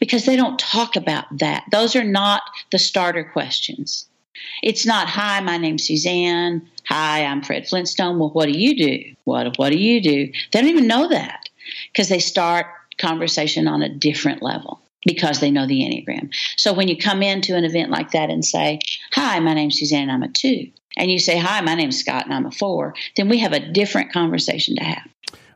because 0.00 0.24
they 0.24 0.36
don't 0.36 0.58
talk 0.58 0.96
about 0.96 1.26
that. 1.38 1.64
Those 1.70 1.94
are 1.94 2.04
not 2.04 2.42
the 2.72 2.78
starter 2.78 3.22
questions. 3.22 4.06
It's 4.62 4.86
not, 4.86 5.08
hi, 5.08 5.40
my 5.40 5.58
name's 5.58 5.86
Suzanne. 5.86 6.68
Hi, 6.88 7.24
I'm 7.24 7.42
Fred 7.42 7.68
Flintstone. 7.68 8.18
Well, 8.18 8.30
what 8.30 8.46
do 8.46 8.58
you 8.58 8.76
do? 8.76 9.14
What, 9.24 9.58
what 9.58 9.70
do 9.70 9.78
you 9.78 10.00
do? 10.00 10.26
They 10.26 10.60
don't 10.60 10.70
even 10.70 10.88
know 10.88 11.08
that 11.08 11.48
because 11.92 12.08
they 12.08 12.18
start 12.18 12.66
conversation 12.98 13.68
on 13.68 13.82
a 13.82 13.88
different 13.88 14.42
level 14.42 14.80
because 15.08 15.40
they 15.40 15.50
know 15.50 15.66
the 15.66 15.80
Enneagram. 15.80 16.30
So 16.56 16.74
when 16.74 16.86
you 16.86 16.96
come 16.96 17.22
into 17.22 17.56
an 17.56 17.64
event 17.64 17.90
like 17.90 18.10
that 18.10 18.28
and 18.28 18.44
say, 18.44 18.80
Hi, 19.14 19.40
my 19.40 19.54
name's 19.54 19.78
Suzanne 19.78 20.02
and 20.02 20.12
I'm 20.12 20.22
a 20.22 20.28
two, 20.28 20.70
and 20.96 21.10
you 21.10 21.18
say, 21.18 21.38
Hi, 21.38 21.62
my 21.62 21.74
name's 21.74 21.98
Scott 21.98 22.26
and 22.26 22.34
I'm 22.34 22.46
a 22.46 22.52
four, 22.52 22.94
then 23.16 23.28
we 23.28 23.38
have 23.38 23.52
a 23.52 23.72
different 23.72 24.12
conversation 24.12 24.76
to 24.76 24.84
have. 24.84 25.08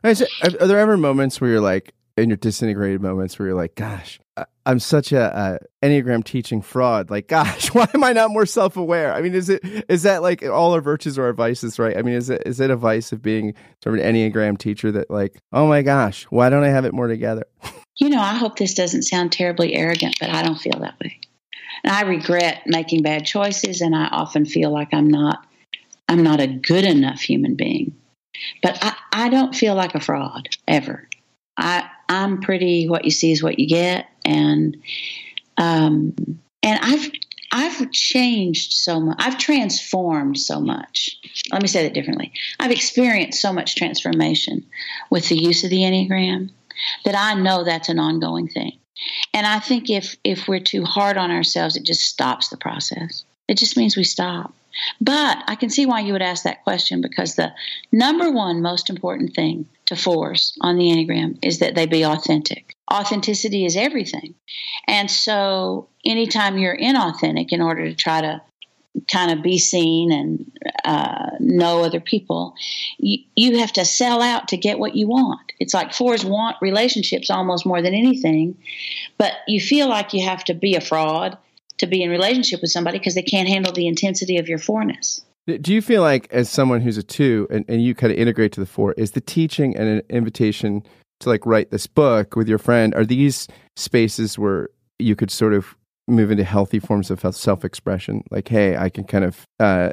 Are 0.03 0.67
there 0.67 0.79
ever 0.79 0.97
moments 0.97 1.39
where 1.39 1.51
you're 1.51 1.61
like, 1.61 1.93
in 2.15 2.29
your 2.29 2.37
disintegrated 2.37 3.01
moments 3.01 3.37
where 3.39 3.47
you're 3.47 3.57
like, 3.57 3.75
gosh, 3.75 4.19
I'm 4.65 4.79
such 4.79 5.11
a, 5.11 5.59
a, 5.81 5.85
Enneagram 5.85 6.23
teaching 6.23 6.61
fraud. 6.61 7.09
Like, 7.09 7.27
gosh, 7.27 7.67
why 7.73 7.87
am 7.93 8.03
I 8.03 8.13
not 8.13 8.31
more 8.31 8.45
self 8.45 8.77
aware? 8.77 9.13
I 9.13 9.21
mean, 9.21 9.33
is 9.33 9.49
it 9.49 9.61
is 9.89 10.03
that 10.03 10.21
like 10.21 10.43
all 10.43 10.73
our 10.73 10.81
virtues 10.81 11.17
or 11.17 11.25
our 11.25 11.33
vices, 11.33 11.79
right? 11.79 11.97
I 11.97 12.01
mean, 12.01 12.15
is 12.15 12.29
it 12.29 12.43
is 12.45 12.59
it 12.59 12.69
a 12.69 12.75
vice 12.75 13.11
of 13.11 13.21
being 13.21 13.53
sort 13.83 13.97
of 13.97 14.05
an 14.05 14.15
Enneagram 14.15 14.57
teacher 14.57 14.91
that 14.91 15.09
like, 15.09 15.39
oh 15.51 15.67
my 15.67 15.81
gosh, 15.81 16.25
why 16.25 16.49
don't 16.49 16.63
I 16.63 16.69
have 16.69 16.85
it 16.85 16.93
more 16.93 17.07
together? 17.07 17.45
You 17.97 18.09
know, 18.09 18.21
I 18.21 18.35
hope 18.35 18.57
this 18.57 18.73
doesn't 18.73 19.03
sound 19.03 19.31
terribly 19.31 19.75
arrogant, 19.75 20.15
but 20.19 20.29
I 20.29 20.41
don't 20.41 20.59
feel 20.59 20.79
that 20.79 20.99
way. 20.99 21.19
And 21.83 21.93
I 21.93 22.01
regret 22.01 22.63
making 22.65 23.03
bad 23.03 23.25
choices, 23.25 23.81
and 23.81 23.95
I 23.95 24.07
often 24.07 24.45
feel 24.45 24.71
like 24.71 24.93
I'm 24.93 25.07
not 25.07 25.45
I'm 26.07 26.23
not 26.23 26.39
a 26.39 26.47
good 26.47 26.85
enough 26.85 27.21
human 27.21 27.55
being. 27.55 27.95
But 28.61 28.77
I, 28.81 28.95
I 29.11 29.29
don't 29.29 29.55
feel 29.55 29.75
like 29.75 29.95
a 29.95 29.99
fraud 29.99 30.49
ever. 30.67 31.07
I 31.57 31.87
I'm 32.09 32.41
pretty 32.41 32.87
what 32.87 33.05
you 33.05 33.11
see 33.11 33.31
is 33.31 33.43
what 33.43 33.59
you 33.59 33.67
get, 33.67 34.07
and 34.25 34.77
um, 35.57 36.15
and 36.61 36.79
I've 36.81 37.11
I've 37.51 37.91
changed 37.91 38.73
so 38.73 38.99
much. 38.99 39.17
I've 39.19 39.37
transformed 39.37 40.39
so 40.39 40.59
much. 40.59 41.17
Let 41.51 41.61
me 41.61 41.67
say 41.67 41.83
that 41.83 41.93
differently. 41.93 42.33
I've 42.59 42.71
experienced 42.71 43.39
so 43.39 43.53
much 43.53 43.75
transformation 43.75 44.65
with 45.11 45.29
the 45.29 45.37
use 45.37 45.63
of 45.63 45.69
the 45.69 45.81
Enneagram 45.81 46.49
that 47.05 47.15
I 47.15 47.39
know 47.39 47.63
that's 47.63 47.89
an 47.89 47.99
ongoing 47.99 48.47
thing. 48.47 48.79
And 49.33 49.45
I 49.45 49.59
think 49.59 49.89
if 49.89 50.15
if 50.23 50.47
we're 50.47 50.59
too 50.59 50.83
hard 50.83 51.17
on 51.17 51.31
ourselves, 51.31 51.75
it 51.75 51.83
just 51.83 52.01
stops 52.01 52.49
the 52.49 52.57
process. 52.57 53.23
It 53.47 53.57
just 53.57 53.77
means 53.77 53.97
we 53.97 54.03
stop. 54.03 54.53
But 54.99 55.43
I 55.47 55.55
can 55.55 55.69
see 55.69 55.85
why 55.85 55.99
you 55.99 56.13
would 56.13 56.21
ask 56.21 56.43
that 56.43 56.63
question 56.63 57.01
because 57.01 57.35
the 57.35 57.53
number 57.91 58.31
one 58.31 58.61
most 58.61 58.89
important 58.89 59.35
thing 59.35 59.67
to 59.85 59.95
force 59.95 60.57
on 60.61 60.77
the 60.77 60.85
Enneagram 60.85 61.37
is 61.43 61.59
that 61.59 61.75
they 61.75 61.85
be 61.85 62.03
authentic. 62.03 62.75
Authenticity 62.91 63.65
is 63.65 63.75
everything. 63.75 64.33
And 64.87 65.11
so 65.11 65.89
anytime 66.05 66.57
you're 66.57 66.77
inauthentic 66.77 67.51
in 67.51 67.61
order 67.61 67.85
to 67.85 67.95
try 67.95 68.21
to 68.21 68.41
kind 69.11 69.31
of 69.31 69.43
be 69.43 69.57
seen 69.57 70.11
and 70.11 70.51
uh, 70.85 71.31
know 71.39 71.83
other 71.83 71.99
people, 71.99 72.53
you, 72.97 73.19
you 73.35 73.57
have 73.57 73.73
to 73.73 73.85
sell 73.85 74.21
out 74.21 74.47
to 74.49 74.57
get 74.57 74.79
what 74.79 74.95
you 74.95 75.07
want. 75.07 75.51
It's 75.59 75.73
like 75.73 75.93
fours 75.93 76.23
want 76.23 76.57
relationships 76.61 77.29
almost 77.29 77.65
more 77.65 77.81
than 77.81 77.93
anything, 77.93 78.57
but 79.17 79.33
you 79.47 79.59
feel 79.59 79.89
like 79.89 80.13
you 80.13 80.23
have 80.23 80.43
to 80.45 80.53
be 80.53 80.75
a 80.75 80.81
fraud 80.81 81.37
to 81.79 81.87
be 81.87 82.03
in 82.03 82.09
relationship 82.09 82.61
with 82.61 82.71
somebody 82.71 82.99
because 82.99 83.15
they 83.15 83.23
can't 83.23 83.47
handle 83.47 83.73
the 83.73 83.87
intensity 83.87 84.37
of 84.37 84.47
your 84.47 84.59
fourness. 84.59 85.21
Do 85.45 85.73
you 85.73 85.81
feel 85.81 86.01
like, 86.01 86.31
as 86.31 86.49
someone 86.49 86.79
who's 86.79 86.97
a 86.97 87.03
two, 87.03 87.47
and, 87.49 87.65
and 87.67 87.83
you 87.83 87.93
kind 87.93 88.13
of 88.13 88.19
integrate 88.19 88.53
to 88.53 88.61
the 88.61 88.65
four, 88.65 88.93
is 88.93 89.11
the 89.11 89.21
teaching 89.21 89.75
and 89.75 89.89
an 89.89 90.01
invitation 90.09 90.83
to 91.19 91.29
like 91.29 91.45
write 91.45 91.69
this 91.69 91.85
book 91.85 92.37
with 92.37 92.47
your 92.47 92.59
friend? 92.59 92.95
Are 92.95 93.03
these 93.03 93.47
spaces 93.75 94.39
where 94.39 94.69
you 94.99 95.17
could 95.17 95.31
sort 95.31 95.53
of 95.53 95.75
move 96.07 96.31
into 96.31 96.43
healthy 96.43 96.79
forms 96.79 97.11
of 97.11 97.21
self 97.35 97.65
expression? 97.65 98.23
Like, 98.29 98.47
hey, 98.47 98.77
I 98.77 98.89
can 98.89 99.03
kind 99.03 99.25
of 99.25 99.45
uh, 99.59 99.91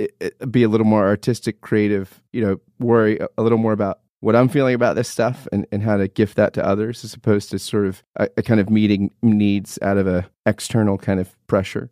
it, 0.00 0.14
it, 0.20 0.52
be 0.52 0.62
a 0.62 0.68
little 0.68 0.86
more 0.86 1.06
artistic, 1.06 1.60
creative, 1.60 2.22
you 2.32 2.44
know, 2.44 2.60
worry 2.78 3.18
a 3.36 3.42
little 3.42 3.58
more 3.58 3.72
about 3.72 4.00
what 4.20 4.36
I'm 4.36 4.48
feeling 4.48 4.74
about 4.74 4.96
this 4.96 5.08
stuff 5.08 5.48
and, 5.52 5.66
and 5.72 5.82
how 5.82 5.96
to 5.96 6.08
gift 6.08 6.36
that 6.36 6.52
to 6.54 6.64
others 6.64 7.04
as 7.04 7.14
opposed 7.14 7.50
to 7.50 7.58
sort 7.58 7.86
of 7.86 8.02
a, 8.16 8.28
a 8.36 8.42
kind 8.42 8.60
of 8.60 8.70
meeting 8.70 9.10
needs 9.22 9.78
out 9.82 9.96
of 9.96 10.06
a 10.06 10.28
external 10.46 10.98
kind 10.98 11.20
of 11.20 11.34
pressure. 11.46 11.90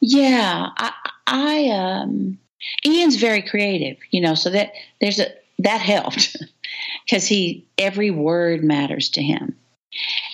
Yeah, 0.00 0.68
I, 0.76 0.92
I 1.26 1.68
um, 1.70 2.38
Ian's 2.84 3.16
very 3.16 3.42
creative, 3.42 3.96
you 4.10 4.20
know, 4.20 4.34
so 4.34 4.50
that 4.50 4.72
there's 5.00 5.18
a 5.18 5.28
that 5.58 5.80
helped 5.80 6.36
because 7.04 7.26
he 7.26 7.66
every 7.78 8.10
word 8.10 8.62
matters 8.62 9.10
to 9.10 9.22
him, 9.22 9.56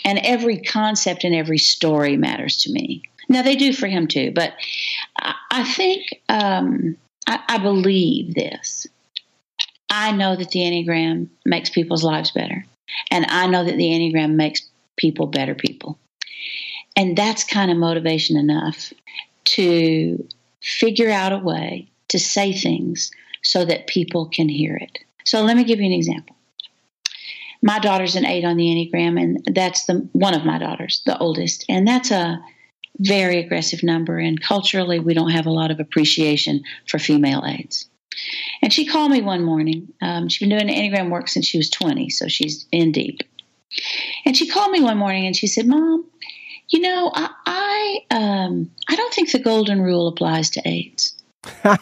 and 0.04 0.18
every 0.22 0.58
concept 0.58 1.24
and 1.24 1.34
every 1.34 1.58
story 1.58 2.16
matters 2.16 2.58
to 2.62 2.72
me. 2.72 3.02
Now 3.28 3.42
they 3.42 3.56
do 3.56 3.72
for 3.72 3.86
him 3.86 4.08
too, 4.08 4.32
but 4.34 4.54
I, 5.50 5.64
think 5.64 6.20
um, 6.28 6.96
I, 7.26 7.40
I 7.48 7.58
believe 7.58 8.34
this 8.34 8.86
I 9.92 10.10
know 10.10 10.34
that 10.34 10.48
the 10.50 10.60
Enneagram 10.60 11.28
makes 11.44 11.68
people's 11.68 12.02
lives 12.02 12.30
better. 12.30 12.64
And 13.10 13.26
I 13.28 13.46
know 13.46 13.62
that 13.62 13.76
the 13.76 13.90
Enneagram 13.90 14.34
makes 14.36 14.62
people 14.96 15.26
better 15.26 15.54
people. 15.54 15.98
And 16.96 17.16
that's 17.16 17.44
kind 17.44 17.70
of 17.70 17.76
motivation 17.76 18.38
enough 18.38 18.92
to 19.44 20.26
figure 20.62 21.10
out 21.10 21.34
a 21.34 21.38
way 21.38 21.90
to 22.08 22.18
say 22.18 22.54
things 22.54 23.10
so 23.42 23.66
that 23.66 23.86
people 23.86 24.26
can 24.26 24.48
hear 24.48 24.76
it. 24.76 24.98
So 25.24 25.42
let 25.42 25.58
me 25.58 25.64
give 25.64 25.78
you 25.78 25.86
an 25.86 25.92
example. 25.92 26.36
My 27.62 27.78
daughter's 27.78 28.16
an 28.16 28.26
eight 28.26 28.44
on 28.44 28.56
the 28.56 28.64
Enneagram, 28.64 29.20
and 29.20 29.54
that's 29.54 29.86
the 29.86 30.08
one 30.12 30.34
of 30.34 30.44
my 30.44 30.58
daughters, 30.58 31.02
the 31.06 31.16
oldest, 31.18 31.64
and 31.68 31.86
that's 31.86 32.10
a 32.10 32.40
very 32.98 33.38
aggressive 33.38 33.82
number. 33.82 34.18
And 34.18 34.40
culturally, 34.40 34.98
we 34.98 35.14
don't 35.14 35.30
have 35.30 35.46
a 35.46 35.50
lot 35.50 35.70
of 35.70 35.80
appreciation 35.80 36.62
for 36.88 36.98
female 36.98 37.44
aides. 37.46 37.88
And 38.62 38.72
she 38.72 38.86
called 38.86 39.10
me 39.10 39.22
one 39.22 39.42
morning. 39.42 39.88
Um, 40.02 40.28
she's 40.28 40.46
been 40.46 40.58
doing 40.58 40.74
Enneagram 40.74 41.10
work 41.10 41.28
since 41.28 41.46
she 41.46 41.56
was 41.56 41.70
20, 41.70 42.10
so 42.10 42.28
she's 42.28 42.66
in 42.70 42.92
deep. 42.92 43.22
And 44.26 44.36
she 44.36 44.46
called 44.46 44.70
me 44.70 44.82
one 44.82 44.98
morning 44.98 45.26
and 45.26 45.34
she 45.34 45.46
said, 45.46 45.66
Mom, 45.66 46.04
you 46.68 46.80
know, 46.80 47.10
I 47.14 47.30
I, 47.46 47.98
um, 48.10 48.70
I 48.88 48.96
don't 48.96 49.12
think 49.14 49.30
the 49.30 49.38
golden 49.38 49.80
rule 49.80 50.08
applies 50.08 50.50
to 50.50 50.62
eights. 50.64 51.14
and 51.64 51.78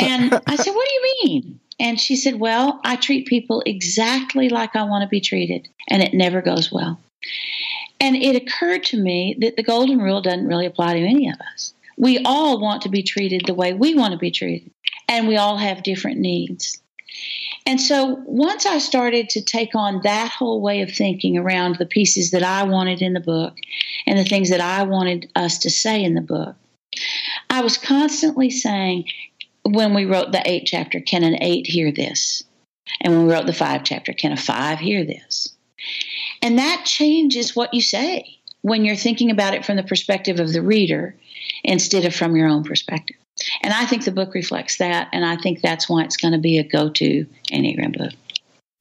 I 0.00 0.56
said, 0.56 0.74
What 0.74 0.88
do 0.88 0.94
you 0.94 1.14
mean? 1.24 1.60
And 1.80 1.98
she 1.98 2.14
said, 2.14 2.38
Well, 2.38 2.78
I 2.84 2.96
treat 2.96 3.26
people 3.26 3.62
exactly 3.64 4.50
like 4.50 4.76
I 4.76 4.84
want 4.84 5.02
to 5.02 5.08
be 5.08 5.20
treated, 5.20 5.68
and 5.88 6.02
it 6.02 6.14
never 6.14 6.42
goes 6.42 6.70
well. 6.70 7.00
And 7.98 8.16
it 8.16 8.36
occurred 8.36 8.84
to 8.84 8.96
me 8.96 9.36
that 9.40 9.56
the 9.56 9.62
golden 9.62 9.98
rule 9.98 10.20
doesn't 10.20 10.46
really 10.46 10.66
apply 10.66 10.94
to 10.94 11.00
any 11.00 11.28
of 11.28 11.36
us. 11.52 11.74
We 11.96 12.18
all 12.24 12.60
want 12.60 12.82
to 12.82 12.88
be 12.88 13.02
treated 13.02 13.42
the 13.46 13.54
way 13.54 13.74
we 13.74 13.94
want 13.94 14.12
to 14.12 14.18
be 14.18 14.30
treated 14.30 14.70
and 15.06 15.26
we 15.26 15.36
all 15.36 15.58
have 15.58 15.82
different 15.82 16.18
needs. 16.18 16.80
And 17.66 17.80
so 17.80 18.22
once 18.24 18.64
I 18.64 18.78
started 18.78 19.28
to 19.30 19.42
take 19.42 19.74
on 19.74 20.00
that 20.04 20.30
whole 20.30 20.62
way 20.62 20.80
of 20.80 20.90
thinking 20.90 21.36
around 21.36 21.76
the 21.76 21.84
pieces 21.84 22.30
that 22.30 22.42
I 22.42 22.62
wanted 22.62 23.02
in 23.02 23.12
the 23.12 23.20
book 23.20 23.54
and 24.06 24.18
the 24.18 24.24
things 24.24 24.50
that 24.50 24.60
I 24.60 24.84
wanted 24.84 25.30
us 25.34 25.58
to 25.58 25.70
say 25.70 26.02
in 26.02 26.14
the 26.14 26.20
book, 26.22 26.56
I 27.50 27.60
was 27.60 27.76
constantly 27.76 28.50
saying, 28.50 29.04
when 29.64 29.94
we 29.94 30.04
wrote 30.04 30.32
the 30.32 30.42
eight 30.48 30.64
chapter, 30.66 31.00
can 31.00 31.22
an 31.22 31.42
eight 31.42 31.66
hear 31.66 31.92
this? 31.92 32.42
And 33.00 33.14
when 33.14 33.26
we 33.26 33.32
wrote 33.32 33.46
the 33.46 33.52
five 33.52 33.84
chapter, 33.84 34.12
can 34.12 34.32
a 34.32 34.36
five 34.36 34.78
hear 34.78 35.04
this? 35.04 35.48
And 36.42 36.58
that 36.58 36.84
changes 36.84 37.54
what 37.54 37.72
you 37.74 37.80
say 37.80 38.38
when 38.62 38.84
you're 38.84 38.96
thinking 38.96 39.30
about 39.30 39.54
it 39.54 39.64
from 39.64 39.76
the 39.76 39.82
perspective 39.82 40.40
of 40.40 40.52
the 40.52 40.62
reader 40.62 41.14
instead 41.64 42.04
of 42.04 42.14
from 42.14 42.36
your 42.36 42.48
own 42.48 42.64
perspective. 42.64 43.16
And 43.62 43.72
I 43.72 43.86
think 43.86 44.04
the 44.04 44.12
book 44.12 44.34
reflects 44.34 44.78
that, 44.78 45.08
and 45.12 45.24
I 45.24 45.36
think 45.36 45.62
that's 45.62 45.88
why 45.88 46.04
it's 46.04 46.16
going 46.16 46.32
to 46.32 46.38
be 46.38 46.58
a 46.58 46.64
go-to 46.64 47.26
Enneagram 47.50 47.96
book. 47.96 48.12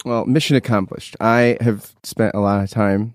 Well, 0.03 0.25
mission 0.25 0.55
accomplished. 0.55 1.15
I 1.19 1.57
have 1.61 1.93
spent 2.03 2.35
a 2.35 2.39
lot 2.39 2.63
of 2.63 2.69
time 2.69 3.13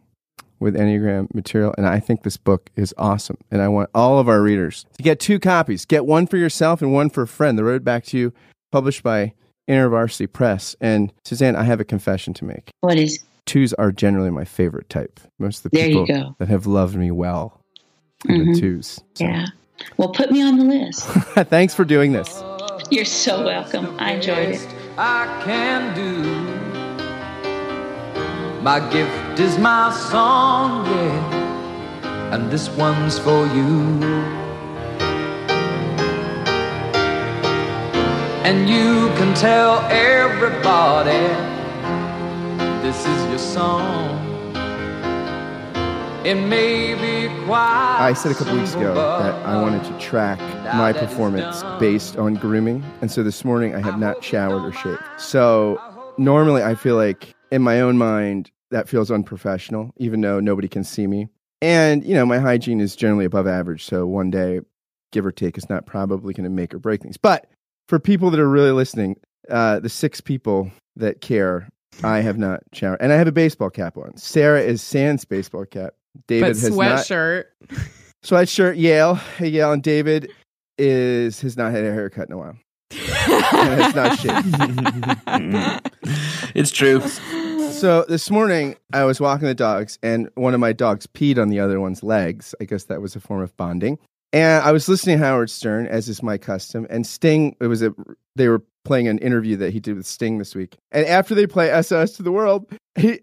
with 0.64 0.74
Enneagram 0.74 1.32
material, 1.34 1.74
and 1.76 1.86
I 1.86 2.00
think 2.00 2.22
this 2.22 2.38
book 2.38 2.70
is 2.74 2.94
awesome. 2.96 3.36
And 3.50 3.60
I 3.60 3.68
want 3.68 3.90
all 3.94 4.18
of 4.18 4.30
our 4.30 4.40
readers 4.40 4.86
to 4.96 5.02
get 5.02 5.20
two 5.20 5.38
copies. 5.38 5.84
Get 5.84 6.06
one 6.06 6.26
for 6.26 6.38
yourself 6.38 6.80
and 6.80 6.92
one 6.92 7.10
for 7.10 7.22
a 7.22 7.28
friend. 7.28 7.58
The 7.58 7.64
Road 7.64 7.84
Back 7.84 8.04
to 8.06 8.18
You, 8.18 8.32
published 8.72 9.02
by 9.02 9.34
InterVarsity 9.68 10.32
Press. 10.32 10.74
And 10.80 11.12
Suzanne, 11.22 11.54
I 11.54 11.64
have 11.64 11.80
a 11.80 11.84
confession 11.84 12.32
to 12.34 12.46
make. 12.46 12.70
What 12.80 12.96
is? 12.96 13.22
Twos 13.44 13.74
are 13.74 13.92
generally 13.92 14.30
my 14.30 14.46
favorite 14.46 14.88
type. 14.88 15.20
Most 15.38 15.58
of 15.58 15.70
the 15.70 15.76
there 15.76 15.88
people 15.88 16.34
that 16.38 16.48
have 16.48 16.66
loved 16.66 16.96
me 16.96 17.10
well 17.10 17.60
have 18.26 18.34
mm-hmm. 18.34 18.52
been 18.52 18.58
twos. 18.58 19.02
So. 19.16 19.24
Yeah. 19.26 19.46
Well, 19.98 20.08
put 20.08 20.30
me 20.30 20.42
on 20.42 20.56
the 20.56 20.64
list. 20.64 21.04
Thanks 21.50 21.74
for 21.74 21.84
doing 21.84 22.12
this. 22.12 22.42
You're 22.90 23.04
so 23.04 23.44
welcome. 23.44 23.94
I 23.98 24.14
enjoyed 24.14 24.48
it. 24.48 24.66
I 24.96 25.42
can 25.44 25.94
do. 25.94 26.63
My 28.64 28.80
gift 28.90 29.38
is 29.40 29.58
my 29.58 29.92
song, 29.92 30.86
yeah, 30.86 32.34
and 32.34 32.50
this 32.50 32.70
one's 32.70 33.18
for 33.18 33.46
you. 33.48 34.02
And 38.42 38.66
you 38.66 39.08
can 39.18 39.34
tell 39.34 39.80
everybody 39.90 41.28
this 42.80 43.06
is 43.06 43.28
your 43.28 43.38
song. 43.38 44.18
It 46.24 46.36
may 46.36 46.94
be 46.94 47.28
quite 47.44 47.98
I 48.00 48.14
said 48.14 48.32
a 48.32 48.34
couple 48.34 48.56
weeks 48.56 48.72
ago 48.72 48.94
that 48.94 49.44
I 49.44 49.60
wanted 49.60 49.84
to 49.84 49.98
track 49.98 50.40
my 50.74 50.94
performance 50.94 51.62
based 51.78 52.16
on 52.16 52.36
grooming. 52.36 52.82
And 53.02 53.12
so 53.12 53.22
this 53.22 53.44
morning 53.44 53.74
I 53.74 53.80
have 53.80 53.98
not 53.98 54.24
showered 54.24 54.64
or 54.64 54.72
shaved. 54.72 55.02
So 55.18 55.78
normally 56.16 56.62
I 56.62 56.74
feel 56.74 56.96
like 56.96 57.34
in 57.50 57.60
my 57.60 57.80
own 57.80 57.98
mind, 57.98 58.50
that 58.74 58.88
feels 58.88 59.08
unprofessional, 59.08 59.92
even 59.98 60.20
though 60.20 60.40
nobody 60.40 60.66
can 60.66 60.82
see 60.82 61.06
me. 61.06 61.28
And, 61.62 62.04
you 62.04 62.12
know, 62.12 62.26
my 62.26 62.38
hygiene 62.38 62.80
is 62.80 62.96
generally 62.96 63.24
above 63.24 63.46
average. 63.46 63.84
So 63.84 64.04
one 64.04 64.32
day, 64.32 64.62
give 65.12 65.24
or 65.24 65.30
take, 65.30 65.56
is 65.56 65.70
not 65.70 65.86
probably 65.86 66.34
going 66.34 66.42
to 66.42 66.50
make 66.50 66.74
or 66.74 66.80
break 66.80 67.00
things. 67.00 67.16
But 67.16 67.46
for 67.88 68.00
people 68.00 68.30
that 68.30 68.40
are 68.40 68.48
really 68.48 68.72
listening, 68.72 69.14
uh, 69.48 69.78
the 69.78 69.88
six 69.88 70.20
people 70.20 70.72
that 70.96 71.20
care, 71.20 71.68
I 72.02 72.20
have 72.20 72.36
not 72.36 72.64
showered. 72.72 73.00
And 73.00 73.12
I 73.12 73.16
have 73.16 73.28
a 73.28 73.32
baseball 73.32 73.70
cap 73.70 73.96
on. 73.96 74.16
Sarah 74.16 74.60
is 74.60 74.82
Sans 74.82 75.24
baseball 75.24 75.66
cap. 75.66 75.94
David 76.26 76.42
but 76.42 76.48
has 76.48 76.70
sweatshirt. 76.70 77.44
not. 77.70 77.80
Sweatshirt, 78.24 78.76
Yale. 78.76 79.14
Hey, 79.14 79.50
Yale. 79.50 79.70
And 79.70 79.84
David 79.84 80.32
is 80.78 81.40
has 81.42 81.56
not 81.56 81.70
had 81.70 81.84
a 81.84 81.92
haircut 81.92 82.28
in 82.28 82.34
a 82.34 82.38
while. 82.38 82.56
and 82.90 83.80
has 83.80 83.94
not 83.94 84.18
shit. 84.18 84.32
it's 86.56 86.72
true. 86.72 87.00
So 87.84 88.06
this 88.08 88.30
morning 88.30 88.76
I 88.94 89.04
was 89.04 89.20
walking 89.20 89.46
the 89.46 89.54
dogs, 89.54 89.98
and 90.02 90.30
one 90.36 90.54
of 90.54 90.60
my 90.60 90.72
dogs 90.72 91.06
peed 91.06 91.36
on 91.36 91.50
the 91.50 91.60
other 91.60 91.78
one's 91.78 92.02
legs. 92.02 92.54
I 92.58 92.64
guess 92.64 92.84
that 92.84 93.02
was 93.02 93.14
a 93.14 93.20
form 93.20 93.42
of 93.42 93.54
bonding. 93.58 93.98
And 94.32 94.64
I 94.64 94.72
was 94.72 94.88
listening 94.88 95.18
to 95.18 95.24
Howard 95.26 95.50
Stern, 95.50 95.86
as 95.86 96.08
is 96.08 96.22
my 96.22 96.38
custom. 96.38 96.86
And 96.88 97.06
Sting, 97.06 97.54
it 97.60 97.66
was 97.66 97.82
a 97.82 97.94
they 98.36 98.48
were 98.48 98.62
playing 98.86 99.08
an 99.08 99.18
interview 99.18 99.56
that 99.56 99.74
he 99.74 99.80
did 99.80 99.96
with 99.96 100.06
Sting 100.06 100.38
this 100.38 100.54
week. 100.54 100.78
And 100.92 101.06
after 101.06 101.34
they 101.34 101.46
play 101.46 101.78
SOS 101.82 102.12
to 102.12 102.22
the 102.22 102.32
World, 102.32 102.72
he, 102.94 103.20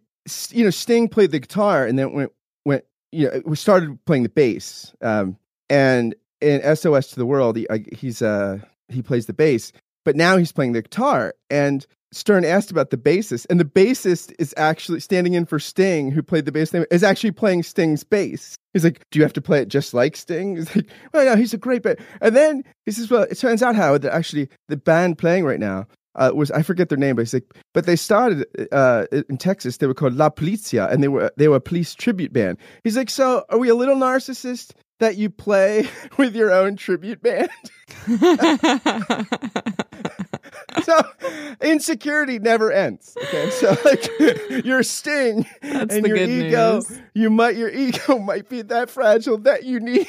you 0.51 0.63
know, 0.63 0.69
Sting 0.69 1.09
played 1.09 1.31
the 1.31 1.39
guitar, 1.39 1.83
and 1.83 1.97
then 1.97 2.13
went 2.13 2.31
went 2.63 2.85
you 3.11 3.31
know 3.31 3.41
we 3.43 3.55
started 3.55 3.97
playing 4.05 4.21
the 4.21 4.29
bass. 4.29 4.93
Um, 5.01 5.37
and 5.71 6.13
in 6.39 6.75
SOS 6.75 7.07
to 7.07 7.15
the 7.15 7.25
World, 7.25 7.57
he, 7.57 7.65
he's 7.93 8.21
uh 8.21 8.59
he 8.89 9.01
plays 9.01 9.25
the 9.25 9.33
bass, 9.33 9.71
but 10.05 10.15
now 10.15 10.37
he's 10.37 10.51
playing 10.51 10.73
the 10.73 10.83
guitar. 10.83 11.33
And 11.49 11.83
Stern 12.11 12.43
asked 12.43 12.71
about 12.71 12.89
the 12.89 12.97
bassist, 12.97 13.45
and 13.49 13.59
the 13.59 13.65
bassist 13.65 14.33
is 14.37 14.53
actually 14.57 14.99
standing 14.99 15.33
in 15.33 15.45
for 15.45 15.59
Sting, 15.59 16.11
who 16.11 16.21
played 16.21 16.45
the 16.45 16.51
bass 16.51 16.73
name, 16.73 16.85
is 16.91 17.03
actually 17.03 17.31
playing 17.31 17.63
Sting's 17.63 18.03
bass. 18.03 18.55
He's 18.73 18.83
like, 18.83 19.01
"Do 19.11 19.19
you 19.19 19.23
have 19.23 19.33
to 19.33 19.41
play 19.41 19.61
it 19.61 19.69
just 19.69 19.93
like 19.93 20.17
Sting?" 20.17 20.57
He's 20.57 20.75
like, 20.75 20.87
"Well, 21.13 21.25
no, 21.25 21.35
he's 21.35 21.53
a 21.53 21.57
great 21.57 21.83
bass." 21.83 21.97
And 22.19 22.35
then 22.35 22.63
he 22.85 22.91
says, 22.91 23.09
"Well, 23.09 23.23
it 23.23 23.37
turns 23.37 23.63
out, 23.63 23.75
Howard, 23.75 24.01
that 24.01 24.13
actually 24.13 24.49
the 24.67 24.77
band 24.77 25.17
playing 25.17 25.45
right 25.45 25.59
now 25.59 25.87
uh, 26.15 26.31
was 26.33 26.51
I 26.51 26.61
forget 26.61 26.89
their 26.89 26.97
name, 26.97 27.15
but 27.15 27.23
he's 27.23 27.33
like, 27.33 27.53
but 27.73 27.85
they 27.85 27.95
started 27.95 28.45
uh, 28.71 29.05
in 29.29 29.37
Texas. 29.37 29.77
They 29.77 29.87
were 29.87 29.93
called 29.93 30.15
La 30.15 30.29
Policia, 30.29 30.91
and 30.91 31.01
they 31.01 31.07
were 31.07 31.31
they 31.37 31.47
were 31.47 31.57
a 31.57 31.61
police 31.61 31.93
tribute 31.93 32.33
band. 32.33 32.57
He's 32.83 32.97
like, 32.97 33.09
so 33.09 33.45
are 33.49 33.57
we 33.57 33.69
a 33.69 33.75
little 33.75 33.95
narcissist 33.95 34.71
that 34.99 35.17
you 35.17 35.29
play 35.29 35.87
with 36.17 36.35
your 36.35 36.51
own 36.51 36.75
tribute 36.75 37.21
band? 37.21 37.49
so 40.83 41.01
insecurity 41.61 42.39
never 42.39 42.71
ends. 42.71 43.15
Okay, 43.25 43.49
so 43.51 43.75
like 43.85 44.09
your 44.65 44.83
sting 44.83 45.45
That's 45.61 45.95
and 45.95 46.03
the 46.05 46.09
your 46.09 46.17
good 46.17 46.29
ego, 46.29 46.73
news. 46.75 46.99
you 47.13 47.29
might 47.29 47.55
your 47.57 47.69
ego 47.69 48.19
might 48.19 48.49
be 48.49 48.61
that 48.63 48.89
fragile 48.89 49.37
that 49.39 49.63
you 49.63 49.79
need 49.79 50.07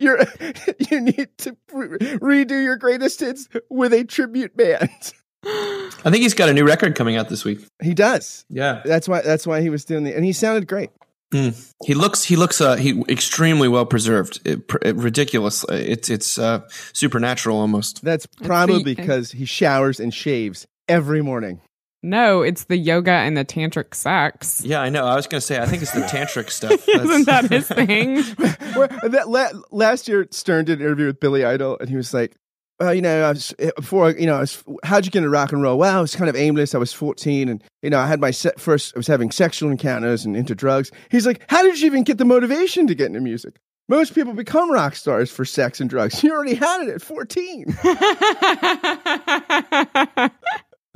your 0.00 0.18
you 0.90 1.00
need 1.00 1.28
to 1.38 1.56
re- 1.72 1.98
redo 2.18 2.62
your 2.62 2.76
greatest 2.76 3.20
hits 3.20 3.48
with 3.68 3.92
a 3.92 4.04
tribute 4.04 4.56
band. 4.56 4.90
I 5.44 5.90
think 6.10 6.16
he's 6.16 6.34
got 6.34 6.48
a 6.48 6.54
new 6.54 6.66
record 6.66 6.96
coming 6.96 7.16
out 7.16 7.28
this 7.28 7.44
week. 7.44 7.60
He 7.80 7.94
does. 7.94 8.44
Yeah. 8.48 8.82
That's 8.84 9.08
why. 9.08 9.22
That's 9.22 9.46
why 9.46 9.60
he 9.60 9.70
was 9.70 9.84
doing 9.84 10.02
the, 10.04 10.14
and 10.14 10.24
he 10.24 10.32
sounded 10.32 10.66
great. 10.66 10.90
Mm. 11.34 11.72
He 11.84 11.94
looks 11.94 12.22
he 12.24 12.36
looks 12.36 12.60
uh 12.60 12.76
he 12.76 13.02
extremely 13.08 13.66
well 13.68 13.84
preserved. 13.86 14.40
It, 14.44 14.60
it, 14.82 14.94
ridiculous. 14.96 15.64
It's 15.68 16.08
it's 16.08 16.38
uh 16.38 16.60
supernatural 16.92 17.58
almost. 17.58 18.02
That's 18.04 18.26
probably 18.26 18.78
the- 18.78 18.94
because 18.94 19.32
he 19.32 19.44
showers 19.44 19.98
and 20.00 20.14
shaves 20.14 20.66
every 20.88 21.22
morning. 21.22 21.60
no, 22.02 22.42
it's 22.42 22.64
the 22.64 22.76
yoga 22.76 23.10
and 23.10 23.36
the 23.36 23.44
tantric 23.44 23.92
sex. 23.94 24.62
Yeah, 24.64 24.80
I 24.80 24.88
know. 24.90 25.04
I 25.06 25.16
was 25.16 25.26
going 25.26 25.40
to 25.40 25.46
say 25.46 25.58
I 25.60 25.66
think 25.66 25.82
it's 25.82 25.90
the 25.92 26.02
tantric 26.02 26.50
stuff. 26.50 26.86
Isn't 26.88 27.26
that 27.26 27.50
his 27.50 27.66
thing? 27.66 28.22
Well, 28.76 28.88
that 29.08 29.28
la- 29.28 29.58
last 29.72 30.06
year, 30.06 30.28
Stern 30.30 30.66
did 30.66 30.80
an 30.80 30.84
interview 30.86 31.06
with 31.06 31.18
Billy 31.18 31.44
Idol, 31.46 31.78
and 31.80 31.88
he 31.88 31.96
was 31.96 32.12
like, 32.12 32.36
"Well, 32.80 32.94
you 32.94 33.02
know, 33.02 33.24
I 33.24 33.28
was 33.30 33.54
eh, 33.58 33.70
before, 33.76 34.10
you 34.10 34.26
know, 34.26 34.36
I 34.36 34.40
was, 34.40 34.62
how'd 34.84 35.04
you 35.04 35.10
get 35.10 35.18
into 35.18 35.30
rock 35.30 35.52
and 35.52 35.62
roll? 35.62 35.78
Well, 35.78 35.98
I 35.98 36.00
was 36.00 36.14
kind 36.14 36.28
of 36.28 36.36
aimless. 36.36 36.74
I 36.74 36.78
was 36.78 36.92
14, 36.92 37.48
and 37.48 37.62
you 37.82 37.90
know, 37.90 37.98
I 37.98 38.06
had 38.06 38.20
my 38.20 38.32
first. 38.32 38.92
I 38.94 38.98
was 38.98 39.06
having 39.06 39.30
sexual 39.30 39.70
encounters 39.70 40.24
and 40.24 40.36
into 40.36 40.54
drugs. 40.54 40.90
He's 41.10 41.26
like, 41.26 41.42
how 41.48 41.62
did 41.62 41.80
you 41.80 41.86
even 41.86 42.04
get 42.04 42.18
the 42.18 42.24
motivation 42.24 42.86
to 42.86 42.94
get 42.94 43.06
into 43.06 43.20
music? 43.20 43.60
Most 43.88 44.14
people 44.14 44.32
become 44.32 44.72
rock 44.72 44.96
stars 44.96 45.30
for 45.30 45.44
sex 45.44 45.80
and 45.80 45.88
drugs. 45.88 46.22
You 46.24 46.32
already 46.32 46.54
had 46.54 46.82
it 46.82 46.88
at 46.88 47.02
14. 47.02 47.76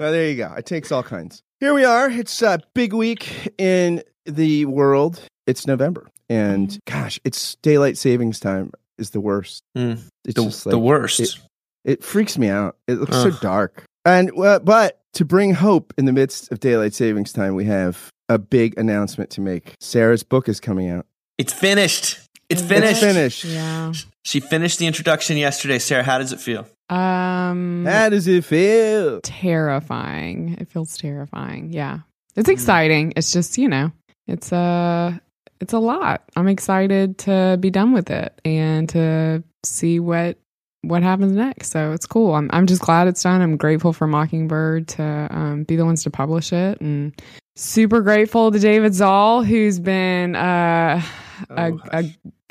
Well, 0.00 0.12
there 0.12 0.30
you 0.30 0.36
go. 0.36 0.54
It 0.54 0.64
takes 0.64 0.90
all 0.90 1.02
kinds. 1.02 1.42
Here 1.58 1.74
we 1.74 1.84
are. 1.84 2.08
It's 2.08 2.40
a 2.40 2.58
big 2.72 2.94
week 2.94 3.52
in 3.58 4.02
the 4.24 4.64
world. 4.64 5.20
It's 5.46 5.66
November, 5.66 6.08
and 6.30 6.68
mm-hmm. 6.68 6.78
gosh, 7.02 7.20
it's 7.22 7.56
daylight 7.56 7.98
savings 7.98 8.40
time 8.40 8.72
is 8.96 9.10
the 9.10 9.20
worst. 9.20 9.62
Mm. 9.76 10.00
It's 10.24 10.36
the, 10.36 10.44
just 10.44 10.64
the 10.64 10.78
worst. 10.78 11.20
It, 11.20 11.38
it 11.84 12.02
freaks 12.04 12.36
me 12.38 12.48
out. 12.48 12.76
It 12.86 12.94
looks 12.94 13.16
so 13.16 13.30
dark. 13.30 13.84
And 14.04 14.30
uh, 14.38 14.58
but 14.60 15.00
to 15.14 15.24
bring 15.24 15.54
hope 15.54 15.92
in 15.98 16.04
the 16.04 16.12
midst 16.12 16.50
of 16.52 16.60
daylight 16.60 16.94
savings 16.94 17.32
time, 17.32 17.54
we 17.54 17.64
have 17.66 18.08
a 18.28 18.38
big 18.38 18.78
announcement 18.78 19.30
to 19.30 19.40
make. 19.40 19.74
Sarah's 19.80 20.22
book 20.22 20.48
is 20.48 20.60
coming 20.60 20.88
out. 20.88 21.06
it's 21.38 21.52
finished. 21.52 22.18
It's 22.48 22.62
It's 22.62 22.68
finished. 22.68 23.00
finished. 23.00 23.44
yeah. 23.44 23.92
She 24.24 24.40
finished 24.40 24.78
the 24.78 24.86
introduction 24.86 25.36
yesterday. 25.36 25.78
Sarah, 25.78 26.02
how 26.02 26.18
does 26.18 26.32
it 26.32 26.40
feel? 26.40 26.66
Um. 26.88 27.84
How 27.86 28.08
does 28.08 28.26
it 28.26 28.44
feel? 28.44 29.20
terrifying. 29.22 30.56
It 30.60 30.68
feels 30.68 30.96
terrifying. 30.96 31.72
Yeah. 31.72 32.00
It's 32.36 32.48
exciting. 32.48 33.12
It's 33.16 33.32
just, 33.32 33.58
you 33.58 33.68
know, 33.68 33.92
it's 34.26 34.52
a 34.52 35.20
it's 35.60 35.72
a 35.72 35.78
lot. 35.78 36.22
I'm 36.36 36.48
excited 36.48 37.18
to 37.18 37.56
be 37.60 37.70
done 37.70 37.92
with 37.92 38.10
it 38.10 38.40
and 38.44 38.88
to 38.90 39.42
see 39.64 40.00
what 40.00 40.38
what 40.82 41.02
happens 41.02 41.32
next. 41.32 41.70
So 41.70 41.92
it's 41.92 42.06
cool. 42.06 42.34
I'm 42.34 42.48
I'm 42.52 42.66
just 42.66 42.82
glad 42.82 43.08
it's 43.08 43.22
done. 43.22 43.40
I'm 43.42 43.56
grateful 43.56 43.92
for 43.92 44.06
Mockingbird 44.06 44.88
to 44.88 45.28
um, 45.30 45.64
be 45.64 45.76
the 45.76 45.84
ones 45.84 46.02
to 46.04 46.10
publish 46.10 46.52
it 46.52 46.80
and 46.80 47.12
super 47.56 48.00
grateful 48.00 48.50
to 48.50 48.58
David 48.58 48.94
Zahl 48.94 49.42
who's 49.42 49.78
been 49.78 50.34
uh, 50.36 51.02
a, 51.50 51.72
Oh. 51.72 51.78
a 51.92 52.04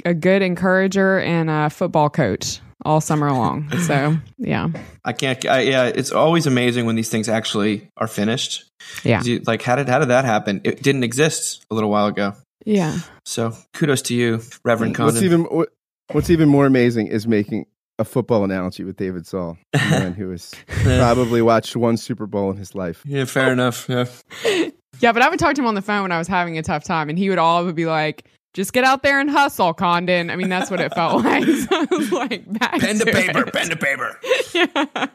a 0.05 0.13
good 0.13 0.41
encourager 0.41 1.19
and 1.19 1.49
a 1.49 1.69
football 1.69 2.09
coach 2.09 2.59
all 2.85 3.01
summer 3.01 3.31
long. 3.31 3.69
So, 3.79 4.15
yeah. 4.37 4.69
I 5.03 5.11
can't. 5.13 5.45
I, 5.45 5.61
yeah, 5.61 5.85
it's 5.87 6.11
always 6.11 6.47
amazing 6.47 6.85
when 6.85 6.95
these 6.95 7.09
things 7.09 7.27
actually 7.27 7.89
are 7.97 8.07
finished. 8.07 8.63
Yeah. 9.03 9.17
'Cause 9.17 9.27
you- 9.27 9.41
like 9.45 9.61
how 9.61 9.75
did 9.75 9.89
how 9.89 9.99
did 9.99 10.07
that 10.09 10.23
happen? 10.25 10.61
It 10.63 10.81
didn't 10.81 11.03
exist 11.03 11.65
a 11.69 11.75
little 11.75 11.89
while 11.89 12.07
ago. 12.07 12.33
Yeah. 12.65 12.99
So 13.25 13.53
kudos 13.73 14.03
to 14.03 14.15
you, 14.15 14.41
Reverend 14.63 14.97
What's 14.97 15.21
even 15.21 15.41
what- 15.43 15.69
what's 16.11 16.29
even 16.29 16.47
more 16.49 16.65
amazing 16.65 17.07
is 17.07 17.27
making 17.27 17.65
a 17.99 18.05
football 18.05 18.43
analogy 18.43 18.83
with 18.83 18.95
David 18.97 19.27
Zahl, 19.27 19.57
a 19.73 19.77
man 19.91 20.13
who 20.13 20.29
has 20.31 20.53
probably 20.67 21.41
watched 21.41 21.75
one 21.75 21.97
Super 21.97 22.25
Bowl 22.25 22.49
in 22.49 22.57
his 22.57 22.73
life. 22.73 23.03
yeah, 23.05 23.25
fair 23.25 23.51
enough. 23.53 23.87
Yeah. 23.89 24.05
Yeah, 25.01 25.13
but 25.13 25.21
I 25.21 25.29
would 25.29 25.39
talk 25.39 25.55
to 25.55 25.61
him 25.61 25.67
on 25.67 25.75
the 25.75 25.81
phone 25.81 26.01
when 26.01 26.11
I 26.11 26.17
was 26.17 26.27
having 26.27 26.57
a 26.57 26.61
tough 26.61 26.83
time, 26.83 27.07
and 27.07 27.17
he 27.17 27.29
would 27.29 27.37
all 27.37 27.71
be 27.71 27.85
like, 27.85 28.25
"Just 28.53 28.73
get 28.73 28.83
out 28.83 29.01
there 29.01 29.17
and 29.21 29.29
hustle, 29.29 29.73
Condon." 29.73 30.29
I 30.29 30.35
mean, 30.35 30.49
that's 30.49 30.69
what 30.69 30.81
it 30.81 30.93
felt 30.93 31.23
like. 31.23 31.45
So 31.45 31.67
I 31.71 31.87
was 31.89 32.11
like, 32.11 32.51
back 32.59 32.81
Pen 32.81 32.97
to 32.99 33.05
paper. 33.05 33.43
it. 33.47 33.53
Pen 33.53 33.69
to 33.69 33.77
paper. 33.77 34.19
yeah, 34.53 35.05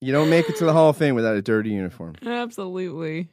You 0.00 0.12
don't 0.12 0.30
make 0.30 0.48
it 0.48 0.54
to 0.58 0.64
the 0.66 0.72
Hall 0.72 0.90
of 0.90 0.96
Fame 0.96 1.16
without 1.16 1.34
a 1.34 1.42
dirty 1.42 1.70
uniform. 1.70 2.14
absolutely. 2.24 3.28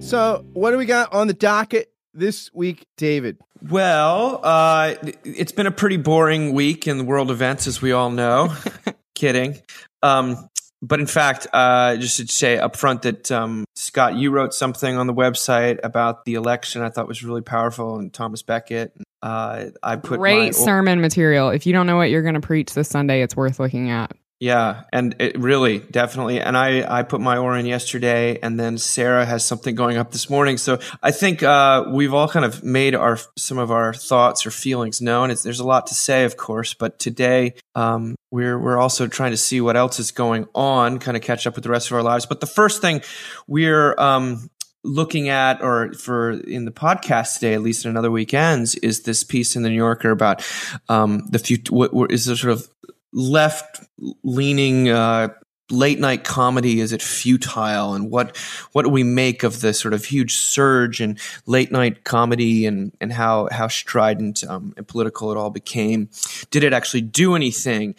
So, 0.00 0.44
what 0.54 0.72
do 0.72 0.78
we 0.78 0.86
got 0.86 1.12
on 1.12 1.28
the 1.28 1.34
docket 1.34 1.92
this 2.12 2.50
week, 2.52 2.86
David? 2.96 3.38
Well, 3.62 4.40
uh, 4.42 4.94
it's 5.24 5.52
been 5.52 5.66
a 5.66 5.72
pretty 5.72 5.96
boring 5.96 6.52
week 6.52 6.86
in 6.86 6.98
the 6.98 7.04
world 7.04 7.30
events, 7.30 7.66
as 7.66 7.82
we 7.82 7.92
all 7.92 8.10
know. 8.10 8.54
Kidding. 9.14 9.60
Um, 10.02 10.48
but 10.82 10.98
in 10.98 11.06
fact, 11.06 11.46
uh, 11.52 11.96
just 11.96 12.16
to 12.16 12.26
say 12.26 12.58
up 12.58 12.74
front 12.74 13.02
that 13.02 13.30
um, 13.30 13.64
Scott, 13.74 14.16
you 14.16 14.30
wrote 14.30 14.54
something 14.54 14.96
on 14.96 15.06
the 15.06 15.12
website 15.12 15.78
about 15.82 16.24
the 16.24 16.34
election 16.34 16.80
I 16.80 16.88
thought 16.88 17.06
was 17.06 17.22
really 17.22 17.42
powerful, 17.42 17.98
and 17.98 18.12
Thomas 18.12 18.42
Beckett. 18.42 18.96
Uh, 19.22 19.66
I 19.82 19.96
put 19.96 20.18
Great 20.18 20.54
sermon 20.54 21.02
material. 21.02 21.50
If 21.50 21.66
you 21.66 21.74
don't 21.74 21.86
know 21.86 21.96
what 21.96 22.08
you're 22.08 22.22
going 22.22 22.34
to 22.34 22.40
preach 22.40 22.72
this 22.72 22.88
Sunday, 22.88 23.20
it's 23.20 23.36
worth 23.36 23.60
looking 23.60 23.90
at. 23.90 24.16
Yeah, 24.40 24.84
and 24.90 25.14
it 25.18 25.38
really 25.38 25.80
definitely. 25.80 26.40
And 26.40 26.56
I 26.56 27.00
I 27.00 27.02
put 27.02 27.20
my 27.20 27.36
oar 27.36 27.58
in 27.58 27.66
yesterday, 27.66 28.38
and 28.42 28.58
then 28.58 28.78
Sarah 28.78 29.26
has 29.26 29.44
something 29.44 29.74
going 29.74 29.98
up 29.98 30.12
this 30.12 30.30
morning. 30.30 30.56
So 30.56 30.78
I 31.02 31.10
think 31.10 31.42
uh, 31.42 31.84
we've 31.92 32.14
all 32.14 32.26
kind 32.26 32.46
of 32.46 32.64
made 32.64 32.94
our 32.94 33.18
some 33.36 33.58
of 33.58 33.70
our 33.70 33.92
thoughts 33.92 34.46
or 34.46 34.50
feelings 34.50 35.02
known. 35.02 35.30
It's, 35.30 35.42
there's 35.42 35.60
a 35.60 35.66
lot 35.66 35.88
to 35.88 35.94
say, 35.94 36.24
of 36.24 36.38
course, 36.38 36.72
but 36.72 36.98
today 36.98 37.52
um, 37.74 38.16
we're 38.30 38.58
we're 38.58 38.78
also 38.78 39.06
trying 39.06 39.32
to 39.32 39.36
see 39.36 39.60
what 39.60 39.76
else 39.76 40.00
is 40.00 40.10
going 40.10 40.48
on, 40.54 41.00
kind 41.00 41.18
of 41.18 41.22
catch 41.22 41.46
up 41.46 41.54
with 41.54 41.64
the 41.64 41.70
rest 41.70 41.90
of 41.90 41.96
our 41.98 42.02
lives. 42.02 42.24
But 42.24 42.40
the 42.40 42.46
first 42.46 42.80
thing 42.80 43.02
we're 43.46 43.94
um, 43.98 44.48
looking 44.82 45.28
at, 45.28 45.60
or 45.60 45.92
for 45.92 46.30
in 46.30 46.64
the 46.64 46.72
podcast 46.72 47.34
today, 47.34 47.52
at 47.52 47.60
least 47.60 47.84
in 47.84 47.90
Another 47.90 48.10
Week 48.10 48.32
Ends, 48.32 48.74
is 48.76 49.02
this 49.02 49.22
piece 49.22 49.54
in 49.54 49.64
the 49.64 49.68
New 49.68 49.76
Yorker 49.76 50.10
about 50.10 50.42
um, 50.88 51.26
the 51.28 51.38
future. 51.38 51.74
What, 51.74 51.92
what 51.92 52.10
is 52.10 52.24
the 52.24 52.38
sort 52.38 52.54
of 52.54 52.66
left 53.12 53.84
leaning 54.22 54.88
uh, 54.88 55.28
late 55.70 55.98
night 55.98 56.24
comedy 56.24 56.80
is 56.80 56.92
it 56.92 57.02
futile? 57.02 57.94
And 57.94 58.10
what 58.10 58.36
what 58.72 58.82
do 58.82 58.88
we 58.88 59.02
make 59.02 59.42
of 59.42 59.60
the 59.60 59.72
sort 59.72 59.94
of 59.94 60.04
huge 60.04 60.34
surge 60.34 61.00
in 61.00 61.18
late 61.46 61.72
night 61.72 62.04
comedy 62.04 62.66
and 62.66 62.92
and 63.00 63.12
how 63.12 63.48
how 63.50 63.68
strident 63.68 64.44
um, 64.44 64.74
and 64.76 64.86
political 64.86 65.30
it 65.30 65.36
all 65.36 65.50
became? 65.50 66.10
Did 66.50 66.64
it 66.64 66.72
actually 66.72 67.02
do 67.02 67.34
anything? 67.34 67.94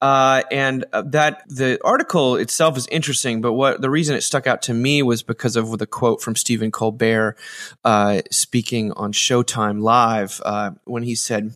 Uh, 0.00 0.42
and 0.50 0.84
uh, 0.92 1.02
that 1.06 1.42
the 1.48 1.78
article 1.84 2.36
itself 2.36 2.76
is 2.76 2.86
interesting 2.88 3.40
but 3.40 3.54
what 3.54 3.80
the 3.80 3.90
reason 3.90 4.16
it 4.16 4.22
stuck 4.22 4.46
out 4.46 4.62
to 4.62 4.74
me 4.74 5.02
was 5.02 5.22
because 5.22 5.56
of 5.56 5.78
the 5.78 5.86
quote 5.86 6.20
from 6.20 6.36
Stephen 6.36 6.70
Colbert 6.70 7.36
uh, 7.84 8.20
speaking 8.30 8.92
on 8.92 9.12
Showtime 9.12 9.80
Live 9.80 10.40
uh, 10.44 10.72
when 10.84 11.02
he 11.02 11.14
said 11.14 11.54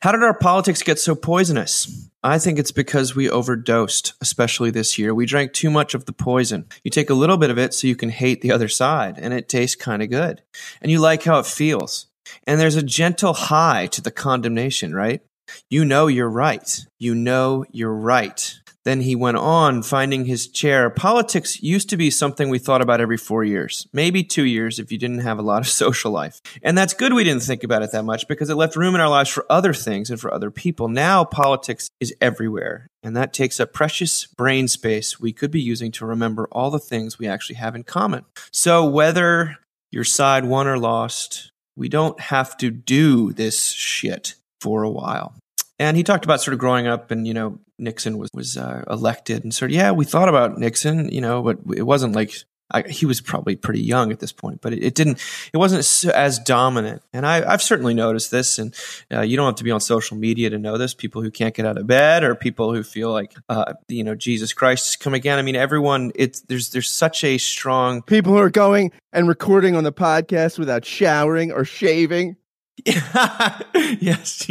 how 0.00 0.12
did 0.12 0.22
our 0.22 0.36
politics 0.36 0.82
get 0.82 0.98
so 0.98 1.14
poisonous? 1.14 2.08
I 2.24 2.38
think 2.38 2.58
it's 2.58 2.72
because 2.72 3.14
we 3.14 3.28
overdosed, 3.28 4.14
especially 4.20 4.70
this 4.70 4.98
year. 4.98 5.14
We 5.14 5.26
drank 5.26 5.52
too 5.52 5.70
much 5.70 5.94
of 5.94 6.04
the 6.04 6.12
poison. 6.12 6.66
You 6.84 6.90
take 6.90 7.10
a 7.10 7.14
little 7.14 7.36
bit 7.36 7.50
of 7.50 7.58
it 7.58 7.74
so 7.74 7.86
you 7.86 7.96
can 7.96 8.10
hate 8.10 8.40
the 8.40 8.52
other 8.52 8.68
side, 8.68 9.18
and 9.18 9.34
it 9.34 9.48
tastes 9.48 9.76
kind 9.76 10.02
of 10.02 10.10
good. 10.10 10.42
And 10.80 10.90
you 10.90 11.00
like 11.00 11.24
how 11.24 11.38
it 11.38 11.46
feels. 11.46 12.06
And 12.46 12.60
there's 12.60 12.76
a 12.76 12.82
gentle 12.82 13.34
high 13.34 13.86
to 13.88 14.00
the 14.00 14.12
condemnation, 14.12 14.94
right? 14.94 15.20
You 15.68 15.84
know 15.84 16.06
you're 16.06 16.30
right. 16.30 16.86
You 16.98 17.14
know 17.14 17.64
you're 17.72 17.94
right. 17.94 18.60
Then 18.84 19.00
he 19.02 19.14
went 19.14 19.36
on, 19.36 19.82
finding 19.82 20.24
his 20.24 20.48
chair. 20.48 20.90
Politics 20.90 21.62
used 21.62 21.88
to 21.90 21.96
be 21.96 22.10
something 22.10 22.48
we 22.48 22.58
thought 22.58 22.82
about 22.82 23.00
every 23.00 23.16
four 23.16 23.44
years, 23.44 23.86
maybe 23.92 24.24
two 24.24 24.44
years 24.44 24.78
if 24.78 24.90
you 24.90 24.98
didn't 24.98 25.20
have 25.20 25.38
a 25.38 25.42
lot 25.42 25.62
of 25.62 25.68
social 25.82 26.10
life. 26.10 26.40
And 26.62 26.76
that's 26.76 26.94
good 26.94 27.12
we 27.12 27.24
didn't 27.24 27.42
think 27.42 27.64
about 27.64 27.82
it 27.82 27.92
that 27.92 28.04
much 28.04 28.26
because 28.28 28.50
it 28.50 28.56
left 28.56 28.76
room 28.76 28.94
in 28.94 29.00
our 29.00 29.08
lives 29.08 29.30
for 29.30 29.46
other 29.48 29.72
things 29.72 30.10
and 30.10 30.20
for 30.20 30.32
other 30.32 30.50
people. 30.50 30.88
Now 30.88 31.24
politics 31.24 31.90
is 32.00 32.14
everywhere, 32.20 32.88
and 33.02 33.16
that 33.16 33.32
takes 33.32 33.60
up 33.60 33.72
precious 33.72 34.26
brain 34.26 34.68
space 34.68 35.20
we 35.20 35.32
could 35.32 35.50
be 35.50 35.60
using 35.60 35.92
to 35.92 36.06
remember 36.06 36.48
all 36.50 36.70
the 36.70 36.78
things 36.78 37.18
we 37.18 37.28
actually 37.28 37.56
have 37.56 37.74
in 37.74 37.84
common. 37.84 38.24
So 38.52 38.84
whether 38.86 39.58
your 39.90 40.04
side 40.04 40.44
won 40.44 40.66
or 40.66 40.78
lost, 40.78 41.52
we 41.76 41.88
don't 41.88 42.18
have 42.18 42.56
to 42.58 42.70
do 42.70 43.32
this 43.32 43.68
shit 43.68 44.34
for 44.60 44.82
a 44.82 44.90
while. 44.90 45.34
And 45.78 45.96
he 45.96 46.02
talked 46.02 46.24
about 46.24 46.40
sort 46.40 46.52
of 46.52 46.60
growing 46.60 46.86
up 46.86 47.10
and, 47.10 47.26
you 47.26 47.34
know, 47.34 47.58
Nixon 47.82 48.18
was, 48.18 48.30
was 48.32 48.56
uh, 48.56 48.84
elected 48.88 49.44
and 49.44 49.52
sort 49.52 49.70
of, 49.70 49.76
yeah, 49.76 49.90
we 49.90 50.04
thought 50.04 50.28
about 50.28 50.58
Nixon, 50.58 51.10
you 51.10 51.20
know, 51.20 51.42
but 51.42 51.58
it 51.76 51.82
wasn't 51.82 52.14
like 52.14 52.34
I, 52.72 52.82
he 52.82 53.06
was 53.06 53.20
probably 53.20 53.54
pretty 53.54 53.82
young 53.82 54.10
at 54.12 54.18
this 54.18 54.32
point, 54.32 54.60
but 54.62 54.72
it, 54.72 54.82
it 54.82 54.94
didn't, 54.94 55.20
it 55.52 55.58
wasn't 55.58 56.14
as 56.14 56.38
dominant. 56.38 57.02
And 57.12 57.26
I, 57.26 57.50
have 57.50 57.62
certainly 57.62 57.94
noticed 57.94 58.30
this. 58.30 58.58
And 58.58 58.74
uh, 59.12 59.20
you 59.20 59.36
don't 59.36 59.46
have 59.46 59.56
to 59.56 59.64
be 59.64 59.70
on 59.70 59.80
social 59.80 60.16
media 60.16 60.50
to 60.50 60.58
know 60.58 60.78
this. 60.78 60.94
People 60.94 61.22
who 61.22 61.30
can't 61.30 61.54
get 61.54 61.66
out 61.66 61.76
of 61.76 61.86
bed 61.86 62.24
or 62.24 62.34
people 62.34 62.74
who 62.74 62.82
feel 62.82 63.12
like, 63.12 63.34
uh, 63.48 63.74
you 63.88 64.04
know, 64.04 64.14
Jesus 64.14 64.52
Christ 64.52 64.86
has 64.86 64.96
come 64.96 65.14
again. 65.14 65.38
I 65.38 65.42
mean, 65.42 65.56
everyone, 65.56 66.12
it's, 66.14 66.40
there's, 66.42 66.70
there's 66.70 66.90
such 66.90 67.24
a 67.24 67.36
strong 67.38 68.02
people 68.02 68.32
who 68.32 68.38
are 68.38 68.50
going 68.50 68.92
and 69.12 69.28
recording 69.28 69.76
on 69.76 69.84
the 69.84 69.92
podcast 69.92 70.58
without 70.58 70.84
showering 70.84 71.52
or 71.52 71.64
shaving. 71.64 72.36
yes, 72.84 74.50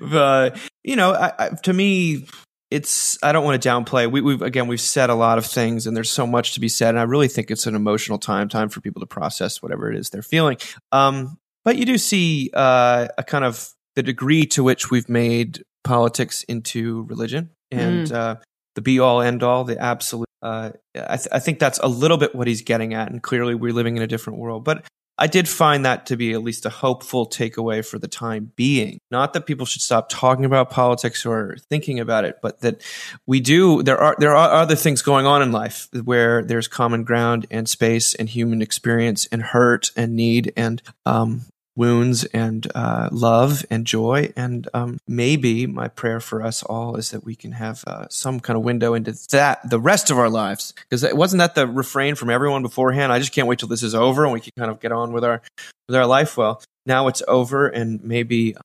but 0.00 0.58
you 0.82 0.96
know, 0.96 1.12
I, 1.12 1.32
I, 1.38 1.48
to 1.64 1.72
me, 1.72 2.26
it's 2.70 3.18
I 3.22 3.32
don't 3.32 3.44
want 3.44 3.60
to 3.60 3.68
downplay. 3.68 4.10
We, 4.10 4.32
have 4.32 4.42
again 4.42 4.66
we've 4.66 4.80
said 4.80 5.10
a 5.10 5.14
lot 5.14 5.38
of 5.38 5.46
things, 5.46 5.86
and 5.86 5.96
there's 5.96 6.10
so 6.10 6.26
much 6.26 6.54
to 6.54 6.60
be 6.60 6.68
said, 6.68 6.90
and 6.90 6.98
I 6.98 7.04
really 7.04 7.28
think 7.28 7.50
it's 7.50 7.66
an 7.66 7.74
emotional 7.74 8.18
time, 8.18 8.48
time 8.48 8.68
for 8.68 8.80
people 8.80 9.00
to 9.00 9.06
process 9.06 9.62
whatever 9.62 9.90
it 9.90 9.98
is 9.98 10.10
they're 10.10 10.22
feeling. 10.22 10.58
Um, 10.92 11.38
but 11.64 11.76
you 11.76 11.84
do 11.84 11.98
see 11.98 12.50
uh, 12.54 13.08
a 13.16 13.22
kind 13.22 13.44
of 13.44 13.70
the 13.96 14.02
degree 14.02 14.46
to 14.46 14.62
which 14.62 14.90
we've 14.90 15.08
made 15.08 15.64
politics 15.84 16.42
into 16.44 17.02
religion 17.08 17.50
and 17.70 18.06
mm. 18.06 18.14
uh, 18.14 18.36
the 18.74 18.82
be 18.82 19.00
all 19.00 19.20
end 19.20 19.42
all, 19.42 19.64
the 19.64 19.78
absolute. 19.80 20.28
Uh, 20.40 20.70
I, 20.94 21.16
th- 21.16 21.28
I 21.32 21.40
think 21.40 21.58
that's 21.58 21.78
a 21.80 21.88
little 21.88 22.16
bit 22.16 22.34
what 22.34 22.46
he's 22.46 22.62
getting 22.62 22.94
at, 22.94 23.10
and 23.10 23.22
clearly 23.22 23.54
we're 23.54 23.72
living 23.72 23.96
in 23.96 24.02
a 24.02 24.06
different 24.06 24.38
world. 24.38 24.64
But 24.64 24.84
I 25.18 25.26
did 25.26 25.48
find 25.48 25.84
that 25.84 26.06
to 26.06 26.16
be 26.16 26.32
at 26.32 26.42
least 26.42 26.64
a 26.64 26.70
hopeful 26.70 27.26
takeaway 27.26 27.84
for 27.84 27.98
the 27.98 28.06
time 28.06 28.52
being. 28.54 29.00
Not 29.10 29.32
that 29.32 29.46
people 29.46 29.66
should 29.66 29.82
stop 29.82 30.08
talking 30.08 30.44
about 30.44 30.70
politics 30.70 31.26
or 31.26 31.56
thinking 31.68 31.98
about 31.98 32.24
it, 32.24 32.38
but 32.40 32.60
that 32.60 32.82
we 33.26 33.40
do. 33.40 33.82
There 33.82 33.98
are 33.98 34.14
there 34.18 34.36
are 34.36 34.50
other 34.50 34.76
things 34.76 35.02
going 35.02 35.26
on 35.26 35.42
in 35.42 35.50
life 35.50 35.88
where 36.04 36.42
there's 36.44 36.68
common 36.68 37.02
ground 37.02 37.46
and 37.50 37.68
space 37.68 38.14
and 38.14 38.28
human 38.28 38.62
experience 38.62 39.26
and 39.26 39.42
hurt 39.42 39.90
and 39.96 40.14
need 40.14 40.52
and 40.56 40.80
um, 41.04 41.42
wounds 41.78 42.24
and 42.24 42.66
uh, 42.74 43.08
love 43.10 43.64
and 43.70 43.86
joy. 43.86 44.32
And 44.36 44.68
um, 44.74 44.98
maybe 45.06 45.66
my 45.66 45.88
prayer 45.88 46.20
for 46.20 46.42
us 46.42 46.62
all 46.62 46.96
is 46.96 47.12
that 47.12 47.24
we 47.24 47.36
can 47.36 47.52
have 47.52 47.84
uh, 47.86 48.06
some 48.10 48.40
kind 48.40 48.58
of 48.58 48.64
window 48.64 48.92
into 48.92 49.12
that 49.30 49.70
the 49.70 49.80
rest 49.80 50.10
of 50.10 50.18
our 50.18 50.28
lives. 50.28 50.74
Because 50.90 51.10
wasn't 51.14 51.38
that 51.38 51.54
the 51.54 51.66
refrain 51.66 52.16
from 52.16 52.28
everyone 52.28 52.62
beforehand. 52.62 53.12
I 53.12 53.18
just 53.20 53.32
can't 53.32 53.48
wait 53.48 53.60
till 53.60 53.68
this 53.68 53.82
is 53.82 53.94
over 53.94 54.24
and 54.24 54.32
we 54.32 54.40
can 54.40 54.52
kind 54.58 54.70
of 54.70 54.80
get 54.80 54.92
on 54.92 55.12
with 55.12 55.24
our 55.24 55.40
with 55.88 55.96
our 55.96 56.06
life. 56.06 56.36
Well, 56.36 56.60
now 56.84 57.06
it's 57.06 57.22
over, 57.28 57.68
and 57.68 58.02
maybe 58.02 58.56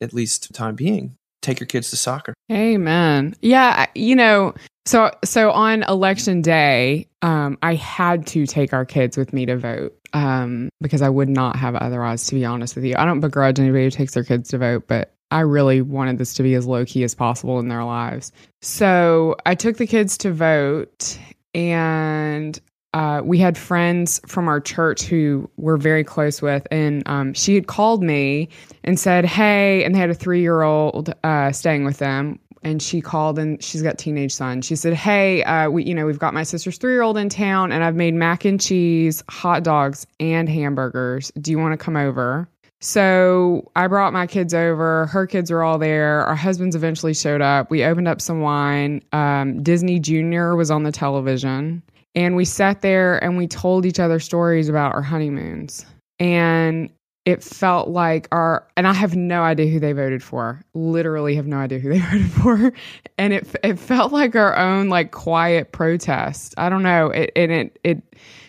at 0.00 0.14
least 0.14 0.54
time 0.54 0.76
being, 0.76 1.16
take 1.44 1.60
your 1.60 1.66
kids 1.66 1.90
to 1.90 1.96
soccer. 1.96 2.34
Amen. 2.50 3.34
Yeah, 3.42 3.86
you 3.94 4.16
know, 4.16 4.54
so 4.86 5.10
so 5.24 5.50
on 5.50 5.82
election 5.84 6.42
day, 6.42 7.08
um, 7.22 7.58
I 7.62 7.74
had 7.74 8.26
to 8.28 8.46
take 8.46 8.72
our 8.72 8.84
kids 8.84 9.16
with 9.16 9.32
me 9.32 9.46
to 9.46 9.56
vote 9.56 9.98
um, 10.12 10.68
because 10.80 11.02
I 11.02 11.08
would 11.08 11.28
not 11.28 11.56
have 11.56 11.74
otherwise. 11.74 12.26
To 12.26 12.34
be 12.34 12.44
honest 12.44 12.76
with 12.76 12.84
you, 12.84 12.94
I 12.96 13.04
don't 13.04 13.20
begrudge 13.20 13.58
anybody 13.58 13.84
who 13.84 13.90
takes 13.90 14.14
their 14.14 14.24
kids 14.24 14.50
to 14.50 14.58
vote, 14.58 14.84
but 14.86 15.14
I 15.30 15.40
really 15.40 15.80
wanted 15.80 16.18
this 16.18 16.34
to 16.34 16.42
be 16.42 16.54
as 16.54 16.66
low 16.66 16.84
key 16.84 17.02
as 17.02 17.14
possible 17.14 17.58
in 17.58 17.68
their 17.68 17.84
lives. 17.84 18.30
So 18.62 19.36
I 19.46 19.54
took 19.54 19.78
the 19.78 19.86
kids 19.86 20.18
to 20.18 20.32
vote, 20.32 21.18
and 21.54 22.60
uh, 22.94 23.20
we 23.22 23.38
had 23.38 23.58
friends 23.58 24.20
from 24.26 24.48
our 24.48 24.60
church 24.60 25.02
who 25.02 25.50
we're 25.56 25.76
very 25.76 26.04
close 26.04 26.40
with, 26.40 26.66
and 26.70 27.02
um, 27.06 27.34
she 27.34 27.54
had 27.54 27.66
called 27.66 28.02
me 28.02 28.48
and 28.84 28.98
said, 28.98 29.26
"Hey," 29.26 29.84
and 29.84 29.94
they 29.94 29.98
had 29.98 30.10
a 30.10 30.14
three 30.14 30.40
year 30.40 30.62
old 30.62 31.12
uh, 31.22 31.52
staying 31.52 31.84
with 31.84 31.98
them 31.98 32.38
and 32.64 32.82
she 32.82 33.00
called 33.00 33.38
and 33.38 33.62
she's 33.62 33.82
got 33.82 33.98
teenage 33.98 34.32
son. 34.34 34.62
She 34.62 34.74
said, 34.74 34.94
"Hey, 34.94 35.44
uh, 35.44 35.70
we 35.70 35.84
you 35.84 35.94
know 35.94 36.06
we've 36.06 36.18
got 36.18 36.34
my 36.34 36.42
sister's 36.42 36.78
three 36.78 36.92
year 36.92 37.02
old 37.02 37.18
in 37.18 37.28
town, 37.28 37.70
and 37.72 37.84
I've 37.84 37.94
made 37.94 38.14
mac 38.14 38.44
and 38.44 38.60
cheese, 38.60 39.22
hot 39.28 39.62
dogs, 39.62 40.06
and 40.18 40.48
hamburgers. 40.48 41.30
Do 41.38 41.50
you 41.50 41.58
want 41.58 41.78
to 41.78 41.84
come 41.84 41.96
over?" 41.96 42.48
So 42.80 43.70
I 43.76 43.86
brought 43.86 44.12
my 44.12 44.26
kids 44.26 44.52
over. 44.52 45.06
Her 45.06 45.26
kids 45.26 45.50
are 45.50 45.62
all 45.62 45.78
there. 45.78 46.22
Our 46.26 46.34
husbands 46.34 46.76
eventually 46.76 47.14
showed 47.14 47.40
up. 47.40 47.70
We 47.70 47.82
opened 47.84 48.08
up 48.08 48.20
some 48.20 48.40
wine. 48.40 49.02
Um, 49.12 49.62
Disney 49.62 49.98
Junior 49.98 50.54
was 50.54 50.70
on 50.70 50.82
the 50.82 50.92
television, 50.92 51.82
and 52.14 52.36
we 52.36 52.44
sat 52.44 52.80
there 52.80 53.22
and 53.22 53.36
we 53.36 53.46
told 53.46 53.86
each 53.86 53.98
other 53.98 54.20
stories 54.20 54.68
about 54.68 54.94
our 54.94 55.02
honeymoons. 55.02 55.84
And 56.18 56.90
it 57.24 57.42
felt 57.42 57.88
like 57.88 58.28
our 58.32 58.66
and 58.76 58.86
I 58.86 58.92
have 58.92 59.16
no 59.16 59.42
idea 59.42 59.66
who 59.66 59.80
they 59.80 59.92
voted 59.92 60.22
for. 60.22 60.60
Literally 60.74 61.34
have 61.36 61.46
no 61.46 61.56
idea 61.56 61.78
who 61.78 61.88
they 61.88 61.98
voted 62.10 62.30
for. 62.30 62.72
And 63.16 63.32
it 63.32 63.48
it 63.62 63.78
felt 63.78 64.12
like 64.12 64.36
our 64.36 64.56
own 64.56 64.88
like 64.90 65.10
quiet 65.10 65.72
protest. 65.72 66.54
I 66.58 66.68
don't 66.68 66.82
know. 66.82 67.10
It 67.10 67.32
and 67.34 67.50
it 67.50 67.78
it 67.82 68.02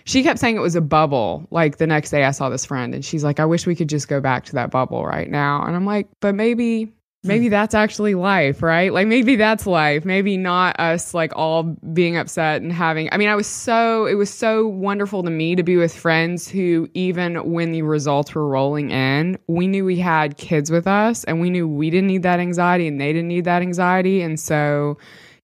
she 0.03 0.23
kept 0.23 0.39
saying 0.39 0.57
it 0.57 0.61
was 0.61 0.75
a 0.75 0.81
bubble. 0.81 1.47
Like 1.51 1.77
the 1.77 1.87
next 1.87 2.11
day 2.11 2.25
I 2.25 2.31
saw 2.31 2.49
this 2.49 2.65
friend 2.65 2.93
and 2.93 3.03
she's 3.03 3.23
like, 3.23 3.39
I 3.39 3.45
wish 3.45 3.65
we 3.65 3.75
could 3.75 3.89
just 3.89 4.07
go 4.07 4.19
back 4.19 4.45
to 4.45 4.53
that 4.53 4.71
bubble 4.71 5.05
right 5.05 5.29
now. 5.29 5.65
And 5.65 5.75
I'm 5.75 5.85
like, 5.85 6.07
but 6.19 6.35
maybe 6.35 6.91
maybe 7.25 7.49
that's 7.49 7.73
actually 7.73 8.15
life, 8.15 8.61
right? 8.61 8.93
Like 8.93 9.07
maybe 9.07 9.35
that's 9.35 9.65
life. 9.65 10.05
Maybe 10.05 10.37
not 10.37 10.79
us 10.79 11.13
like 11.13 11.33
all 11.35 11.63
being 11.63 12.17
upset 12.17 12.61
and 12.61 12.71
having 12.71 13.09
I 13.11 13.17
mean, 13.17 13.29
I 13.29 13.35
was 13.35 13.47
so 13.47 14.05
it 14.05 14.15
was 14.15 14.33
so 14.33 14.67
wonderful 14.67 15.23
to 15.23 15.29
me 15.29 15.55
to 15.55 15.63
be 15.63 15.77
with 15.77 15.95
friends 15.95 16.47
who 16.47 16.87
even 16.93 17.51
when 17.51 17.71
the 17.71 17.81
results 17.81 18.33
were 18.35 18.47
rolling 18.47 18.91
in, 18.91 19.37
we 19.47 19.67
knew 19.67 19.85
we 19.85 19.97
had 19.97 20.37
kids 20.37 20.71
with 20.71 20.87
us 20.87 21.23
and 21.23 21.41
we 21.41 21.49
knew 21.49 21.67
we 21.67 21.89
didn't 21.89 22.07
need 22.07 22.23
that 22.23 22.39
anxiety 22.39 22.87
and 22.87 22.99
they 22.99 23.11
didn't 23.11 23.27
need 23.27 23.45
that 23.45 23.61
anxiety 23.61 24.21
and 24.21 24.39
so, 24.39 24.97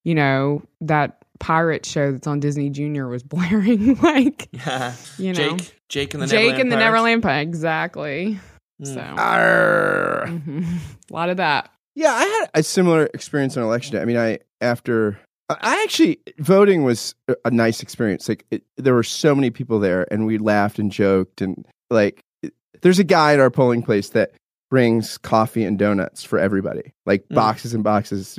you 0.04 0.14
know, 0.14 0.62
that 0.80 1.22
pirate 1.42 1.84
show 1.84 2.12
that's 2.12 2.28
on 2.28 2.38
Disney 2.38 2.70
Junior 2.70 3.08
was 3.08 3.22
blaring 3.24 3.96
like 3.96 4.48
yeah. 4.52 4.94
you 5.18 5.32
know 5.32 5.56
Jake 5.56 5.80
Jake 5.88 6.14
and 6.14 6.22
the 6.22 6.28
Jake 6.28 6.56
Neverland 6.56 6.60
and 6.60 6.72
the 6.72 6.76
Pirates. 6.76 6.86
Neverland 6.86 7.22
Pirates 7.22 7.48
exactly. 7.48 8.40
Mm. 8.80 8.94
So 8.94 9.00
Mm-hmm. 10.26 10.76
a 11.10 11.12
lot 11.12 11.30
of 11.30 11.36
that. 11.38 11.70
Yeah, 11.94 12.12
I 12.12 12.24
had 12.24 12.50
a 12.54 12.62
similar 12.62 13.10
experience 13.12 13.56
on 13.56 13.62
election 13.62 13.96
day. 13.96 14.02
I 14.02 14.04
mean, 14.04 14.16
I 14.16 14.38
after 14.60 15.18
I 15.60 15.82
actually 15.82 16.18
voting 16.38 16.84
was 16.84 17.14
a 17.44 17.50
nice 17.50 17.82
experience. 17.82 18.28
Like 18.28 18.46
it, 18.50 18.62
there 18.76 18.94
were 18.94 19.02
so 19.02 19.34
many 19.34 19.50
people 19.50 19.78
there, 19.78 20.06
and 20.12 20.26
we 20.26 20.38
laughed 20.38 20.78
and 20.78 20.90
joked, 20.90 21.42
and 21.42 21.66
like 21.90 22.22
there's 22.80 22.98
a 22.98 23.04
guy 23.04 23.34
at 23.34 23.40
our 23.40 23.50
polling 23.50 23.82
place 23.82 24.10
that 24.10 24.32
brings 24.70 25.18
coffee 25.18 25.64
and 25.64 25.78
donuts 25.78 26.24
for 26.24 26.38
everybody, 26.38 26.92
like 27.04 27.24
mm. 27.28 27.34
boxes 27.34 27.74
and 27.74 27.84
boxes, 27.84 28.38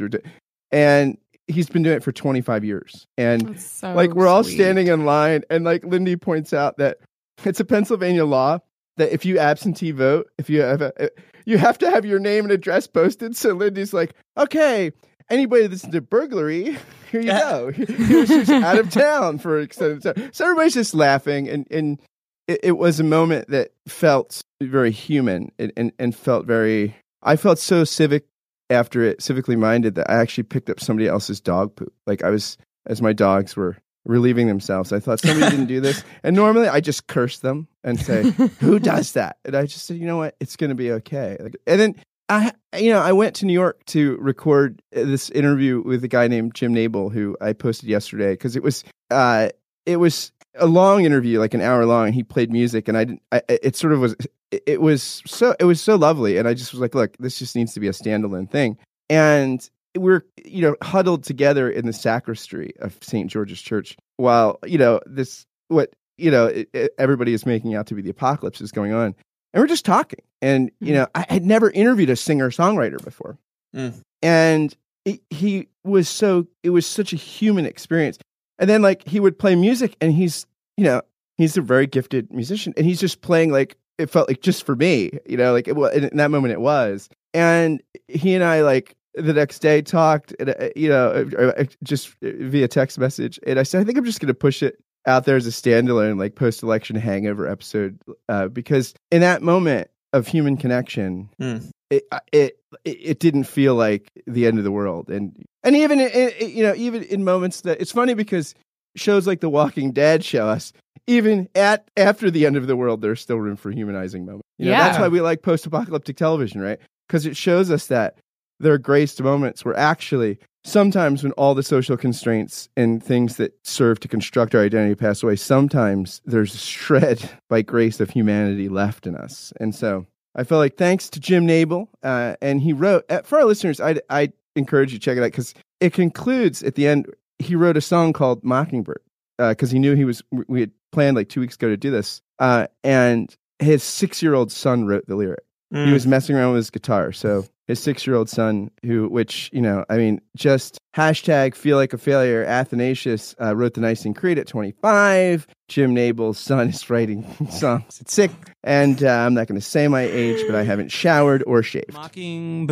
and 0.71 1.17
he's 1.47 1.69
been 1.69 1.83
doing 1.83 1.97
it 1.97 2.03
for 2.03 2.11
25 2.11 2.63
years. 2.63 3.05
And 3.17 3.59
so 3.59 3.93
like 3.93 4.13
we're 4.13 4.27
all 4.27 4.43
sweet. 4.43 4.55
standing 4.55 4.87
in 4.87 5.05
line, 5.05 5.43
and 5.49 5.63
like 5.63 5.85
Lindy 5.85 6.15
points 6.15 6.53
out 6.53 6.77
that 6.77 6.97
it's 7.45 7.59
a 7.59 7.65
Pennsylvania 7.65 8.25
law 8.25 8.59
that 8.97 9.11
if 9.11 9.25
you 9.25 9.39
absentee 9.39 9.91
vote, 9.91 10.27
if 10.37 10.49
you 10.49 10.61
have 10.61 10.81
a, 10.81 11.09
you 11.45 11.57
have 11.57 11.77
to 11.79 11.89
have 11.89 12.05
your 12.05 12.19
name 12.19 12.45
and 12.45 12.51
address 12.51 12.87
posted. 12.87 13.35
So 13.35 13.53
Lindy's 13.53 13.93
like, 13.93 14.13
okay, 14.37 14.91
anybody 15.29 15.67
that's 15.67 15.83
into 15.83 16.01
burglary 16.01 16.77
here 17.13 17.21
you 17.21 17.27
go. 17.27 17.71
he 17.71 18.15
was 18.15 18.27
just 18.27 18.51
out 18.51 18.79
of 18.79 18.89
town 18.89 19.37
for 19.37 19.59
extended 19.59 20.01
time. 20.03 20.29
So 20.33 20.45
everybody's 20.45 20.73
just 20.73 20.93
laughing, 20.93 21.47
and 21.47 21.67
and 21.71 21.99
it, 22.47 22.59
it 22.63 22.71
was 22.73 22.99
a 22.99 23.03
moment 23.03 23.49
that 23.49 23.71
felt 23.87 24.41
very 24.61 24.91
human 24.91 25.51
and, 25.57 25.71
and 25.77 25.93
and 25.99 26.15
felt 26.15 26.45
very. 26.45 26.95
I 27.21 27.37
felt 27.37 27.59
so 27.59 27.85
civic 27.85 28.25
after 28.69 29.03
it, 29.03 29.19
civically 29.19 29.57
minded 29.57 29.95
that 29.95 30.09
I 30.09 30.15
actually 30.15 30.43
picked 30.43 30.69
up 30.69 30.79
somebody 30.79 31.07
else's 31.07 31.39
dog 31.39 31.75
poop. 31.75 31.93
Like 32.05 32.23
I 32.23 32.31
was 32.31 32.57
as 32.85 33.01
my 33.01 33.13
dogs 33.13 33.55
were 33.55 33.77
relieving 34.05 34.47
themselves. 34.47 34.91
I 34.91 34.99
thought 34.99 35.19
somebody 35.19 35.49
didn't 35.51 35.67
do 35.67 35.79
this. 35.79 36.03
And 36.23 36.35
normally 36.35 36.67
I 36.67 36.79
just 36.79 37.07
curse 37.07 37.39
them 37.39 37.67
and 37.83 37.99
say, 37.99 38.23
Who 38.59 38.79
does 38.91 39.13
that? 39.13 39.37
And 39.45 39.55
I 39.55 39.65
just 39.65 39.85
said, 39.85 39.97
you 39.97 40.05
know 40.05 40.17
what? 40.17 40.35
It's 40.39 40.55
gonna 40.55 40.75
be 40.75 40.91
okay. 40.91 41.37
Like, 41.39 41.55
and 41.67 41.79
then 41.79 41.95
I 42.29 42.51
you 42.77 42.91
know, 42.91 42.99
I 42.99 43.11
went 43.11 43.35
to 43.37 43.45
New 43.45 43.53
York 43.53 43.83
to 43.87 44.17
record 44.17 44.81
this 44.91 45.29
interview 45.29 45.81
with 45.81 46.03
a 46.03 46.07
guy 46.07 46.27
named 46.27 46.55
Jim 46.55 46.73
Nabel 46.73 47.09
who 47.09 47.37
I 47.41 47.53
posted 47.53 47.89
yesterday 47.89 48.33
because 48.33 48.55
it 48.55 48.63
was 48.63 48.83
uh 49.11 49.49
it 49.85 49.97
was 49.97 50.31
a 50.55 50.67
long 50.67 51.05
interview, 51.05 51.39
like 51.39 51.53
an 51.53 51.61
hour 51.61 51.85
long. 51.85 52.07
and 52.07 52.15
He 52.15 52.23
played 52.23 52.51
music, 52.51 52.87
and 52.87 52.97
I 52.97 53.03
didn't. 53.05 53.21
I, 53.31 53.41
it 53.49 53.75
sort 53.75 53.93
of 53.93 53.99
was. 53.99 54.15
It 54.51 54.81
was 54.81 55.21
so. 55.25 55.55
It 55.59 55.65
was 55.65 55.81
so 55.81 55.95
lovely, 55.95 56.37
and 56.37 56.47
I 56.47 56.53
just 56.53 56.71
was 56.71 56.79
like, 56.79 56.93
"Look, 56.93 57.17
this 57.17 57.39
just 57.39 57.55
needs 57.55 57.73
to 57.73 57.79
be 57.79 57.87
a 57.87 57.91
standalone 57.91 58.49
thing." 58.49 58.77
And 59.09 59.67
we're 59.97 60.23
you 60.43 60.61
know 60.61 60.75
huddled 60.81 61.23
together 61.23 61.69
in 61.69 61.85
the 61.85 61.93
sacristy 61.93 62.73
of 62.79 62.97
St. 63.01 63.29
George's 63.29 63.61
Church 63.61 63.97
while 64.17 64.59
you 64.65 64.77
know 64.77 64.99
this 65.05 65.45
what 65.67 65.93
you 66.17 66.31
know 66.31 66.47
it, 66.47 66.69
it, 66.73 66.93
everybody 66.97 67.33
is 67.33 67.45
making 67.45 67.75
out 67.75 67.87
to 67.87 67.95
be 67.95 68.01
the 68.01 68.09
apocalypse 68.09 68.61
is 68.61 68.71
going 68.71 68.93
on, 68.93 69.15
and 69.53 69.61
we're 69.61 69.67
just 69.67 69.85
talking. 69.85 70.19
And 70.41 70.71
you 70.79 70.87
mm-hmm. 70.87 70.95
know, 70.95 71.07
I 71.15 71.25
had 71.29 71.45
never 71.45 71.69
interviewed 71.71 72.09
a 72.09 72.15
singer 72.15 72.49
songwriter 72.49 73.03
before, 73.03 73.37
mm. 73.75 73.99
and 74.21 74.75
it, 75.05 75.21
he 75.29 75.67
was 75.83 76.09
so. 76.09 76.47
It 76.63 76.71
was 76.71 76.85
such 76.85 77.13
a 77.13 77.17
human 77.17 77.65
experience. 77.65 78.17
And 78.59 78.69
then 78.69 78.81
like 78.81 79.07
he 79.07 79.19
would 79.19 79.37
play 79.37 79.55
music, 79.55 79.95
and 80.01 80.13
he's 80.13 80.45
you 80.77 80.83
know 80.83 81.01
he's 81.37 81.57
a 81.57 81.61
very 81.61 81.87
gifted 81.87 82.31
musician, 82.31 82.73
and 82.77 82.85
he's 82.85 82.99
just 82.99 83.21
playing 83.21 83.51
like 83.51 83.77
it 83.97 84.09
felt 84.09 84.27
like 84.27 84.41
just 84.41 84.65
for 84.65 84.75
me, 84.75 85.11
you 85.25 85.37
know, 85.37 85.53
like 85.53 85.67
it 85.67 85.77
in 85.77 86.17
that 86.17 86.31
moment 86.31 86.53
it 86.53 86.61
was. 86.61 87.09
And 87.33 87.81
he 88.07 88.35
and 88.35 88.43
I 88.43 88.61
like 88.61 88.95
the 89.15 89.33
next 89.33 89.59
day 89.59 89.81
talked, 89.81 90.33
and, 90.39 90.49
uh, 90.49 90.69
you 90.75 90.89
know, 90.89 91.27
uh, 91.37 91.61
uh, 91.61 91.65
just 91.83 92.15
via 92.21 92.67
text 92.67 92.97
message. 92.97 93.39
And 93.45 93.59
I 93.59 93.63
said, 93.63 93.81
I 93.81 93.83
think 93.83 93.97
I'm 93.97 94.05
just 94.05 94.19
going 94.19 94.27
to 94.27 94.33
push 94.33 94.63
it 94.63 94.79
out 95.05 95.25
there 95.25 95.35
as 95.35 95.45
a 95.45 95.51
standalone, 95.51 96.17
like 96.17 96.35
post 96.35 96.63
election 96.63 96.95
hangover 96.95 97.47
episode, 97.47 97.99
uh, 98.29 98.47
because 98.47 98.93
in 99.11 99.21
that 99.21 99.41
moment 99.41 99.89
of 100.13 100.27
human 100.27 100.57
connection, 100.57 101.29
mm. 101.39 101.69
it, 101.89 102.03
it 102.31 102.59
it 102.85 103.19
didn't 103.19 103.43
feel 103.43 103.75
like 103.75 104.11
the 104.25 104.47
end 104.47 104.57
of 104.57 104.63
the 104.63 104.71
world, 104.71 105.09
and 105.09 105.35
and 105.63 105.75
even 105.75 105.99
in, 105.99 106.31
you 106.39 106.63
know 106.63 106.73
even 106.75 107.03
in 107.03 107.23
moments 107.23 107.61
that 107.61 107.81
it's 107.81 107.91
funny 107.91 108.13
because 108.13 108.55
shows 108.95 109.27
like 109.27 109.41
The 109.41 109.49
Walking 109.49 109.91
Dead 109.91 110.23
show 110.23 110.47
us 110.47 110.71
even 111.07 111.49
at 111.55 111.89
after 111.97 112.31
the 112.31 112.45
end 112.45 112.55
of 112.55 112.67
the 112.67 112.75
world, 112.75 113.01
there's 113.01 113.21
still 113.21 113.37
room 113.37 113.55
for 113.55 113.71
humanizing 113.71 114.25
moments. 114.25 114.47
You 114.57 114.65
know, 114.65 114.71
yeah. 114.71 114.87
that's 114.87 114.99
why 114.99 115.07
we 115.07 115.21
like 115.21 115.41
post-apocalyptic 115.41 116.15
television, 116.15 116.61
right? 116.61 116.79
Because 117.07 117.25
it 117.25 117.35
shows 117.35 117.69
us 117.71 117.87
that 117.87 118.17
there 118.63 118.73
are 118.73 118.79
graced 118.79 119.21
moments 119.21 119.63
where 119.63 119.77
actually 119.77 120.39
sometimes 120.63 121.23
when 121.23 121.31
all 121.33 121.53
the 121.53 121.63
social 121.63 121.97
constraints 121.97 122.69
and 122.77 123.03
things 123.03 123.37
that 123.37 123.53
serve 123.63 123.99
to 123.99 124.07
construct 124.07 124.55
our 124.55 124.61
identity 124.61 124.95
pass 124.95 125.21
away, 125.21 125.35
sometimes 125.35 126.21
there's 126.25 126.55
a 126.55 126.57
shred 126.57 127.29
by 127.49 127.61
grace 127.61 127.99
of 127.99 128.09
humanity 128.09 128.69
left 128.69 129.05
in 129.05 129.15
us. 129.15 129.53
And 129.59 129.75
so 129.75 130.05
I 130.35 130.43
felt 130.43 130.59
like 130.59 130.77
thanks 130.77 131.09
to 131.11 131.19
Jim 131.19 131.45
Nabel, 131.45 131.89
uh, 132.01 132.35
and 132.41 132.61
he 132.61 132.73
wrote 132.73 133.05
uh, 133.09 133.21
for 133.21 133.39
our 133.39 133.45
listeners. 133.45 133.79
I 133.79 133.99
I 134.09 134.31
encourage 134.55 134.93
you 134.93 134.99
to 134.99 135.03
check 135.03 135.17
it 135.17 135.21
out 135.21 135.31
because 135.31 135.53
it 135.79 135.93
concludes 135.93 136.63
at 136.63 136.75
the 136.75 136.87
end. 136.87 137.07
He 137.39 137.55
wrote 137.55 137.77
a 137.77 137.81
song 137.81 138.13
called 138.13 138.43
Mockingbird 138.43 139.01
because 139.37 139.69
uh, 139.69 139.73
he 139.73 139.79
knew 139.79 139.95
he 139.95 140.05
was. 140.05 140.23
We 140.47 140.61
had 140.61 140.71
planned 140.91 141.17
like 141.17 141.29
two 141.29 141.39
weeks 141.39 141.55
ago 141.55 141.69
to 141.69 141.77
do 141.77 141.91
this, 141.91 142.21
uh, 142.39 142.67
and 142.83 143.35
his 143.59 143.83
six 143.83 144.23
year 144.23 144.33
old 144.33 144.51
son 144.51 144.85
wrote 144.85 145.05
the 145.07 145.15
lyric. 145.15 145.43
Mm. 145.73 145.87
He 145.87 145.93
was 145.93 146.07
messing 146.07 146.35
around 146.35 146.53
with 146.53 146.59
his 146.59 146.69
guitar. 146.69 147.11
So 147.11 147.45
his 147.67 147.79
six 147.79 148.05
year 148.05 148.15
old 148.15 148.29
son, 148.29 148.69
who, 148.85 149.07
which, 149.07 149.49
you 149.53 149.61
know, 149.61 149.85
I 149.89 149.97
mean, 149.97 150.21
just 150.35 150.77
hashtag 150.95 151.55
feel 151.55 151.77
like 151.77 151.93
a 151.93 151.97
failure. 151.97 152.43
Athanasius 152.43 153.35
uh, 153.41 153.55
wrote 153.55 153.73
the 153.75 153.81
Nicene 153.81 154.13
Creed 154.13 154.37
at 154.37 154.47
25. 154.47 155.47
Jim 155.67 155.93
Nabel's 155.93 156.39
son 156.39 156.69
is 156.69 156.89
writing 156.89 157.25
songs 157.49 158.01
at 158.01 158.09
six. 158.09 158.33
And 158.63 159.03
uh, 159.03 159.09
I'm 159.09 159.33
not 159.33 159.47
going 159.47 159.59
to 159.59 159.65
say 159.65 159.87
my 159.87 160.01
age, 160.01 160.45
but 160.47 160.55
I 160.55 160.63
haven't 160.63 160.91
showered 160.91 161.43
or 161.47 161.63
shaved. 161.63 161.93
Mockingbird, 161.93 162.69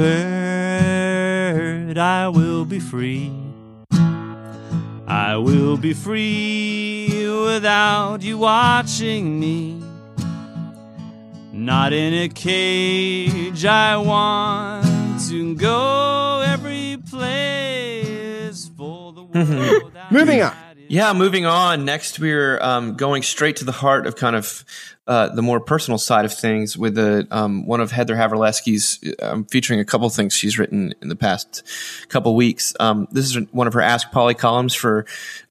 I 1.98 2.28
will 2.28 2.66
be 2.66 2.80
free. 2.80 3.32
I 5.08 5.36
will 5.36 5.78
be 5.78 5.94
free 5.94 7.30
without 7.44 8.22
you 8.22 8.38
watching 8.38 9.39
me. 9.39 9.91
Not 11.62 11.93
in 11.93 12.16
a 12.16 12.28
cage, 12.28 13.66
I 13.66 13.95
want 13.95 15.22
to 15.30 15.53
go 15.53 16.41
every 16.43 16.97
place 17.07 18.72
for 18.76 19.14
the 19.14 19.24
world. 19.32 19.93
Moving 20.09 20.41
on. 20.41 20.55
Yeah, 20.89 21.14
moving 21.14 21.45
on. 21.45 21.86
Next, 21.86 22.20
we're 22.20 22.59
um, 22.64 22.95
going 22.97 23.22
straight 23.22 23.57
to 23.57 23.66
the 23.66 23.72
heart 23.72 24.07
of 24.07 24.16
kind 24.16 24.36
of 24.36 24.66
uh, 25.05 25.30
the 25.36 25.43
more 25.43 25.59
personal 25.59 25.99
side 25.99 26.26
of 26.26 26.34
things 26.34 26.76
with 26.80 26.95
the, 26.95 27.28
um, 27.30 27.68
one 27.68 27.80
of 27.80 27.91
Heather 27.91 28.16
Havrilesky's, 28.16 28.99
um, 29.22 29.45
featuring 29.45 29.80
a 29.80 29.86
couple 29.86 30.09
things 30.09 30.34
she's 30.34 30.57
written 30.57 30.95
in 30.99 31.09
the 31.09 31.16
past 31.16 31.62
couple 32.09 32.36
weeks. 32.36 32.74
Um, 32.80 33.07
this 33.12 33.26
is 33.26 33.38
one 33.51 33.68
of 33.68 33.74
her 33.74 33.82
Ask 33.82 34.12
Polly 34.12 34.34
columns 34.34 34.74
for 34.74 35.05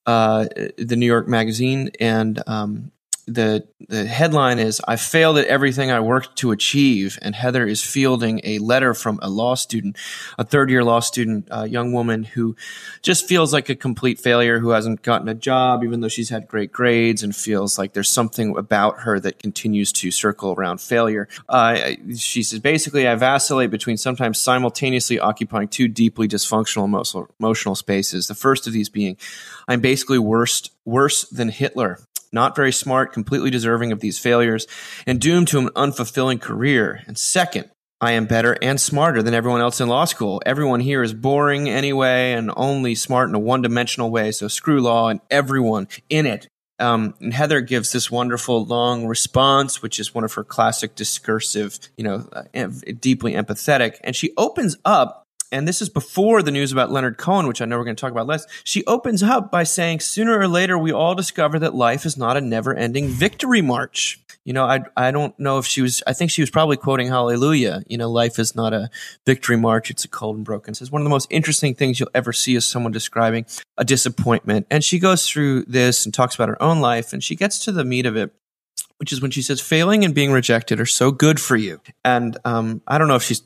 uh, 0.07 0.47
the 0.77 0.97
New 0.97 1.07
York 1.07 1.29
Magazine, 1.29 1.93
and 2.01 2.43
um, 2.49 2.91
the 3.35 3.67
the 3.89 4.05
headline 4.07 4.59
is 4.59 4.81
I 4.87 4.97
failed 4.97 5.39
at 5.39 5.47
everything 5.47 5.91
I 5.91 6.01
worked 6.01 6.37
to 6.39 6.51
achieve 6.51 7.19
and 7.23 7.35
Heather 7.35 7.67
is 7.67 7.83
fielding 7.83 8.41
a 8.45 8.59
letter 8.59 8.93
from 8.95 9.19
a 9.23 9.31
law 9.31 9.55
student 9.55 9.97
a 10.39 10.45
third 10.45 10.71
year 10.71 10.85
law 10.85 11.01
student 11.01 11.49
a 11.51 11.69
young 11.69 11.93
woman 11.93 12.25
who 12.25 12.57
just 13.03 13.27
feels 13.27 13.53
like 13.53 13.69
a 13.69 13.75
complete 13.75 14.19
failure 14.19 14.59
who 14.59 14.71
hasn't 14.71 15.03
gotten 15.03 15.29
a 15.29 15.35
job 15.35 15.83
even 15.85 16.01
though 16.01 16.09
she's 16.09 16.29
had 16.29 16.49
great 16.49 16.73
grades 16.73 17.23
and 17.23 17.35
feels 17.35 17.79
like 17.79 17.93
there's 17.93 18.09
something 18.09 18.57
about 18.57 19.01
her 19.01 19.19
that 19.21 19.39
continues 19.39 19.93
to 19.93 20.11
circle 20.11 20.53
around 20.53 20.81
failure. 20.81 21.29
Uh, 21.49 21.93
she 22.17 22.43
says 22.43 22.59
basically 22.59 23.07
I 23.07 23.15
vacillate 23.15 23.71
between 23.71 23.97
sometimes 23.97 24.39
simultaneously 24.39 25.19
occupying 25.19 25.69
two 25.69 25.89
deeply 25.89 26.29
dysfunctional 26.29 26.85
emotional, 26.85 27.29
emotional 27.39 27.75
spaces 27.75 28.27
the 28.27 28.35
first 28.35 28.67
of 28.67 28.73
these 28.73 28.89
being 28.89 29.17
I'm 29.69 29.81
basically 29.81 30.19
worse 30.19 30.71
worse 30.85 31.25
than 31.29 31.49
Hitler 31.49 31.99
not 32.33 32.57
very 32.57 32.73
smart, 32.73 33.13
completely 33.13 33.51
deserving 33.51 33.93
of 33.93 34.01
these 34.01 34.19
failures, 34.19 34.67
and 35.07 35.21
doomed 35.21 35.49
to 35.49 35.59
an 35.59 35.69
unfulfilling 35.71 36.41
career. 36.41 37.03
And 37.07 37.19
second, 37.19 37.71
I 38.01 38.13
am 38.13 38.25
better 38.25 38.57
and 38.63 38.81
smarter 38.81 39.23
than 39.23 39.35
everyone 39.35 39.61
else 39.61 39.81
in 39.81 39.89
law 39.89 40.07
school. 40.07 40.41
Everyone 40.47 40.81
here 40.81 41.03
is 41.03 41.13
boring 41.13 41.69
anyway 41.69 42.33
and 42.33 42.51
only 42.57 42.95
smart 42.95 43.29
in 43.29 43.35
a 43.35 43.39
one 43.39 43.61
dimensional 43.61 44.11
way. 44.11 44.33
So 44.33 44.49
screw 44.49 44.81
law 44.81 45.09
and 45.09 45.21
everyone 45.31 45.87
in 46.09 46.25
it. 46.25 46.49
Um, 46.79 47.15
and 47.21 47.35
Heather 47.35 47.61
gives 47.61 47.93
this 47.93 48.11
wonderful 48.11 48.65
long 48.65 49.07
response, 49.07 49.83
which 49.83 50.01
is 50.01 50.15
one 50.15 50.25
of 50.25 50.33
her 50.33 50.45
classic 50.45 50.95
discursive, 50.95 51.79
you 51.99 52.05
know, 52.05 52.27
uh, 52.33 52.69
deeply 52.99 53.35
empathetic. 53.35 53.99
And 54.03 54.17
she 54.17 54.33
opens 54.39 54.79
up 54.83 55.27
and 55.53 55.67
this 55.67 55.83
is 55.83 55.89
before 55.89 56.43
the 56.43 56.51
news 56.51 56.73
about 56.73 56.91
Leonard 56.91 57.19
Cohen, 57.19 57.47
which 57.47 57.61
I 57.61 57.65
know 57.65 57.79
we're 57.79 57.85
going 57.85 57.97
to 57.97 58.01
talk 58.01 58.13
about 58.13 58.27
less. 58.27 58.47
She 58.65 58.85
opens 58.87 59.23
up 59.23 59.51
by 59.51 59.65
saying, 59.65 60.01
"Sooner 60.01 60.39
or 60.39 60.49
later, 60.49 60.79
we 60.79 60.93
all 60.93 61.15
discover 61.15 61.59
that 61.59 61.75
life 61.75 62.07
is 62.07 62.17
not 62.17 62.37
a 62.37 62.41
never-ending 62.41 63.09
victory 63.09 63.63
march." 63.63 64.21
You 64.45 64.55
know, 64.55 64.65
I 64.65 64.81
I 64.97 65.11
don't 65.11 65.39
know 65.39 65.59
if 65.59 65.67
she 65.67 65.83
was. 65.83 66.03
I 66.07 66.13
think 66.13 66.31
she 66.31 66.43
was 66.43 66.51
probably 66.51 66.77
quoting 66.77 67.09
Hallelujah. 67.09 67.83
You 67.87 67.99
know, 67.99 68.11
life 68.11 68.39
is 68.39 68.55
not 68.55 68.73
a 68.73 68.91
victory 69.27 69.57
march; 69.57 69.91
it's 69.91 70.05
a 70.05 70.09
cold 70.09 70.37
and 70.37 70.45
broken. 70.45 70.73
It's 70.73 70.91
one 70.91 71.03
of 71.03 71.05
the 71.05 71.11
most 71.11 71.27
interesting 71.31 71.75
things 71.75 72.01
you'll 72.01 72.11
ever 72.15 72.33
see 72.33 72.55
is 72.55 72.65
someone 72.65 72.93
describing 72.93 73.45
a 73.77 73.85
disappointment. 73.85 74.67
And 74.71 74.83
she 74.83 74.99
goes 74.99 75.29
through 75.29 75.65
this 75.65 76.05
and 76.05 76.15
talks 76.15 76.35
about 76.35 76.49
her 76.49 76.63
own 76.63 76.81
life, 76.81 77.13
and 77.13 77.23
she 77.23 77.37
gets 77.37 77.59
to 77.61 77.73
the 77.73 77.85
meat 77.85 78.07
of 78.07 78.17
it 78.17 78.33
which 79.01 79.13
is 79.13 79.21
when 79.23 79.31
she 79.31 79.43
says 79.43 79.61
failing 79.61 80.05
and 80.05 80.15
being 80.15 80.31
rejected 80.31 80.79
are 80.79 80.87
so 80.87 81.11
good 81.11 81.41
for 81.41 81.57
you. 81.57 81.81
And 82.05 82.37
um, 82.45 82.83
I 82.87 82.99
don't 82.99 83.09
know 83.09 83.17
if 83.17 83.23
she's 83.23 83.43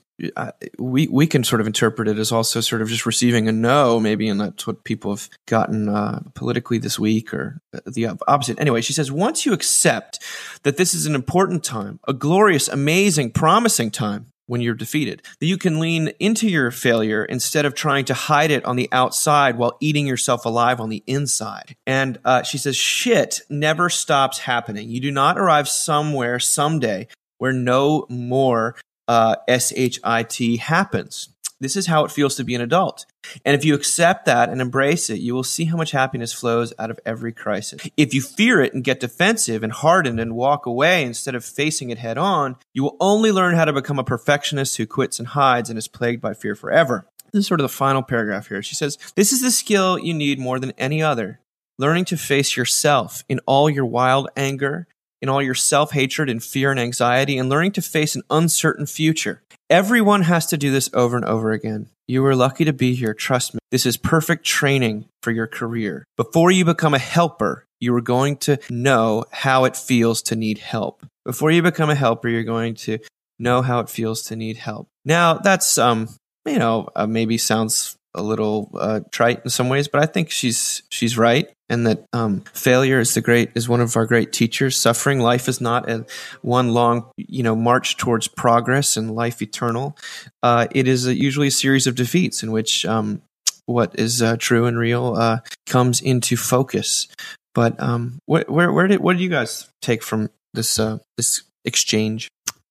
we 0.79 1.09
we 1.09 1.27
can 1.27 1.43
sort 1.43 1.61
of 1.61 1.67
interpret 1.67 2.07
it 2.07 2.19
as 2.19 2.31
also 2.31 2.61
sort 2.61 2.83
of 2.83 2.89
just 2.89 3.07
receiving 3.07 3.49
a 3.49 3.53
no, 3.53 3.99
maybe, 3.99 4.29
and 4.29 4.41
that's 4.41 4.67
what 4.67 4.85
people 4.85 5.13
have 5.13 5.29
gotten 5.47 5.89
uh, 5.89 6.21
politically 6.35 6.79
this 6.79 6.99
week, 6.99 7.35
or 7.35 7.61
the 7.87 8.17
opposite. 8.29 8.61
Anyway, 8.61 8.81
she 8.81 8.93
says 8.93 9.11
once 9.11 9.45
you 9.45 9.53
accept 9.53 10.21
that 10.63 10.77
this 10.77 10.95
is 10.95 11.07
an 11.07 11.15
important 11.15 11.65
time, 11.65 11.99
a 12.07 12.13
glorious, 12.13 12.69
amazing, 12.69 13.33
promising 13.33 13.91
time 13.91 14.27
when 14.47 14.61
you're 14.61 14.75
defeated, 14.75 15.23
that 15.41 15.47
you 15.47 15.57
can 15.57 15.81
lean 15.81 16.13
into 16.19 16.49
your 16.49 16.71
failure 16.71 17.25
instead 17.25 17.65
of 17.65 17.75
trying 17.75 18.05
to 18.05 18.15
hide 18.15 18.51
it 18.51 18.65
on 18.65 18.77
the 18.77 18.89
outside 18.93 19.57
while 19.57 19.77
eating 19.81 20.07
yourself 20.07 20.45
alive 20.45 20.81
on 20.81 20.91
the 20.91 21.03
inside. 21.07 21.77
And 21.87 22.19
uh, 22.25 22.43
she 22.43 22.59
says, 22.59 22.77
shit 22.77 23.41
never 23.49 23.89
stops 23.89 24.39
happening. 24.39 24.89
You 24.89 25.01
do 25.01 25.11
not 25.11 25.39
arrive 25.39 25.69
somewhere 25.69 26.39
someday 26.39 27.09
where 27.39 27.53
no 27.53 28.07
more 28.09 28.77
uh, 29.09 29.37
SHIT 29.49 30.59
happens. 30.61 31.29
This 31.61 31.77
is 31.77 31.87
how 31.87 32.05
it 32.05 32.11
feels 32.11 32.35
to 32.37 32.45
be 32.45 32.55
an 32.55 32.61
adult. 32.61 33.07
And 33.45 33.55
if 33.55 33.65
you 33.65 33.75
accept 33.75 34.27
that 34.27 34.49
and 34.49 34.61
embrace 34.61 35.09
it, 35.09 35.21
you 35.21 35.35
will 35.35 35.45
see 35.45 35.65
how 35.65 35.77
much 35.77 35.93
happiness 35.93 36.33
flows 36.33 36.73
out 36.79 36.91
of 36.91 37.01
every 37.07 37.33
crisis. 37.33 37.89
If 37.97 38.13
you 38.13 38.21
fear 38.21 38.61
it 38.61 38.75
and 38.75 38.85
get 38.85 39.01
defensive 39.01 39.63
and 39.63 39.73
hardened 39.73 40.21
and 40.21 40.35
walk 40.35 40.67
away 40.67 41.05
instead 41.05 41.35
of 41.35 41.45
facing 41.45 41.91
it 41.91 41.99
head 41.99 42.19
on, 42.19 42.57
you 42.73 42.83
will 42.83 42.97
only 43.01 43.33
learn 43.33 43.55
how 43.55 43.65
to 43.65 43.73
become 43.73 43.99
a 43.99 44.05
perfectionist 44.05 44.77
who 44.77 44.87
quits 44.87 45.19
and 45.19 45.29
hides 45.29 45.71
and 45.71 45.79
is 45.79 45.89
plagued 45.89 46.21
by 46.21 46.35
fear 46.35 46.55
forever. 46.55 47.07
This 47.33 47.41
is 47.41 47.47
sort 47.47 47.61
of 47.61 47.65
the 47.65 47.69
final 47.69 48.03
paragraph 48.03 48.49
here. 48.49 48.63
She 48.63 48.75
says, 48.75 48.99
This 49.17 49.33
is 49.33 49.43
the 49.43 49.51
skill 49.51 49.99
you 49.99 50.15
need 50.15 50.39
more 50.39 50.59
than 50.59 50.73
any 50.79 51.03
other. 51.03 51.41
Learning 51.79 52.05
to 52.05 52.17
face 52.17 52.57
yourself 52.57 53.25
in 53.29 53.41
all 53.47 53.69
your 53.69 53.87
wild 53.87 54.29
anger, 54.37 54.87
in 55.25 55.31
all 55.31 55.41
your 55.41 55.55
self 55.55 55.93
hatred 55.93 56.29
and 56.29 56.45
fear 56.45 56.71
and 56.71 56.79
anxiety, 56.79 57.39
and 57.39 57.49
learning 57.49 57.73
to 57.73 57.81
face 57.81 58.15
an 58.15 58.23
uncertain 58.29 58.85
future. 58.85 59.43
Everyone 59.71 60.21
has 60.21 60.45
to 60.49 60.59
do 60.59 60.71
this 60.71 60.91
over 60.93 61.17
and 61.17 61.25
over 61.25 61.53
again. 61.53 61.89
You 62.07 62.23
were 62.23 62.37
lucky 62.37 62.67
to 62.67 62.75
be 62.75 62.95
here. 62.95 63.15
Trust 63.15 63.55
me. 63.55 63.61
This 63.71 63.87
is 63.87 63.97
perfect 63.97 64.45
training 64.45 65.07
for 65.23 65.31
your 65.31 65.47
career. 65.47 66.05
Before 66.19 66.51
you 66.51 66.67
become 66.67 66.93
a 66.93 66.99
helper, 66.99 67.65
you 67.81 67.95
are 67.95 68.03
going 68.03 68.37
to 68.39 68.59
know 68.69 69.25
how 69.31 69.65
it 69.65 69.79
feels 69.79 70.21
to 70.25 70.37
need 70.37 70.59
help. 70.59 71.07
Before 71.25 71.51
you 71.51 71.63
become 71.63 71.89
a 71.89 71.95
helper, 71.95 72.29
you're 72.29 72.45
going 72.45 72.75
to 72.75 72.99
know 73.39 73.63
how 73.63 73.81
it 73.81 73.89
feels 73.89 74.25
to 74.25 74.37
need 74.37 74.59
help. 74.59 74.89
Now, 75.07 75.39
that's, 75.39 75.79
um, 75.79 76.11
you 76.45 76.59
know, 76.59 76.91
uh, 76.95 77.07
maybe 77.07 77.39
sounds 77.39 77.97
a 78.15 78.23
little 78.23 78.71
uh, 78.75 79.01
trite 79.11 79.43
in 79.45 79.51
some 79.51 79.69
ways, 79.69 79.89
but 79.89 80.03
I 80.03 80.07
think 80.07 80.31
she's 80.31 80.83
she's 80.89 81.19
right, 81.19 81.51
and 81.69 81.87
that 81.87 82.05
um, 82.13 82.41
failure 82.53 83.01
is 83.01 83.15
the 83.15 83.21
great 83.21 83.51
is 83.55 83.69
one 83.69 83.81
of 83.81 83.97
our 83.97 84.07
great 84.07 84.33
teachers. 84.33 84.77
Suffering, 84.77 85.21
life 85.21 85.49
is 85.49 85.61
not 85.61 85.89
a 85.91 86.07
one 86.43 86.73
long 86.73 87.11
you 87.17 87.43
know 87.43 87.57
march 87.57 87.97
towards 87.97 88.29
progress 88.29 88.97
and 88.97 89.15
life 89.15 89.43
eternal. 89.43 89.97
Uh, 90.43 90.67
it 90.71 90.87
is 90.89 91.07
a, 91.07 91.15
usually 91.15 91.49
a 91.49 91.53
series 91.53 91.87
of 91.87 91.95
defeats 91.95 92.43
in 92.43 92.53
which 92.53 92.85
um, 92.87 93.23
what 93.67 93.99
is 93.99 94.23
uh, 94.23 94.37
true 94.39 94.67
and 94.67 94.79
real 94.79 95.15
uh, 95.17 95.39
comes 95.67 96.01
into 96.01 96.37
focus. 96.37 97.09
But 97.55 97.81
um, 97.81 98.19
wh- 98.27 98.49
where 98.49 98.73
where 98.73 98.87
did 98.87 99.01
what 99.01 99.15
did 99.15 99.23
you 99.23 99.31
guys 99.31 99.69
take 99.81 100.03
from 100.03 100.31
this 100.53 100.79
uh, 100.79 100.99
this 101.17 101.43
exchange? 101.65 102.29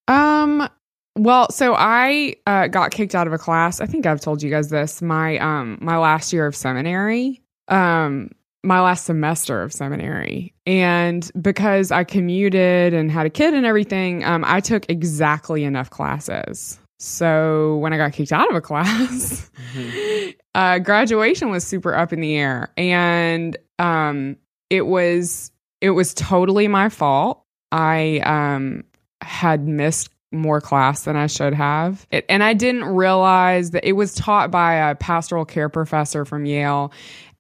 Um, 0.07 0.69
well, 1.16 1.51
so 1.51 1.76
I 1.76 2.36
uh, 2.47 2.68
got 2.68 2.91
kicked 2.91 3.14
out 3.14 3.28
of 3.28 3.34
a 3.34 3.38
class. 3.38 3.80
I 3.80 3.86
think 3.86 4.05
I've 4.05 4.22
told 4.22 4.41
you 4.41 4.49
guys 4.49 4.70
this. 4.70 5.01
My 5.01 5.38
um 5.38 5.78
my 5.82 5.97
last 5.97 6.34
year 6.34 6.47
of 6.47 6.55
seminary, 6.55 7.41
um 7.68 8.32
my 8.64 8.80
last 8.80 9.05
semester 9.05 9.61
of 9.61 9.74
seminary, 9.74 10.53
and 10.66 11.30
because 11.39 11.91
I 11.91 12.03
commuted 12.03 12.93
and 12.93 13.11
had 13.11 13.26
a 13.26 13.30
kid 13.30 13.53
and 13.53 13.66
everything, 13.66 14.24
um, 14.24 14.43
I 14.47 14.59
took 14.61 14.89
exactly 14.89 15.64
enough 15.64 15.89
classes. 15.89 16.80
So 16.97 17.78
when 17.78 17.91
I 17.91 17.97
got 17.97 18.14
kicked 18.14 18.32
out 18.32 18.49
of 18.49 18.55
a 18.55 18.61
class, 18.70 19.51
mm-hmm. 19.76 20.30
uh, 20.55 20.80
graduation 20.80 21.51
was 21.51 21.66
super 21.66 21.93
up 21.93 22.14
in 22.14 22.22
the 22.22 22.38
air, 22.38 22.72
and 22.76 23.55
um, 23.78 24.38
it 24.72 24.88
was 24.88 25.51
it 25.80 25.91
was 25.91 26.16
totally 26.16 26.68
my 26.68 26.89
fault. 26.89 27.43
I 27.72 28.20
um 28.26 28.84
had 29.22 29.68
missed 29.68 30.09
more 30.34 30.59
class 30.59 31.03
than 31.03 31.15
I 31.15 31.27
should 31.27 31.53
have. 31.53 32.05
It, 32.11 32.25
and 32.27 32.43
I 32.43 32.53
didn't 32.53 32.86
realize 32.86 33.71
that 33.71 33.88
it 33.88 33.93
was 33.93 34.13
taught 34.13 34.51
by 34.51 34.73
a 34.75 34.95
pastoral 34.95 35.45
care 35.45 35.69
professor 35.69 36.25
from 36.25 36.45
Yale 36.45 36.91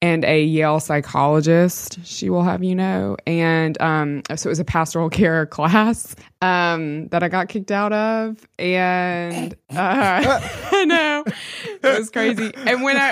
and 0.03 0.25
a 0.25 0.43
Yale 0.43 0.81
psychologist, 0.81 1.97
she 2.03 2.29
will 2.29 2.43
have 2.43 2.61
you 2.61 2.75
know. 2.75 3.15
And 3.25 3.81
um, 3.81 4.21
so 4.35 4.49
it 4.49 4.51
was 4.51 4.59
a 4.59 4.65
pastoral 4.65 5.09
care 5.21 5.45
class 5.45 6.13
um, 6.41 7.07
that 7.07 7.23
I 7.23 7.29
got 7.29 7.47
kicked 7.47 7.71
out 7.71 7.93
of. 7.93 8.45
And 8.59 9.53
uh, 9.69 10.41
I 10.71 10.83
know 10.83 11.23
it 11.25 11.99
was 11.99 12.09
crazy. 12.09 12.51
And 12.53 12.83
when 12.83 12.97
I, 12.99 13.11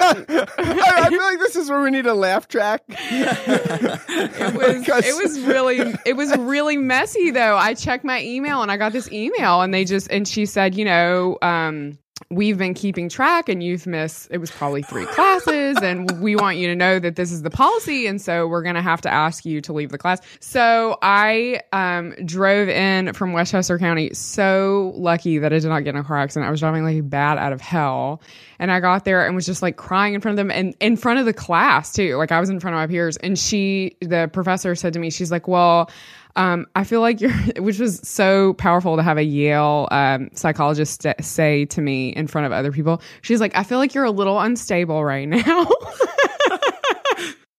I, 0.57 1.09
feel 1.09 1.21
like 1.21 1.39
this 1.39 1.55
is 1.55 1.69
where 1.69 1.81
we 1.81 1.91
need 1.91 2.07
a 2.07 2.13
laugh 2.13 2.49
track. 2.49 2.83
it 2.89 4.53
was 4.53 4.89
it 4.89 5.23
was 5.23 5.39
really 5.39 5.95
it 6.05 6.17
was 6.17 6.35
really 6.39 6.75
messy 6.75 7.31
though. 7.31 7.55
I 7.55 7.73
checked 7.73 8.03
my 8.03 8.21
email 8.21 8.61
and 8.63 8.69
I 8.69 8.75
got 8.75 8.91
this 8.91 9.09
email 9.13 9.61
and 9.61 9.73
they 9.73 9.85
just 9.85 10.11
and 10.11 10.27
she 10.27 10.45
said, 10.45 10.75
you 10.75 10.83
know, 10.83 11.37
um, 11.41 11.97
we've 12.29 12.57
been 12.57 12.73
keeping 12.73 13.09
track 13.09 13.49
and 13.49 13.63
you've 13.63 13.87
missed 13.87 14.27
it 14.31 14.37
was 14.37 14.51
probably 14.51 14.81
three 14.81 15.05
classes 15.07 15.77
and 15.81 16.21
we 16.21 16.35
want 16.35 16.57
you 16.57 16.67
to 16.67 16.75
know 16.75 16.99
that 16.99 17.15
this 17.15 17.31
is 17.31 17.41
the 17.41 17.49
policy 17.49 18.07
and 18.07 18.21
so 18.21 18.47
we're 18.47 18.61
going 18.61 18.75
to 18.75 18.81
have 18.81 19.01
to 19.01 19.11
ask 19.11 19.45
you 19.45 19.61
to 19.61 19.73
leave 19.73 19.89
the 19.89 19.97
class. 19.97 20.19
So 20.39 20.97
i 21.01 21.61
um, 21.73 22.13
drove 22.25 22.69
in 22.69 23.13
from 23.13 23.33
westchester 23.33 23.77
county 23.77 24.13
so 24.13 24.93
lucky 24.95 25.37
that 25.37 25.51
i 25.51 25.59
did 25.59 25.67
not 25.67 25.83
get 25.83 25.95
in 25.95 26.01
a 26.01 26.03
car 26.03 26.17
accident. 26.17 26.47
I 26.47 26.51
was 26.51 26.59
driving 26.59 26.83
like 26.83 27.09
bad 27.09 27.37
out 27.37 27.53
of 27.53 27.61
hell 27.61 28.21
and 28.59 28.71
i 28.71 28.79
got 28.79 29.05
there 29.05 29.25
and 29.25 29.35
was 29.35 29.45
just 29.45 29.61
like 29.61 29.77
crying 29.77 30.13
in 30.13 30.21
front 30.21 30.33
of 30.33 30.37
them 30.37 30.51
and 30.51 30.75
in 30.79 30.95
front 30.97 31.19
of 31.19 31.25
the 31.25 31.33
class 31.33 31.93
too. 31.93 32.15
Like 32.17 32.31
i 32.31 32.39
was 32.39 32.49
in 32.49 32.59
front 32.59 32.75
of 32.75 32.79
my 32.79 32.87
peers 32.87 33.17
and 33.17 33.37
she 33.37 33.97
the 34.01 34.29
professor 34.31 34.75
said 34.75 34.93
to 34.93 34.99
me 34.99 35.09
she's 35.09 35.31
like 35.31 35.47
well 35.47 35.89
um, 36.35 36.65
I 36.75 36.83
feel 36.83 37.01
like 37.01 37.21
you're, 37.21 37.31
which 37.57 37.79
was 37.79 37.99
so 38.07 38.53
powerful 38.53 38.95
to 38.95 39.03
have 39.03 39.17
a 39.17 39.23
Yale 39.23 39.87
um, 39.91 40.29
psychologist 40.33 41.05
say 41.19 41.65
to 41.65 41.81
me 41.81 42.09
in 42.09 42.27
front 42.27 42.45
of 42.45 42.51
other 42.51 42.71
people. 42.71 43.01
She's 43.21 43.41
like, 43.41 43.55
I 43.55 43.63
feel 43.63 43.77
like 43.77 43.93
you're 43.93 44.05
a 44.05 44.11
little 44.11 44.39
unstable 44.39 45.03
right 45.03 45.27
now. 45.27 45.39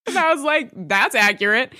and 0.06 0.18
I 0.18 0.32
was 0.32 0.42
like, 0.42 0.70
that's 0.74 1.14
accurate. 1.14 1.72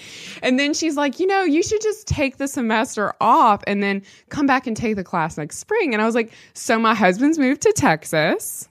And 0.43 0.59
then 0.59 0.75
she's 0.75 0.97
like, 0.97 1.21
you 1.21 1.27
know, 1.27 1.43
you 1.43 1.63
should 1.63 1.83
just 1.83 2.07
take 2.07 2.37
the 2.37 2.49
semester 2.49 3.13
off 3.21 3.63
and 3.67 3.83
then 3.83 4.03
come 4.29 4.47
back 4.47 4.67
and 4.67 4.77
take 4.77 4.97
the 4.97 5.05
class 5.05 5.37
next 5.39 5.59
spring. 5.59 5.93
And 5.93 6.03
I 6.03 6.07
was 6.07 6.15
like, 6.15 6.33
so 6.55 6.79
my 6.79 6.95
husband's 6.95 7.39
moved 7.39 7.63
to 7.63 7.73
Texas. 7.73 8.69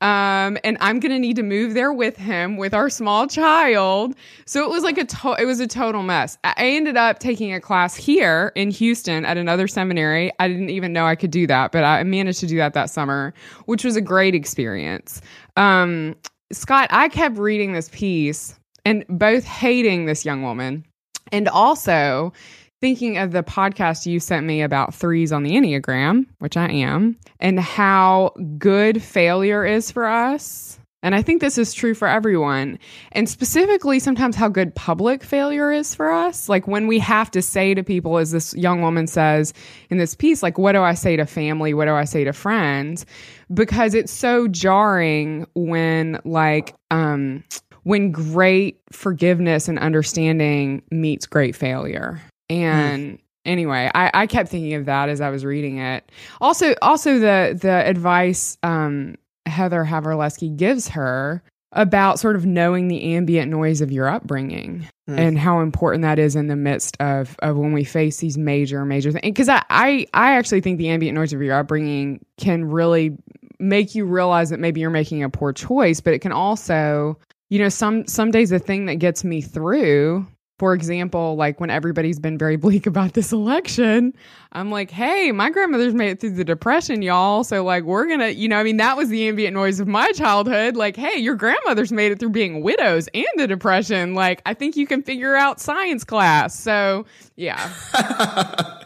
Um, 0.00 0.56
and 0.64 0.78
I'm 0.80 0.98
gonna 0.98 1.18
need 1.18 1.36
to 1.36 1.42
move 1.42 1.74
there 1.74 1.92
with 1.92 2.16
him 2.16 2.56
with 2.56 2.72
our 2.72 2.88
small 2.88 3.26
child. 3.26 4.14
So 4.46 4.64
it 4.64 4.70
was 4.70 4.82
like 4.82 4.96
a 4.98 5.04
to- 5.04 5.36
it 5.38 5.44
was 5.44 5.60
a 5.60 5.66
total 5.66 6.02
mess. 6.02 6.38
I 6.42 6.54
ended 6.58 6.96
up 6.96 7.18
taking 7.18 7.52
a 7.52 7.60
class 7.60 7.94
here 7.94 8.52
in 8.54 8.70
Houston 8.70 9.24
at 9.24 9.36
another 9.36 9.68
seminary. 9.68 10.32
I 10.38 10.48
didn't 10.48 10.70
even 10.70 10.92
know 10.92 11.06
I 11.06 11.16
could 11.16 11.30
do 11.30 11.46
that, 11.48 11.72
but 11.72 11.84
I 11.84 12.02
managed 12.04 12.40
to 12.40 12.46
do 12.46 12.56
that 12.56 12.72
that 12.74 12.88
summer, 12.90 13.34
which 13.66 13.84
was 13.84 13.96
a 13.96 14.00
great 14.00 14.34
experience. 14.34 15.20
Um, 15.56 16.16
Scott, 16.52 16.88
I 16.90 17.08
kept 17.08 17.36
reading 17.38 17.74
this 17.74 17.90
piece 17.92 18.58
and 18.84 19.04
both 19.08 19.44
hating 19.44 20.06
this 20.06 20.24
young 20.24 20.42
woman 20.42 20.84
and 21.32 21.48
also 21.48 22.32
thinking 22.80 23.18
of 23.18 23.32
the 23.32 23.42
podcast 23.42 24.06
you 24.06 24.20
sent 24.20 24.46
me 24.46 24.62
about 24.62 24.94
threes 24.94 25.32
on 25.32 25.42
the 25.42 25.52
Enneagram, 25.52 26.26
which 26.38 26.56
I 26.56 26.70
am, 26.70 27.16
and 27.38 27.60
how 27.60 28.32
good 28.58 29.02
failure 29.02 29.64
is 29.64 29.90
for 29.90 30.06
us. 30.06 30.78
And 31.02 31.14
I 31.14 31.22
think 31.22 31.40
this 31.40 31.56
is 31.56 31.72
true 31.72 31.94
for 31.94 32.06
everyone. 32.06 32.78
And 33.12 33.26
specifically, 33.28 33.98
sometimes 34.00 34.36
how 34.36 34.48
good 34.48 34.74
public 34.74 35.24
failure 35.24 35.72
is 35.72 35.94
for 35.94 36.10
us. 36.10 36.48
Like 36.48 36.68
when 36.68 36.86
we 36.86 36.98
have 36.98 37.30
to 37.30 37.40
say 37.40 37.72
to 37.72 37.82
people, 37.82 38.18
as 38.18 38.32
this 38.32 38.54
young 38.54 38.82
woman 38.82 39.06
says 39.06 39.54
in 39.88 39.96
this 39.96 40.14
piece, 40.14 40.42
like, 40.42 40.58
what 40.58 40.72
do 40.72 40.82
I 40.82 40.92
say 40.92 41.16
to 41.16 41.24
family? 41.24 41.72
What 41.72 41.86
do 41.86 41.94
I 41.94 42.04
say 42.04 42.24
to 42.24 42.34
friends? 42.34 43.06
Because 43.52 43.94
it's 43.94 44.12
so 44.12 44.46
jarring 44.46 45.46
when, 45.54 46.20
like, 46.26 46.74
um, 46.90 47.44
when 47.84 48.12
great 48.12 48.78
forgiveness 48.92 49.68
and 49.68 49.78
understanding 49.78 50.82
meets 50.90 51.24
great 51.24 51.56
failure. 51.56 52.20
And 52.50 53.14
mm. 53.14 53.20
anyway, 53.46 53.90
I, 53.94 54.10
I 54.12 54.26
kept 54.26 54.50
thinking 54.50 54.74
of 54.74 54.84
that 54.86 55.08
as 55.08 55.20
I 55.20 55.30
was 55.30 55.44
reading 55.44 55.78
it. 55.78 56.10
Also, 56.40 56.74
also 56.82 57.18
the 57.18 57.58
the 57.58 57.86
advice 57.86 58.58
um, 58.62 59.16
Heather 59.46 59.84
Havrilesky 59.84 60.54
gives 60.54 60.88
her 60.88 61.42
about 61.72 62.18
sort 62.18 62.34
of 62.34 62.44
knowing 62.44 62.88
the 62.88 63.14
ambient 63.14 63.50
noise 63.50 63.80
of 63.80 63.92
your 63.92 64.08
upbringing 64.08 64.86
mm. 65.08 65.18
and 65.18 65.38
how 65.38 65.60
important 65.60 66.02
that 66.02 66.18
is 66.18 66.34
in 66.34 66.48
the 66.48 66.56
midst 66.56 66.96
of 67.00 67.36
of 67.42 67.56
when 67.56 67.72
we 67.72 67.84
face 67.84 68.16
these 68.18 68.36
major 68.36 68.84
major 68.84 69.12
things 69.12 69.22
because 69.22 69.48
I, 69.48 69.62
I 69.70 70.06
i 70.12 70.36
actually 70.36 70.62
think 70.62 70.78
the 70.78 70.88
ambient 70.88 71.14
noise 71.14 71.32
of 71.32 71.40
your 71.40 71.56
upbringing 71.56 72.24
can 72.38 72.64
really 72.64 73.16
make 73.60 73.94
you 73.94 74.04
realize 74.04 74.50
that 74.50 74.58
maybe 74.58 74.80
you're 74.80 74.90
making 74.90 75.22
a 75.22 75.30
poor 75.30 75.52
choice 75.52 76.00
but 76.00 76.12
it 76.12 76.18
can 76.18 76.32
also 76.32 77.16
you 77.50 77.60
know 77.60 77.68
some 77.68 78.04
some 78.08 78.32
days 78.32 78.50
the 78.50 78.58
thing 78.58 78.86
that 78.86 78.96
gets 78.96 79.22
me 79.22 79.40
through 79.40 80.26
for 80.60 80.74
example, 80.74 81.36
like 81.36 81.58
when 81.58 81.70
everybody's 81.70 82.18
been 82.18 82.36
very 82.36 82.56
bleak 82.64 82.86
about 82.86 83.14
this 83.14 83.32
election, 83.32 84.12
I'm 84.52 84.70
like, 84.70 84.90
hey, 84.90 85.32
my 85.32 85.48
grandmother's 85.48 85.94
made 85.94 86.10
it 86.10 86.20
through 86.20 86.32
the 86.34 86.44
depression, 86.44 87.00
y'all. 87.00 87.44
So, 87.44 87.64
like, 87.64 87.84
we're 87.84 88.06
gonna, 88.06 88.28
you 88.28 88.46
know, 88.46 88.58
I 88.58 88.62
mean, 88.62 88.76
that 88.76 88.94
was 88.98 89.08
the 89.08 89.26
ambient 89.26 89.54
noise 89.54 89.80
of 89.80 89.88
my 89.88 90.12
childhood. 90.12 90.76
Like, 90.76 90.96
hey, 90.96 91.18
your 91.18 91.34
grandmother's 91.34 91.92
made 91.92 92.12
it 92.12 92.18
through 92.20 92.30
being 92.30 92.62
widows 92.62 93.08
and 93.14 93.24
the 93.36 93.46
depression. 93.46 94.12
Like, 94.12 94.42
I 94.44 94.52
think 94.52 94.76
you 94.76 94.86
can 94.86 95.02
figure 95.02 95.34
out 95.34 95.60
science 95.60 96.04
class. 96.04 96.60
So, 96.60 97.06
yeah. 97.36 97.72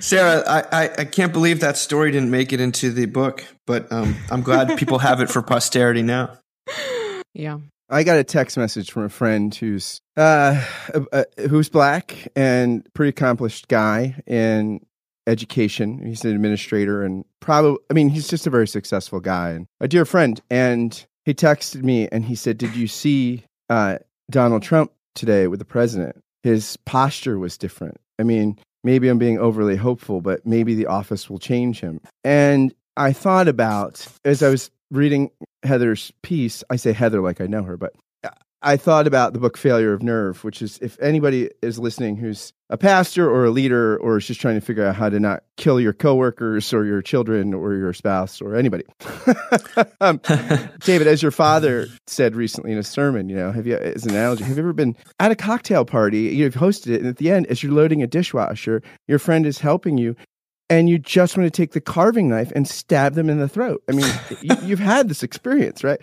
Sarah, 0.00 0.42
I, 0.48 0.64
I, 0.72 0.90
I, 0.98 1.04
can't 1.04 1.32
believe 1.32 1.60
that 1.60 1.76
story 1.76 2.10
didn't 2.10 2.32
make 2.32 2.52
it 2.52 2.60
into 2.60 2.90
the 2.90 3.06
book, 3.06 3.44
but 3.64 3.90
um, 3.92 4.16
I'm 4.28 4.42
glad 4.42 4.76
people 4.76 4.98
have 4.98 5.20
it 5.20 5.30
for 5.30 5.40
posterity 5.40 6.02
now. 6.02 6.36
Yeah. 7.38 7.58
I 7.88 8.02
got 8.02 8.18
a 8.18 8.24
text 8.24 8.56
message 8.56 8.90
from 8.90 9.04
a 9.04 9.08
friend 9.08 9.54
who's 9.54 10.00
uh, 10.16 10.64
uh, 11.12 11.24
who's 11.48 11.68
black 11.68 12.28
and 12.34 12.86
pretty 12.94 13.10
accomplished 13.10 13.68
guy, 13.68 14.20
in 14.26 14.80
education. 15.26 16.04
He's 16.04 16.24
an 16.24 16.34
administrator 16.34 17.02
and 17.02 17.24
probably, 17.40 17.78
I 17.90 17.94
mean, 17.94 18.08
he's 18.08 18.28
just 18.28 18.46
a 18.46 18.50
very 18.50 18.68
successful 18.68 19.20
guy 19.20 19.50
and 19.50 19.66
a 19.80 19.88
dear 19.88 20.04
friend. 20.04 20.40
And 20.50 21.06
he 21.24 21.34
texted 21.34 21.82
me 21.82 22.08
and 22.10 22.24
he 22.24 22.34
said, 22.34 22.58
Did 22.58 22.74
you 22.76 22.86
see 22.86 23.44
uh, 23.68 23.98
Donald 24.30 24.62
Trump 24.62 24.92
today 25.14 25.46
with 25.46 25.58
the 25.58 25.64
president? 25.64 26.22
His 26.42 26.76
posture 26.78 27.38
was 27.38 27.58
different. 27.58 27.98
I 28.18 28.22
mean, 28.22 28.58
maybe 28.84 29.08
I'm 29.08 29.18
being 29.18 29.38
overly 29.38 29.76
hopeful, 29.76 30.20
but 30.20 30.46
maybe 30.46 30.74
the 30.74 30.86
office 30.86 31.28
will 31.28 31.38
change 31.38 31.80
him. 31.80 32.00
And 32.24 32.72
I 32.96 33.12
thought 33.12 33.48
about, 33.48 34.06
as 34.24 34.42
I 34.42 34.48
was 34.48 34.70
reading 34.90 35.30
Heather's 35.62 36.12
piece, 36.22 36.62
I 36.70 36.76
say 36.76 36.92
Heather 36.92 37.20
like 37.20 37.40
I 37.40 37.46
know 37.46 37.62
her, 37.62 37.76
but 37.76 37.92
I 38.62 38.76
thought 38.76 39.06
about 39.06 39.32
the 39.32 39.38
book 39.38 39.56
Failure 39.56 39.92
of 39.92 40.02
Nerve, 40.02 40.42
which 40.42 40.62
is 40.62 40.78
if 40.80 41.00
anybody 41.00 41.50
is 41.62 41.78
listening 41.78 42.16
who's 42.16 42.52
a 42.68 42.76
pastor 42.76 43.30
or 43.30 43.44
a 43.44 43.50
leader 43.50 43.96
or 43.98 44.16
is 44.16 44.26
just 44.26 44.40
trying 44.40 44.56
to 44.56 44.60
figure 44.60 44.84
out 44.84 44.96
how 44.96 45.08
to 45.08 45.20
not 45.20 45.44
kill 45.56 45.78
your 45.78 45.92
coworkers 45.92 46.72
or 46.72 46.84
your 46.84 47.00
children 47.00 47.54
or 47.54 47.74
your 47.74 47.92
spouse 47.92 48.40
or 48.40 48.56
anybody. 48.56 48.84
um, 50.00 50.20
David, 50.80 51.06
as 51.06 51.22
your 51.22 51.30
father 51.30 51.86
said 52.06 52.34
recently 52.34 52.72
in 52.72 52.78
a 52.78 52.82
sermon, 52.82 53.28
you 53.28 53.36
know, 53.36 53.52
have 53.52 53.66
you, 53.66 53.76
as 53.76 54.04
an 54.04 54.12
analogy, 54.12 54.42
have 54.42 54.56
you 54.56 54.62
ever 54.62 54.72
been 54.72 54.96
at 55.20 55.30
a 55.30 55.36
cocktail 55.36 55.84
party, 55.84 56.22
you've 56.22 56.54
hosted 56.54 56.88
it, 56.88 57.00
and 57.00 57.08
at 57.08 57.18
the 57.18 57.30
end, 57.30 57.46
as 57.46 57.62
you're 57.62 57.72
loading 57.72 58.02
a 58.02 58.06
dishwasher, 58.06 58.82
your 59.06 59.18
friend 59.18 59.46
is 59.46 59.58
helping 59.58 59.98
you 59.98 60.16
and 60.68 60.88
you 60.88 60.98
just 60.98 61.36
want 61.36 61.46
to 61.46 61.56
take 61.56 61.72
the 61.72 61.80
carving 61.80 62.28
knife 62.28 62.52
and 62.54 62.66
stab 62.66 63.14
them 63.14 63.30
in 63.30 63.38
the 63.38 63.48
throat. 63.48 63.82
I 63.88 63.92
mean, 63.92 64.10
you, 64.40 64.76
have 64.76 64.78
had 64.78 65.08
this 65.08 65.22
experience, 65.22 65.84
right? 65.84 66.00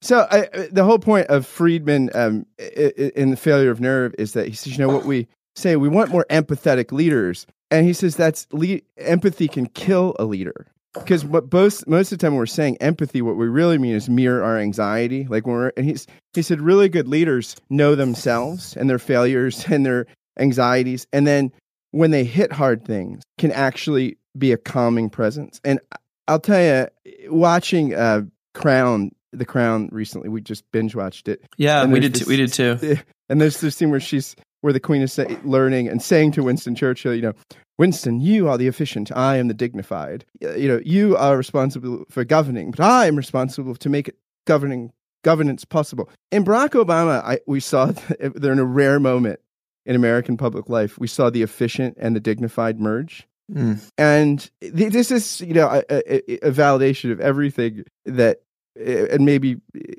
So 0.00 0.26
I, 0.30 0.68
the 0.70 0.84
whole 0.84 0.98
point 0.98 1.26
of 1.28 1.46
Friedman 1.46 2.10
um, 2.14 2.46
in 2.58 3.30
the 3.30 3.36
failure 3.36 3.70
of 3.70 3.80
nerve 3.80 4.14
is 4.18 4.32
that 4.34 4.46
he 4.46 4.54
says, 4.54 4.78
you 4.78 4.86
know, 4.86 4.92
what 4.92 5.04
we 5.04 5.26
say, 5.56 5.76
we 5.76 5.88
want 5.88 6.10
more 6.10 6.26
empathetic 6.30 6.92
leaders, 6.92 7.46
and 7.70 7.84
he 7.84 7.92
says 7.92 8.16
that's 8.16 8.46
le- 8.52 8.80
empathy 8.96 9.48
can 9.48 9.66
kill 9.66 10.14
a 10.18 10.24
leader. 10.24 10.66
Because 10.94 11.24
what 11.24 11.52
most 11.52 11.86
most 11.86 12.12
of 12.12 12.18
the 12.18 12.22
time 12.22 12.32
when 12.32 12.38
we're 12.38 12.46
saying 12.46 12.78
empathy, 12.78 13.22
what 13.22 13.36
we 13.36 13.46
really 13.46 13.78
mean 13.78 13.94
is 13.94 14.08
mirror 14.08 14.42
our 14.42 14.58
anxiety. 14.58 15.26
Like 15.28 15.46
when 15.46 15.56
we're 15.56 15.72
and 15.76 15.84
he's 15.84 16.06
he 16.32 16.42
said 16.42 16.60
really 16.60 16.88
good 16.88 17.08
leaders 17.08 17.56
know 17.68 17.94
themselves 17.94 18.76
and 18.76 18.88
their 18.88 18.98
failures 18.98 19.64
and 19.70 19.84
their 19.84 20.06
anxieties, 20.38 21.06
and 21.12 21.26
then 21.26 21.52
when 21.90 22.10
they 22.10 22.24
hit 22.24 22.52
hard 22.52 22.84
things, 22.84 23.22
can 23.38 23.52
actually 23.52 24.18
be 24.36 24.52
a 24.52 24.56
calming 24.56 25.10
presence. 25.10 25.60
And 25.64 25.80
I'll 26.26 26.40
tell 26.40 26.60
you, 26.62 27.30
watching 27.30 27.94
uh, 27.94 28.22
Crown 28.54 29.10
the 29.32 29.44
Crown 29.44 29.88
recently. 29.92 30.28
We 30.28 30.40
just 30.40 30.64
binge 30.72 30.94
watched 30.94 31.28
it. 31.28 31.44
Yeah, 31.56 31.84
we 31.84 32.00
did. 32.00 32.14
This, 32.14 32.26
we 32.26 32.36
did 32.36 32.52
too. 32.52 32.96
And 33.30 33.42
there's 33.42 33.60
this 33.60 33.76
scene 33.76 33.90
where 33.90 34.00
she's 34.00 34.34
where 34.62 34.72
the 34.72 34.80
Queen 34.80 35.02
is 35.02 35.12
say, 35.12 35.36
learning 35.44 35.86
and 35.86 36.00
saying 36.00 36.32
to 36.32 36.42
Winston 36.42 36.74
Churchill, 36.74 37.14
you 37.14 37.20
know, 37.20 37.34
Winston, 37.76 38.20
you 38.20 38.48
are 38.48 38.56
the 38.56 38.68
efficient. 38.68 39.12
I 39.14 39.36
am 39.36 39.48
the 39.48 39.54
dignified. 39.54 40.24
You 40.40 40.66
know, 40.66 40.80
you 40.82 41.14
are 41.14 41.36
responsible 41.36 42.06
for 42.08 42.24
governing, 42.24 42.70
but 42.70 42.80
I 42.80 43.06
am 43.06 43.16
responsible 43.16 43.74
to 43.76 43.88
make 43.90 44.08
it 44.08 44.16
governing 44.46 44.92
governance 45.24 45.66
possible. 45.66 46.08
In 46.32 46.42
Barack 46.42 46.70
Obama, 46.70 47.22
I, 47.22 47.40
we 47.46 47.60
saw 47.60 47.92
they're 48.18 48.52
in 48.52 48.58
a 48.58 48.64
rare 48.64 48.98
moment 48.98 49.40
in 49.88 49.96
American 49.96 50.36
public 50.36 50.68
life. 50.68 50.98
We 50.98 51.08
saw 51.08 51.30
the 51.30 51.42
efficient 51.42 51.96
and 51.98 52.14
the 52.14 52.20
dignified 52.20 52.78
merge. 52.78 53.26
Mm. 53.52 53.82
And 53.96 54.50
this 54.60 55.10
is, 55.10 55.40
you 55.40 55.54
know, 55.54 55.68
a, 55.68 55.82
a, 55.90 56.48
a, 56.48 56.52
validation 56.52 57.10
of 57.10 57.18
everything 57.18 57.84
that 58.04 58.42
and 58.78 59.24
maybe 59.24 59.56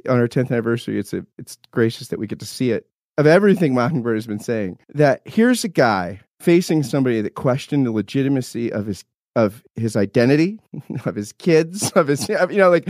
on 0.08 0.20
our 0.20 0.28
10th 0.28 0.52
anniversary, 0.52 1.00
it's 1.00 1.12
a, 1.14 1.26
it's 1.40 1.58
gracious 1.72 2.10
that 2.10 2.20
we 2.20 2.28
get 2.28 2.40
to 2.40 2.46
see 2.46 2.72
it. 2.72 2.86
Of 3.18 3.26
everything 3.26 3.74
Mockingbird 3.74 4.16
has 4.16 4.28
been 4.28 4.40
saying, 4.40 4.78
that 4.94 5.22
here's 5.26 5.64
a 5.64 5.68
guy 5.68 6.22
facing 6.40 6.84
somebody 6.84 7.20
that 7.22 7.34
questioned 7.34 7.86
the 7.86 7.92
legitimacy 7.92 8.72
of 8.72 8.86
his 8.86 9.04
of 9.36 9.64
his 9.76 9.96
identity, 9.96 10.60
of 11.06 11.16
his 11.16 11.34
kids, 11.34 11.92
of 11.92 12.08
his 12.08 12.30
you 12.30 12.58
know 12.58 12.70
like 12.70 12.88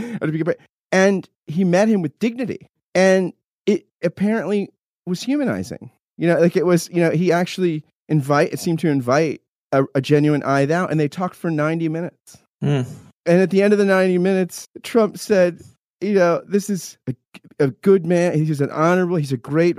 and 0.92 1.30
he 1.48 1.64
met 1.64 1.88
him 1.88 2.02
with 2.02 2.20
dignity, 2.20 2.70
and 2.94 3.34
it 3.66 3.88
apparently 4.04 4.70
was 5.08 5.24
humanizing. 5.24 5.90
You 6.20 6.28
know, 6.28 6.40
like 6.40 6.56
it 6.56 6.66
was. 6.66 6.90
You 6.92 7.02
know, 7.02 7.12
he 7.12 7.32
actually 7.32 7.84
invite. 8.08 8.54
It 8.54 8.60
seemed 8.60 8.80
to 8.80 8.90
invite 8.90 9.42
a, 9.72 9.86
a 9.96 10.02
genuine 10.02 10.44
I-thou, 10.44 10.86
and 10.86 11.00
they 11.00 11.08
talked 11.08 11.36
for 11.36 11.50
ninety 11.50 11.90
minutes. 11.90 12.38
Mm. 12.64 12.86
And 13.26 13.42
at 13.42 13.52
the 13.52 13.62
end 13.62 13.74
of 13.74 13.80
the 13.80 13.86
90 13.86 14.18
minutes, 14.18 14.68
Trump 14.82 15.18
said, 15.18 15.62
you 16.02 16.14
know, 16.14 16.42
this 16.48 16.70
is 16.70 16.98
a, 17.08 17.16
a 17.60 17.68
good 17.68 18.06
man. 18.06 18.34
He's 18.34 18.60
an 18.60 18.72
honorable, 18.72 19.18
he's 19.18 19.32
a 19.32 19.38
great, 19.38 19.78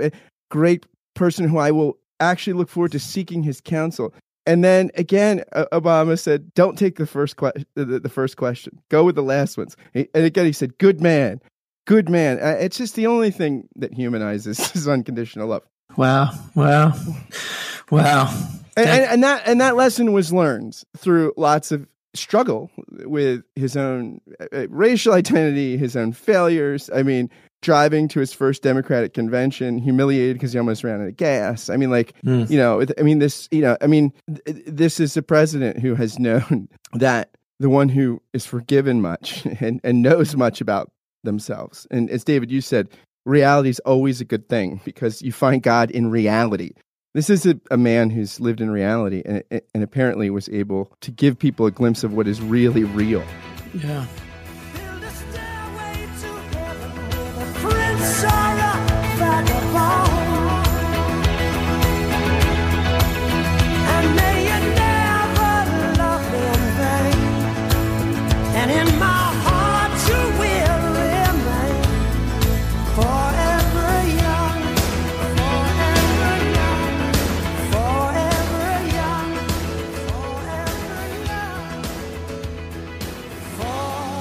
great 0.51 0.86
person 1.14 1.49
who 1.49 1.59
I 1.59 1.70
will 1.70 1.99
actually 2.20 2.53
look 2.53 2.68
forward 2.68 2.93
to 2.93 3.01
seeking 3.01 3.43
his 3.43 3.61
counsel. 3.61 4.14
And 4.47 4.62
then 4.62 4.91
again, 4.95 5.43
Obama 5.53 6.18
said, 6.18 6.55
"Don't 6.55 6.78
take 6.78 6.97
the 6.97 7.07
first 7.07 7.36
question. 7.36 7.66
The, 7.74 8.01
the, 8.01 8.09
first 8.09 8.36
question. 8.36 8.78
Go 8.88 9.05
with 9.05 9.14
the 9.14 9.22
last 9.22 9.59
ones." 9.59 9.76
And 9.95 10.09
again, 10.14 10.47
he 10.47 10.53
said, 10.53 10.78
"Good 10.78 11.01
man, 11.01 11.41
good 11.86 12.09
man." 12.09 12.38
Uh, 12.43 12.57
it's 12.59 12.78
just 12.78 12.95
the 12.95 13.07
only 13.07 13.30
thing 13.30 13.68
that 13.76 13.93
humanizes 13.93 14.59
is 14.74 14.88
unconditional 14.88 15.49
love. 15.49 15.62
Wow! 16.01 16.30
Wow! 16.55 16.94
Wow! 17.90 18.34
And, 18.74 18.88
and, 18.88 19.05
and, 19.05 19.22
that 19.22 19.42
and 19.44 19.61
that 19.61 19.76
lesson 19.76 20.14
was 20.14 20.32
learned 20.32 20.82
through 20.96 21.34
lots 21.36 21.72
of 21.72 21.86
struggle 22.14 22.70
with 23.05 23.42
his 23.55 23.76
own 23.76 24.22
uh, 24.51 24.66
racial 24.70 25.12
identity, 25.12 25.76
his 25.76 25.96
own 25.96 26.12
failures. 26.12 26.88
I 26.94 27.03
mean, 27.03 27.28
driving 27.61 28.09
to 28.09 28.20
his 28.20 28.32
first 28.32 28.62
Democratic 28.62 29.12
convention, 29.12 29.76
humiliated 29.76 30.36
because 30.36 30.55
he 30.55 30.59
almost 30.59 30.84
ran 30.84 31.03
out 31.03 31.09
of 31.09 31.18
gas. 31.18 31.68
I 31.68 31.76
mean, 31.76 31.90
like, 31.90 32.14
mm. 32.22 32.48
you 32.48 32.57
know, 32.57 32.82
I 32.98 33.03
mean, 33.03 33.18
this, 33.18 33.46
you 33.51 33.61
know, 33.61 33.76
I 33.82 33.86
mean, 33.86 34.14
th- 34.46 34.64
this 34.66 35.01
is 35.01 35.18
a 35.18 35.22
president 35.22 35.80
who 35.80 35.94
has 35.96 36.18
known 36.18 36.70
that 36.94 37.36
the 37.59 37.68
one 37.68 37.90
who 37.90 38.22
is 38.32 38.46
forgiven 38.46 39.03
much 39.03 39.44
and, 39.61 39.82
and 39.84 40.01
knows 40.01 40.34
much 40.34 40.62
about 40.62 40.90
themselves. 41.24 41.86
And 41.90 42.09
as 42.09 42.24
David, 42.24 42.51
you 42.51 42.62
said, 42.62 42.88
reality 43.25 43.68
is 43.71 43.79
always 43.81 44.21
a 44.21 44.25
good 44.25 44.49
thing 44.49 44.81
because 44.85 45.23
you 45.23 45.33
find 45.33 45.62
God 45.62 45.91
in 45.91 46.11
reality. 46.11 46.73
This 47.12 47.29
is 47.29 47.45
a, 47.45 47.61
a, 47.71 47.77
man 47.77 48.11
who's 48.11 48.39
lived 48.39 48.61
in 48.61 48.71
reality 48.71 49.23
and, 49.25 49.43
and 49.75 49.83
apparently 49.83 50.31
was 50.31 50.49
able 50.51 50.93
to 51.01 51.11
give 51.11 51.39
people 51.39 51.66
a 51.66 51.73
glimpse 51.73 52.05
of 52.05 52.12
what 52.12 52.29
is 52.29 52.41
really 52.41 52.85
real. 52.85 53.25
Yeah. 53.75 54.07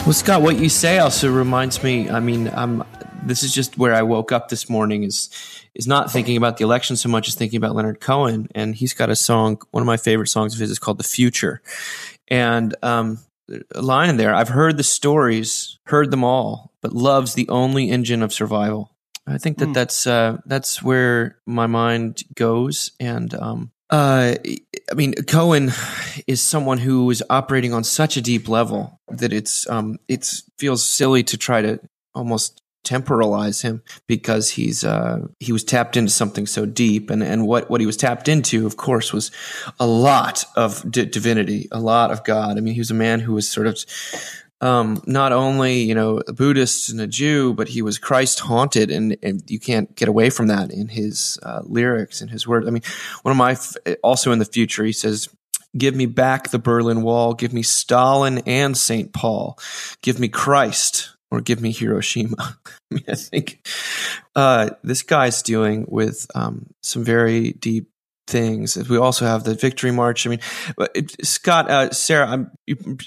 Well, 0.10 0.16
Scott, 0.16 0.42
what 0.42 0.58
you 0.58 0.70
say 0.70 0.98
also 0.98 1.32
reminds 1.32 1.84
me. 1.84 2.10
I 2.10 2.20
mean, 2.20 2.48
I'm. 2.48 2.84
This 3.22 3.44
is 3.44 3.54
just 3.54 3.78
where 3.78 3.94
I 3.94 4.02
woke 4.02 4.32
up 4.32 4.50
this 4.50 4.68
morning. 4.68 5.04
Is 5.04 5.30
is 5.76 5.86
not 5.86 6.12
thinking 6.12 6.36
about 6.36 6.58
the 6.58 6.64
election 6.64 6.96
so 6.96 7.10
much 7.10 7.28
as 7.28 7.36
thinking 7.36 7.58
about 7.58 7.76
Leonard 7.76 8.00
Cohen, 8.00 8.48
and 8.56 8.74
he's 8.74 8.96
got 8.96 9.12
a 9.12 9.16
song. 9.16 9.62
One 9.70 9.84
of 9.84 9.86
my 9.86 9.98
favorite 9.98 10.30
songs 10.30 10.56
of 10.56 10.62
his 10.62 10.72
is 10.72 10.80
called 10.80 10.98
"The 10.98 11.04
Future," 11.04 11.62
and 12.28 12.76
um, 12.82 13.20
a 13.76 13.84
line 13.84 14.10
in 14.10 14.18
there. 14.18 14.34
I've 14.34 14.50
heard 14.50 14.78
the 14.78 14.84
stories, 14.84 15.78
heard 15.84 16.10
them 16.10 16.24
all, 16.24 16.74
but 16.82 16.92
love's 16.92 17.36
the 17.36 17.48
only 17.50 17.92
engine 17.92 18.24
of 18.24 18.34
survival. 18.34 18.90
I 19.28 19.38
think 19.38 19.60
that 19.60 19.70
mm. 19.70 19.74
that's 19.76 20.08
uh, 20.08 20.38
that's 20.44 20.82
where 20.82 21.38
my 21.46 21.68
mind 21.68 22.24
goes, 22.34 22.94
and 23.00 23.32
um, 23.36 23.72
uh, 23.90 24.36
I 24.92 24.94
mean, 24.96 25.14
Cohen 25.14 25.72
is 26.28 26.42
someone 26.42 26.78
who 26.78 27.10
is 27.10 27.24
operating 27.30 27.74
on 27.74 27.84
such 27.84 28.18
a 28.18 28.22
deep 28.22 28.48
level 28.48 29.00
that 29.08 29.34
it's 29.34 29.68
um, 29.70 29.98
it 30.08 30.42
feels 30.58 30.84
silly 30.84 31.24
to 31.24 31.38
try 31.38 31.62
to 31.62 31.80
almost 32.14 32.62
temporalize 32.86 33.62
him 33.62 33.82
because 34.08 34.52
he's 34.52 34.84
uh, 34.84 35.20
he 35.40 35.52
was 35.52 35.64
tapped 35.64 35.98
into 35.98 36.12
something 36.12 36.46
so 36.46 36.66
deep, 36.66 37.10
and 37.10 37.24
and 37.24 37.48
what 37.48 37.70
what 37.70 37.82
he 37.82 37.88
was 37.88 37.98
tapped 37.98 38.28
into, 38.28 38.66
of 38.66 38.78
course, 38.78 39.12
was 39.12 39.32
a 39.80 39.88
lot 39.88 40.46
of 40.56 40.90
d- 40.90 41.06
divinity, 41.06 41.68
a 41.72 41.80
lot 41.80 42.12
of 42.12 42.24
God. 42.24 42.58
I 42.58 42.62
mean, 42.62 42.76
he 42.76 42.80
was 42.80 42.92
a 42.92 42.96
man 42.96 43.20
who 43.20 43.34
was 43.34 43.50
sort 43.50 43.68
of 43.68 43.84
um, 44.62 45.02
not 45.06 45.32
only 45.32 45.80
you 45.82 45.96
know 45.96 46.22
a 46.28 46.34
Buddhist 46.34 46.90
and 46.90 47.00
a 47.00 47.08
Jew, 47.08 47.54
but 47.54 47.70
he 47.70 47.82
was 47.82 47.98
Christ 47.98 48.40
haunted, 48.42 48.92
and, 48.92 49.18
and 49.24 49.44
you 49.50 49.60
can't 49.60 49.96
get 49.96 50.08
away 50.08 50.30
from 50.30 50.48
that 50.48 50.72
in 50.72 50.90
his 50.90 51.40
uh, 51.44 51.62
lyrics 51.64 52.22
and 52.22 52.30
his 52.30 52.48
words. 52.48 52.68
I 52.68 52.72
mean, 52.72 52.84
one 53.22 53.32
of 53.32 53.38
my 53.38 53.58
also 54.04 54.32
in 54.32 54.40
the 54.40 54.46
future, 54.46 54.84
he 54.84 54.92
says, 54.92 55.30
"Give 55.78 55.96
me 55.96 56.06
back 56.06 56.50
the 56.50 56.60
Berlin 56.60 57.04
Wall, 57.04 57.34
give 57.34 57.54
me 57.54 57.64
Stalin 57.64 58.40
and 58.46 58.78
Saint 58.78 59.14
Paul, 59.14 59.58
give 60.02 60.20
me 60.20 60.28
Christ, 60.28 61.16
or 61.32 61.40
give 61.40 61.62
me 61.62 61.72
Hiroshima." 61.72 62.58
I 62.92 62.96
mean, 62.96 63.06
I 63.08 63.16
think 63.16 63.66
uh, 64.36 64.72
this 64.84 65.04
guy's 65.04 65.42
dealing 65.42 65.86
with 65.88 66.28
um, 66.36 66.68
some 66.82 67.04
very 67.04 67.54
deep 67.54 67.90
things. 68.30 68.78
We 68.90 68.98
also 68.98 69.26
have 69.26 69.44
the 69.44 69.56
Victory 69.56 69.92
March. 69.92 70.26
I 70.26 70.30
mean, 70.30 70.40
it, 70.96 71.26
Scott, 71.26 71.70
uh, 71.70 71.92
Sarah, 71.92 72.50
you, 72.66 72.98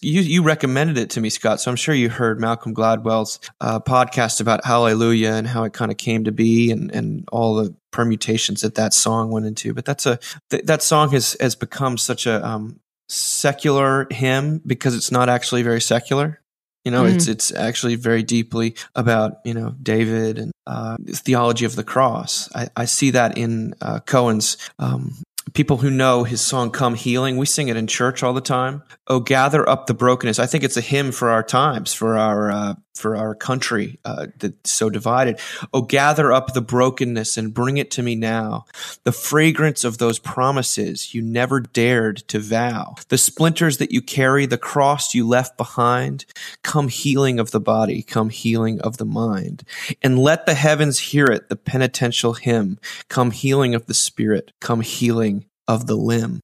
you, 0.00 0.20
you 0.22 0.42
recommended 0.42 0.98
it 0.98 1.10
to 1.10 1.20
me, 1.20 1.30
Scott. 1.30 1.60
So 1.60 1.70
I'm 1.70 1.76
sure 1.76 1.94
you 1.94 2.08
heard 2.08 2.40
Malcolm 2.40 2.74
Gladwell's 2.74 3.38
uh, 3.60 3.80
podcast 3.80 4.40
about 4.40 4.64
Hallelujah 4.64 5.32
and 5.32 5.46
how 5.46 5.64
it 5.64 5.72
kind 5.72 5.90
of 5.90 5.96
came 5.96 6.24
to 6.24 6.32
be, 6.32 6.70
and 6.70 6.90
and 6.94 7.28
all 7.30 7.54
the 7.54 7.74
permutations 7.90 8.62
that 8.62 8.74
that 8.76 8.94
song 8.94 9.30
went 9.30 9.46
into. 9.46 9.74
But 9.74 9.84
that's 9.84 10.06
a 10.06 10.18
th- 10.50 10.64
that 10.64 10.82
song 10.82 11.10
has 11.10 11.36
has 11.40 11.54
become 11.54 11.98
such 11.98 12.26
a 12.26 12.44
um, 12.46 12.80
secular 13.08 14.06
hymn 14.10 14.62
because 14.66 14.94
it's 14.94 15.10
not 15.10 15.28
actually 15.28 15.62
very 15.62 15.80
secular. 15.80 16.40
You 16.84 16.90
know, 16.90 17.04
mm-hmm. 17.04 17.16
it's 17.16 17.28
it's 17.28 17.52
actually 17.52 17.96
very 17.96 18.22
deeply 18.22 18.74
about 18.94 19.40
you 19.44 19.54
know 19.54 19.74
David 19.82 20.38
and 20.38 20.52
uh, 20.66 20.96
theology 21.06 21.64
of 21.64 21.76
the 21.76 21.84
cross. 21.84 22.48
I, 22.54 22.68
I 22.76 22.84
see 22.86 23.10
that 23.10 23.36
in 23.36 23.74
uh, 23.82 24.00
Cohen's 24.00 24.56
um, 24.78 25.14
people 25.52 25.78
who 25.78 25.90
know 25.90 26.24
his 26.24 26.40
song 26.40 26.70
come 26.70 26.94
healing 26.94 27.36
we 27.36 27.46
sing 27.46 27.68
it 27.68 27.76
in 27.76 27.86
church 27.86 28.22
all 28.22 28.32
the 28.32 28.40
time 28.40 28.82
oh 29.08 29.18
gather 29.18 29.68
up 29.68 29.86
the 29.86 29.94
brokenness 29.94 30.38
i 30.38 30.46
think 30.46 30.62
it's 30.62 30.76
a 30.76 30.82
hymn 30.82 31.10
for 31.10 31.30
our 31.30 31.42
times 31.42 31.92
for 31.92 32.16
our 32.16 32.50
uh, 32.50 32.74
for 32.94 33.16
our 33.16 33.34
country 33.34 33.98
uh, 34.04 34.26
that's 34.38 34.72
so 34.72 34.90
divided. 34.90 35.38
Oh 35.72 35.82
gather 35.82 36.32
up 36.32 36.52
the 36.52 36.60
brokenness 36.60 37.36
and 37.36 37.54
bring 37.54 37.76
it 37.76 37.90
to 37.92 38.02
me 38.02 38.14
now. 38.14 38.64
The 39.04 39.12
fragrance 39.12 39.84
of 39.84 39.98
those 39.98 40.18
promises 40.18 41.14
you 41.14 41.22
never 41.22 41.60
dared 41.60 42.18
to 42.28 42.38
vow. 42.38 42.96
The 43.08 43.18
splinters 43.18 43.78
that 43.78 43.92
you 43.92 44.02
carry 44.02 44.46
the 44.46 44.58
cross 44.58 45.14
you 45.14 45.26
left 45.26 45.56
behind. 45.56 46.26
Come 46.62 46.88
healing 46.88 47.38
of 47.38 47.50
the 47.50 47.60
body 47.60 48.02
come 48.02 48.30
healing 48.30 48.80
of 48.80 48.96
the 48.98 49.04
mind. 49.04 49.64
And 50.02 50.18
let 50.18 50.46
the 50.46 50.54
heavens 50.54 50.98
hear 50.98 51.26
it 51.26 51.48
the 51.48 51.56
penitential 51.56 52.34
hymn. 52.34 52.78
Come 53.08 53.30
healing 53.30 53.74
of 53.74 53.86
the 53.86 53.94
spirit 53.94 54.52
come 54.60 54.80
healing 54.80 55.46
of 55.66 55.86
the 55.86 55.96
limb. 55.96 56.40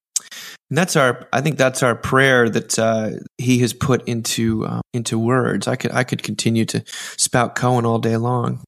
And 0.70 0.77
that's 0.77 0.97
our. 0.97 1.29
I 1.33 1.41
think 1.41 1.59
that's 1.59 1.83
our 1.83 1.95
prayer 1.95 2.49
that 2.49 2.79
uh, 2.79 3.11
he 3.39 3.59
has 3.59 3.72
put 3.72 4.07
into 4.09 4.66
uh, 4.66 4.81
into 4.93 5.18
words. 5.18 5.68
I 5.68 5.77
could 5.77 5.93
I 5.93 6.05
could 6.05 6.22
continue 6.22 6.64
to 6.66 6.83
spout 7.16 7.55
Cohen 7.55 7.87
all 7.87 7.99
day 7.99 8.16
long. 8.16 8.64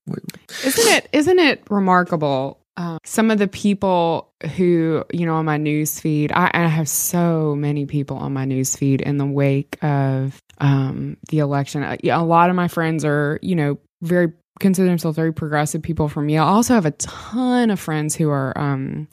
Isn't 0.65 0.89
it? 0.95 1.09
Isn't 1.13 1.39
it 1.39 1.65
remarkable? 1.71 2.61
Uh, 2.77 2.99
some 3.05 3.33
of 3.33 3.39
the 3.39 3.49
people 3.49 4.31
who 4.57 5.05
you 5.13 5.27
know 5.27 5.35
on 5.35 5.45
my 5.45 5.57
news 5.57 5.99
feed, 5.99 6.31
I, 6.31 6.51
I 6.55 6.69
have 6.69 6.89
so 6.89 7.57
many 7.57 7.87
people 7.87 8.17
on 8.17 8.33
my 8.33 8.45
news 8.45 8.77
feed 8.77 9.01
in 9.01 9.17
the 9.17 9.27
wake 9.27 9.83
of 9.83 10.41
um, 10.59 11.17
the 11.31 11.41
election. 11.41 11.83
Uh, 11.83 11.97
a 12.05 12.23
lot 12.23 12.51
of 12.51 12.55
my 12.55 12.69
friends 12.69 13.05
are 13.05 13.41
you 13.43 13.57
know 13.57 13.79
very 14.03 14.33
consider 14.61 14.89
themselves 14.89 15.17
very 15.17 15.33
progressive 15.33 15.83
people 15.83 16.09
from 16.09 16.29
Yale. 16.29 16.45
I 16.45 16.49
also 16.49 16.75
have 16.75 16.87
a 16.87 16.93
ton 16.93 17.71
of 17.71 17.81
friends 17.81 18.15
who 18.15 18.31
are 18.31 18.57
um, 18.57 19.09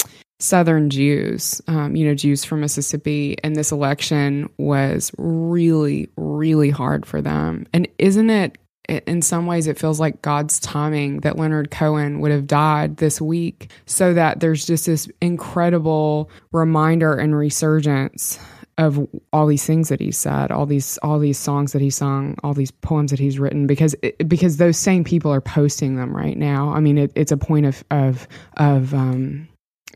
Southern 0.46 0.90
Jews, 0.90 1.62
um, 1.68 1.96
you 1.96 2.08
know, 2.08 2.16
Jews 2.16 2.46
from 2.46 2.62
Mississippi, 2.62 3.36
and 3.44 3.56
this 3.56 3.72
election 3.72 4.50
was 4.58 5.12
really, 5.18 6.10
really 6.18 6.70
hard 6.70 7.06
for 7.06 7.22
them. 7.22 7.66
And 7.74 7.88
isn't 7.98 8.30
it, 8.30 8.58
in 8.88 9.24
some 9.24 9.48
ways, 9.48 9.66
it 9.66 9.80
feels 9.80 10.00
like 10.00 10.22
God's 10.22 10.60
timing 10.60 11.22
that 11.22 11.40
Leonard 11.40 11.72
Cohen 11.72 12.20
would 12.20 12.32
have 12.32 12.46
died 12.46 12.98
this 12.98 13.20
week 13.20 13.72
so 13.88 14.14
that 14.14 14.40
there's 14.40 14.68
just 14.68 14.86
this 14.86 15.10
incredible 15.22 16.30
reminder 16.52 17.16
and 17.16 17.36
resurgence 17.36 18.38
of 18.78 19.08
all 19.32 19.48
these 19.48 19.66
things 19.66 19.90
that 19.90 20.02
he 20.02 20.12
said, 20.12 20.52
all 20.52 20.66
these 20.66 20.98
all 21.00 21.18
these 21.18 21.40
songs 21.40 21.72
that 21.72 21.82
he 21.82 21.90
sung, 21.90 22.36
all 22.44 22.54
these 22.54 22.72
poems 22.72 23.10
that 23.10 23.20
he's 23.20 23.40
written, 23.40 23.66
because 23.66 23.96
it, 24.04 24.28
because 24.28 24.58
those 24.58 24.78
same 24.78 25.04
people 25.04 25.32
are 25.32 25.42
posting 25.42 25.96
them 25.96 26.16
right 26.16 26.38
now. 26.38 26.72
I 26.72 26.82
mean, 26.82 26.98
it, 26.98 27.12
it's 27.16 27.32
a 27.32 27.38
point 27.38 27.66
of 27.66 27.84
of 27.90 28.28
of 28.58 28.94
um, 28.94 29.48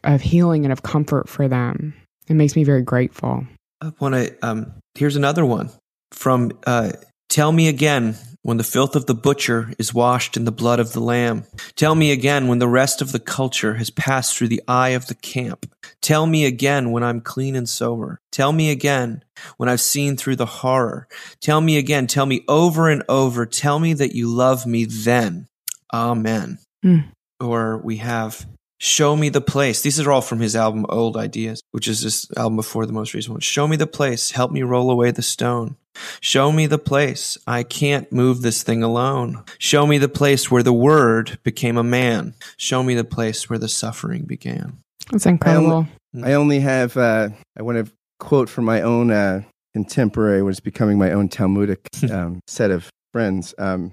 of 0.04 0.22
healing 0.22 0.66
and 0.66 0.72
of 0.72 0.84
comfort 0.84 1.30
for 1.30 1.48
them. 1.48 1.94
It 2.28 2.36
makes 2.36 2.56
me 2.56 2.64
very 2.64 2.84
grateful. 2.84 3.46
I 3.82 3.92
want 4.00 4.16
to. 4.16 4.36
Um, 4.42 4.74
here's 4.96 5.16
another 5.16 5.46
one 5.46 5.72
from 6.12 6.52
uh, 6.66 6.92
Tell 7.30 7.52
me 7.52 7.68
again 7.68 8.18
when 8.42 8.58
the 8.58 8.64
filth 8.64 8.96
of 8.96 9.06
the 9.06 9.14
butcher 9.14 9.72
is 9.78 9.94
washed 9.94 10.36
in 10.36 10.46
the 10.46 10.52
blood 10.52 10.80
of 10.80 10.94
the 10.94 11.00
lamb. 11.00 11.46
Tell 11.76 11.94
me 11.94 12.12
again 12.12 12.48
when 12.48 12.58
the 12.58 12.68
rest 12.68 13.04
of 13.04 13.12
the 13.12 13.20
culture 13.20 13.76
has 13.76 13.92
passed 13.92 14.36
through 14.36 14.48
the 14.48 14.64
eye 14.68 14.90
of 14.90 15.06
the 15.06 15.14
camp. 15.14 15.72
Tell 16.02 16.26
me 16.26 16.46
again 16.46 16.92
when 16.92 17.04
I'm 17.04 17.22
clean 17.22 17.56
and 17.56 17.70
sober. 17.70 18.20
Tell 18.32 18.52
me 18.52 18.72
again 18.72 19.24
when 19.58 19.70
I've 19.70 19.82
seen 19.82 20.18
through 20.18 20.38
the 20.38 20.48
horror. 20.48 21.08
Tell 21.40 21.62
me 21.62 21.78
again. 21.78 22.08
Tell 22.08 22.26
me 22.26 22.44
over 22.48 22.90
and 22.90 23.04
over. 23.08 23.46
Tell 23.46 23.78
me 23.78 23.94
that 23.94 24.16
you 24.16 24.28
love 24.28 24.66
me 24.66 24.86
then. 24.86 25.48
Amen. 25.94 26.58
Mm. 26.84 27.10
Or 27.40 27.78
we 27.78 27.98
have 27.98 28.48
Show 28.82 29.18
me 29.18 29.28
the 29.28 29.42
place. 29.42 29.82
These 29.82 30.00
are 30.00 30.10
all 30.10 30.22
from 30.22 30.40
his 30.40 30.56
album 30.56 30.86
Old 30.88 31.18
Ideas, 31.18 31.62
which 31.72 31.88
is 31.88 32.02
this 32.02 32.26
album 32.38 32.56
before 32.56 32.86
the 32.86 32.94
most 32.94 33.14
recent 33.14 33.34
one. 33.34 33.42
Show 33.42 33.68
me 33.68 33.76
the 33.76 33.86
place. 33.86 34.32
Help 34.32 34.52
me 34.52 34.64
roll 34.64 34.90
away 34.90 35.12
the 35.12 35.22
stone. 35.22 35.76
Show 36.22 36.54
me 36.54 36.66
the 36.66 36.78
place. 36.78 37.38
I 37.46 37.64
can't 37.64 38.10
move 38.10 38.42
this 38.42 38.64
thing 38.64 38.82
alone. 38.82 39.44
Show 39.58 39.86
me 39.86 39.98
the 39.98 40.08
place 40.08 40.50
where 40.50 40.64
the 40.64 40.72
word 40.72 41.40
became 41.44 41.78
a 41.78 41.84
man. 41.84 42.36
Show 42.56 42.82
me 42.82 42.96
the 42.96 43.04
place 43.04 43.50
where 43.50 43.60
the 43.60 43.68
suffering 43.68 44.24
began. 44.24 44.78
That's 45.12 45.26
incredible. 45.26 45.88
I 46.16 46.22
only, 46.22 46.32
I 46.32 46.34
only 46.36 46.60
have, 46.62 46.96
uh, 46.96 47.30
I 47.58 47.62
want 47.62 47.86
to 47.86 47.92
quote 48.20 48.48
from 48.48 48.64
my 48.64 48.82
own 48.82 49.12
uh, 49.12 49.42
contemporary, 49.74 50.42
was 50.42 50.62
becoming 50.62 50.98
my 50.98 51.12
own 51.12 51.28
Talmudic 51.28 51.86
um, 52.12 52.40
set 52.48 52.72
of 52.72 52.90
friends. 53.12 53.54
Um, 53.58 53.92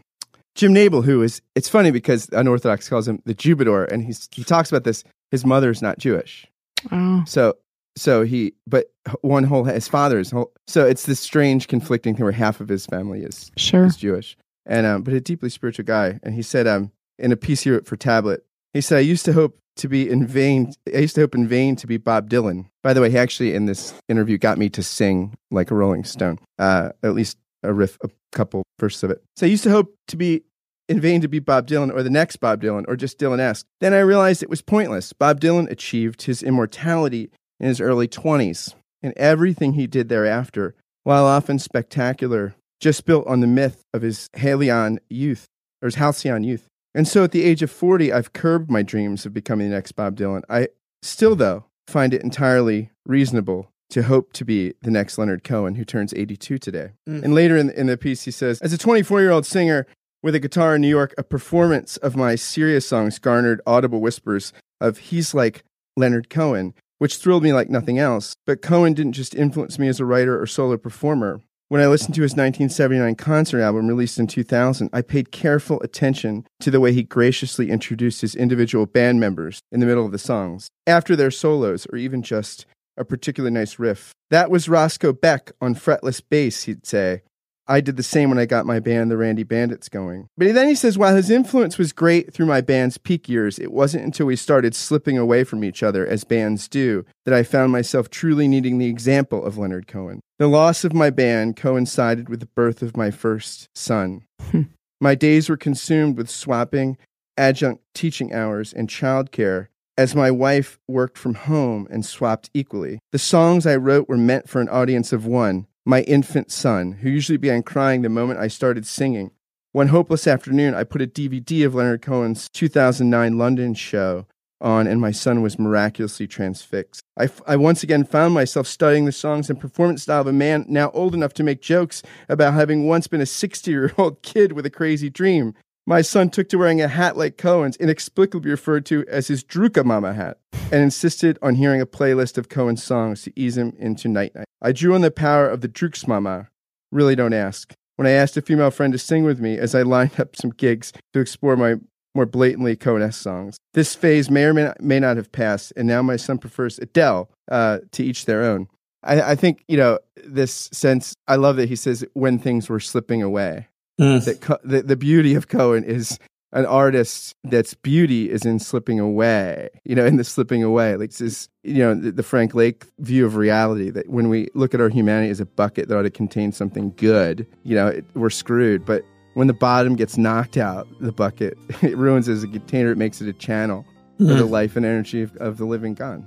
Jim 0.57 0.72
Nabel, 0.72 1.02
who 1.02 1.22
is, 1.22 1.40
it's 1.54 1.68
funny 1.68 1.90
because 1.90 2.28
unorthodox 2.32 2.88
calls 2.88 3.07
him 3.07 3.22
the 3.24 3.34
Jubador, 3.34 3.90
and 3.92 4.02
he's, 4.02 4.28
he 4.32 4.42
talks 4.42 4.70
about 4.70 4.84
this. 4.84 5.04
His 5.30 5.44
mother's 5.44 5.82
not 5.82 5.98
Jewish. 5.98 6.46
Oh. 6.90 7.22
So, 7.26 7.57
so 7.96 8.22
he, 8.22 8.54
but 8.66 8.86
one 9.20 9.44
whole, 9.44 9.64
his 9.64 9.86
father's 9.86 10.30
whole, 10.30 10.52
so 10.66 10.86
it's 10.86 11.07
this 11.07 11.20
strange 11.20 11.68
conflicting 11.68 12.14
thing 12.14 12.24
where 12.24 12.32
half 12.32 12.61
of 12.61 12.68
his 12.68 12.86
family 12.86 13.22
is, 13.22 13.50
sure. 13.57 13.84
is 13.84 13.96
Jewish. 13.96 14.36
And, 14.64 14.86
um, 14.86 15.02
but 15.02 15.14
a 15.14 15.20
deeply 15.20 15.50
spiritual 15.50 15.84
guy. 15.84 16.18
And 16.22 16.34
he 16.34 16.42
said, 16.42 16.66
um, 16.66 16.90
in 17.18 17.32
a 17.32 17.36
piece 17.36 17.62
here 17.62 17.80
for 17.84 17.96
Tablet, 17.96 18.44
he 18.72 18.80
said, 18.80 18.98
I 18.98 19.02
used 19.02 19.24
to 19.26 19.32
hope 19.32 19.59
to 19.76 19.88
be 19.88 20.09
in 20.09 20.26
vain. 20.26 20.72
I 20.92 20.98
used 20.98 21.14
to 21.16 21.20
hope 21.20 21.34
in 21.34 21.46
vain 21.46 21.76
to 21.76 21.86
be 21.86 21.98
Bob 21.98 22.30
Dylan. 22.30 22.66
By 22.82 22.94
the 22.94 23.00
way, 23.00 23.11
he 23.11 23.18
actually 23.18 23.54
in 23.54 23.66
this 23.66 23.94
interview 24.09 24.38
got 24.38 24.59
me 24.59 24.70
to 24.70 24.82
sing 24.82 25.36
like 25.50 25.70
a 25.70 25.74
Rolling 25.74 26.04
Stone, 26.04 26.38
uh, 26.59 26.90
at 27.02 27.14
least 27.14 27.36
a 27.62 27.72
riff, 27.72 27.98
a 28.02 28.09
couple 28.37 28.62
verses 28.78 29.03
of 29.03 29.11
it. 29.11 29.22
So 29.37 29.47
I 29.47 29.49
used 29.49 29.64
to 29.64 29.70
hope 29.70 29.97
to 30.09 30.16
be 30.16 30.43
in 30.89 31.01
vain 31.01 31.20
to 31.22 31.28
be 31.28 31.41
Bob 31.41 31.66
Dylan 31.66 31.93
or 31.93 32.03
the 32.03 32.11
next 32.11 32.37
Bob 32.37 32.62
Dylan 32.62 32.84
or 32.87 32.95
just 32.95 33.18
Dylan 33.18 33.41
esque. 33.41 33.66
Then 33.80 33.93
I 33.93 34.01
realized 34.01 34.43
it 34.43 34.51
was 34.51 34.62
pointless. 34.62 35.12
Bob 35.12 35.41
Dylan 35.41 35.68
achieved 35.70 36.22
his 36.22 36.43
immortality 36.43 37.30
in 37.59 37.66
his 37.66 37.80
early 37.80 38.07
20s, 38.07 38.74
and 39.03 39.14
everything 39.16 39.72
he 39.72 39.87
did 39.87 40.09
thereafter, 40.09 40.74
while 41.05 41.24
often 41.24 41.59
spectacular, 41.59 42.55
just 42.80 43.07
built 43.07 43.26
on 43.26 43.41
the 43.41 43.47
myth 43.47 43.82
of 43.95 44.03
his 44.03 44.28
Halion 44.37 44.99
youth, 45.09 45.47
or 45.82 45.87
his 45.87 45.95
halcyon 45.95 46.45
youth. 46.45 46.66
And 46.95 47.09
so 47.09 47.24
at 47.24 47.32
the 47.32 47.43
age 47.43 47.62
of 47.62 47.70
40, 47.70 48.12
I've 48.12 48.32
curbed 48.32 48.70
my 48.70 48.82
dreams 48.82 49.26
of 49.26 49.32
becoming 49.32 49.70
the 49.70 49.74
next 49.74 49.93
Bob 49.93 50.16
Dylan. 50.16 50.43
I 50.49 50.68
still, 51.03 51.34
though, 51.34 51.64
find 51.89 52.12
it 52.12 52.22
entirely 52.22 52.91
reasonable 53.07 53.70
to 53.91 54.03
hope 54.03 54.32
to 54.34 54.45
be 54.45 54.74
the 54.82 54.91
next 54.91 55.18
Leonard 55.18 55.45
Cohen, 55.45 55.76
who 55.76 55.84
turns 55.84 56.12
82 56.14 56.59
today. 56.59 56.91
Mm. 57.09 57.24
And 57.24 57.34
later 57.34 57.57
in, 57.57 57.70
in 57.70 57.87
the 57.87 57.97
piece, 57.97 58.24
he 58.24 58.30
says, 58.30 58.61
As 58.61 58.72
a 58.72 58.78
24 58.78 59.20
year 59.20 59.30
old 59.30 59.47
singer 59.47 59.87
with 60.22 60.34
a 60.34 60.41
guitar 60.41 60.74
in 60.74 60.82
New 60.82 60.89
York, 60.89 61.14
a 61.16 61.22
performance 61.22 61.97
of 61.99 62.16
my 62.16 62.34
serious 62.34 62.87
songs 62.87 63.18
garnered 63.18 63.61
audible 63.66 64.01
whispers 64.01 64.53
of 64.80 64.99
he's 64.99 65.34
like 65.34 65.62
Leonard 65.97 66.28
Cohen, 66.28 66.74
which 66.99 67.16
thrilled 67.16 67.43
me 67.43 67.53
like 67.53 67.70
nothing 67.70 67.99
else. 67.99 68.34
But 68.47 68.62
Cohen 68.62 68.95
didn't 68.95 69.12
just 69.12 69.34
influence 69.34 69.78
me 69.78 69.89
as 69.89 70.01
a 70.01 70.05
writer 70.05 70.41
or 70.41 70.47
solo 70.47 70.76
performer. 70.76 71.41
When 71.68 71.80
I 71.80 71.89
listened 71.89 72.14
to 72.14 72.22
his 72.22 72.32
1979 72.32 73.16
concert 73.16 73.61
album 73.61 73.89
released 73.89 74.20
in 74.20 74.28
2000, 74.28 74.89
I 74.93 75.03
paid 75.03 75.32
careful 75.32 75.80
attention 75.80 76.47
to 76.61 76.70
the 76.70 76.78
way 76.78 76.93
he 76.93 77.03
graciously 77.03 77.70
introduced 77.70 78.20
his 78.20 78.37
individual 78.37 78.87
band 78.87 79.18
members 79.18 79.59
in 79.72 79.80
the 79.80 79.87
middle 79.87 80.07
of 80.07 80.12
the 80.12 80.18
songs, 80.18 80.68
after 80.87 81.16
their 81.16 81.32
solos, 81.32 81.84
or 81.93 81.99
even 81.99 82.22
just 82.22 82.66
a 82.97 83.05
particularly 83.05 83.55
nice 83.55 83.78
riff. 83.78 84.12
That 84.30 84.51
was 84.51 84.68
Roscoe 84.68 85.12
Beck 85.12 85.53
on 85.61 85.74
fretless 85.74 86.20
bass, 86.28 86.64
he'd 86.64 86.86
say. 86.86 87.22
I 87.68 87.80
did 87.80 87.97
the 87.97 88.03
same 88.05 88.28
when 88.28 88.38
I 88.38 88.47
got 88.47 88.64
my 88.64 88.78
band, 88.78 89.11
the 89.11 89.16
Randy 89.16 89.42
Bandits, 89.42 89.88
going. 89.88 90.28
But 90.36 90.55
then 90.55 90.68
he 90.68 90.76
says, 90.76 90.97
while 90.97 91.16
his 91.16 91.30
influence 91.30 91.78
was 91.78 91.92
great 91.92 92.32
through 92.32 92.47
my 92.47 92.61
band's 92.61 92.97
peak 92.97 93.28
years, 93.28 93.59
it 93.59 93.72
wasn't 93.72 94.05
until 94.05 94.26
we 94.26 94.36
started 94.36 94.74
slipping 94.74 95.18
away 95.18 95.42
from 95.42 95.64
each 95.64 95.82
other, 95.82 96.07
as 96.07 96.22
bands 96.22 96.68
do, 96.68 97.05
that 97.24 97.34
I 97.34 97.42
found 97.42 97.72
myself 97.72 98.09
truly 98.09 98.47
needing 98.47 98.78
the 98.78 98.86
example 98.86 99.44
of 99.44 99.59
Leonard 99.59 99.88
Cohen. 99.88 100.20
The 100.38 100.47
loss 100.47 100.84
of 100.84 100.92
my 100.92 101.11
band 101.11 101.57
coincided 101.57 102.28
with 102.28 102.38
the 102.38 102.49
birth 102.55 102.82
of 102.82 102.97
my 102.97 103.11
first 103.11 103.68
son. 103.74 104.22
Hmm. 104.51 104.62
my 105.01 105.16
days 105.16 105.49
were 105.49 105.57
consumed 105.57 106.16
with 106.16 106.30
swapping, 106.30 106.97
adjunct 107.36 107.82
teaching 107.94 108.32
hours, 108.32 108.72
and 108.72 108.88
childcare 108.88 109.68
as 109.99 110.14
my 110.14 110.30
wife 110.30 110.78
worked 110.86 111.16
from 111.16 111.34
home 111.34 111.86
and 111.90 112.05
swapped 112.05 112.51
equally. 112.53 112.99
The 113.12 113.18
songs 113.18 113.66
I 113.66 113.76
wrote 113.76 114.09
were 114.09 114.16
meant 114.16 114.49
for 114.49 114.61
an 114.61 114.68
audience 114.68 115.12
of 115.12 115.26
one, 115.26 115.66
my 115.84 116.03
infant 116.03 116.51
son, 116.51 116.92
who 116.92 117.09
usually 117.09 117.38
began 117.38 117.62
crying 117.62 118.03
the 118.03 118.09
moment 118.09 118.40
I 118.40 118.49
started 118.49 118.86
singing. 118.86 119.30
One 119.72 119.88
hopeless 119.88 120.26
afternoon, 120.26 120.74
I 120.74 120.84
put 120.84 121.03
a 121.03 121.07
DVD 121.07 121.66
of 121.66 121.74
Leonard 121.74 122.03
Cohen's 122.03 122.49
2009 122.51 123.38
London 123.38 123.74
show 123.74 124.26
on, 124.61 124.86
and 124.86 125.01
my 125.01 125.11
son 125.11 125.42
was 125.42 125.59
miraculously 125.59 126.26
transfixed. 126.26 127.03
I, 127.16 127.24
f- 127.24 127.42
I 127.47 127.57
once 127.57 127.82
again 127.82 128.05
found 128.05 128.32
myself 128.32 128.66
studying 128.66 129.05
the 129.05 129.12
songs 129.12 129.51
and 129.51 129.61
performance 129.61 130.03
style 130.03 130.22
of 130.22 130.26
a 130.26 130.32
man 130.32 130.64
now 130.68 130.90
old 130.90 131.14
enough 131.14 131.34
to 131.34 131.42
make 131.42 131.61
jokes 131.61 132.03
about 132.28 132.55
having 132.55 132.86
once 132.86 133.07
been 133.07 133.20
a 133.20 133.26
60 133.26 133.70
year 133.70 133.92
old 133.99 134.22
kid 134.22 134.53
with 134.53 134.64
a 134.66 134.70
crazy 134.70 135.11
dream. 135.11 135.55
My 135.89 136.03
son 136.03 136.30
took 136.30 136.49
to 136.49 136.59
wearing 136.59 136.82
a 136.82 136.89
hat 136.89 137.16
like 137.16 137.39
Cohen's, 137.39 137.76
inexplicably 137.76 138.51
referred 138.51 138.84
to 138.87 139.05
as 139.07 139.28
his 139.28 139.45
Druka 139.45 139.84
Mama 139.84 140.14
hat, 140.14 140.39
and 140.72 140.82
insisted 140.82 141.39
on 141.41 141.55
hearing 141.55 141.80
a 141.80 141.87
playlist 141.87 142.37
of 142.37 142.49
Cohen's 142.49 142.82
songs 142.82 143.22
to 143.22 143.32
ease 143.37 143.57
him 143.57 143.72
into 143.78 144.09
night 144.09 144.34
night. 144.34 144.47
I 144.61 144.72
drew 144.72 144.97
on 144.97 145.03
the 145.03 145.12
power 145.12 145.49
of 145.49 145.61
the 145.61 145.68
Druks 145.68 146.09
Mama. 146.09 146.49
Really 146.91 147.14
don't 147.14 147.32
ask. 147.32 147.72
When 147.95 148.09
I 148.09 148.11
asked 148.11 148.37
a 148.37 148.43
female 148.43 148.72
friend 148.72 148.93
to 148.95 148.99
sing 148.99 149.22
with 149.22 149.39
me 149.39 149.59
as 149.59 149.76
I 149.76 149.82
lined 149.82 150.18
up 150.18 150.34
some 150.34 150.51
gigs 150.51 150.93
to 151.12 151.20
explore 151.20 151.57
my 151.57 151.76
more 152.16 152.26
blatantly 152.26 152.74
Cohen 152.74 153.12
songs. 153.12 153.59
This 153.74 153.95
phase 153.95 154.28
may 154.28 154.45
or 154.45 154.55
may 154.55 154.64
not, 154.64 154.80
may 154.80 154.99
not 154.99 155.18
have 155.18 155.30
passed, 155.30 155.72
and 155.76 155.87
now 155.87 156.03
my 156.03 156.16
son 156.16 156.39
prefers 156.39 156.78
Adele 156.78 157.30
uh, 157.49 157.78
to 157.93 158.03
each 158.03 158.24
their 158.24 158.43
own. 158.43 158.68
I, 159.05 159.20
I 159.20 159.34
think, 159.37 159.62
you 159.68 159.76
know, 159.76 159.99
this 160.24 160.68
sense, 160.72 161.14
I 161.28 161.37
love 161.37 161.57
that 161.57 161.68
he 161.68 161.76
says 161.76 162.05
when 162.14 162.39
things 162.39 162.68
were 162.68 162.80
slipping 162.80 163.22
away. 163.22 163.68
Mm. 164.01 164.24
That 164.24 164.40
Co- 164.40 164.59
the, 164.62 164.82
the 164.82 164.97
beauty 164.97 165.34
of 165.34 165.49
Cohen 165.49 165.84
is 165.84 166.18
an 166.53 166.66
artist 166.66 167.34
that's 167.44 167.74
beauty 167.74 168.30
is 168.30 168.44
in 168.44 168.59
slipping 168.59 169.01
away, 169.01 169.68
you 169.84 169.94
know, 169.94 170.07
in 170.07 170.16
the 170.16 170.24
slipping 170.24 170.62
away. 170.62 170.97
Like 170.97 171.12
this 171.12 171.49
you 171.62 171.78
know, 171.78 171.94
the, 171.94 172.12
the 172.12 172.22
Frank 172.22 172.55
Lake 172.55 172.84
view 172.99 173.26
of 173.26 173.36
reality 173.36 173.90
that 173.90 174.09
when 174.09 174.28
we 174.28 174.49
look 174.55 174.74
at 174.74 174.80
our 174.80 174.88
humanity 174.88 175.30
as 175.30 175.40
a 175.40 175.47
bucket 175.47 175.88
that 175.88 175.99
ought 175.99 176.03
to 176.03 176.11
contain 176.11 176.53
something 176.53 176.92
good, 176.97 177.47
you 177.64 177.74
know, 177.74 177.88
it, 177.88 178.05
we're 178.14 178.30
screwed. 178.30 178.84
But 178.84 179.03
when 179.34 179.49
the 179.49 179.55
bottom 179.55 179.97
gets 179.97 180.16
knocked 180.16 180.57
out, 180.57 180.86
the 181.01 181.12
bucket, 181.12 181.59
it 181.82 181.97
ruins 181.97 182.28
it 182.28 182.32
as 182.32 182.44
a 182.44 182.49
container, 182.49 182.92
it 182.92 182.97
makes 182.97 183.20
it 183.20 183.28
a 183.28 183.32
channel 183.32 183.84
for 184.18 184.24
the 184.24 184.47
life 184.47 184.76
and 184.76 184.86
energy 184.86 185.20
of, 185.20 185.36
of 185.36 185.59
the 185.59 185.66
living 185.66 185.92
God. 185.92 186.26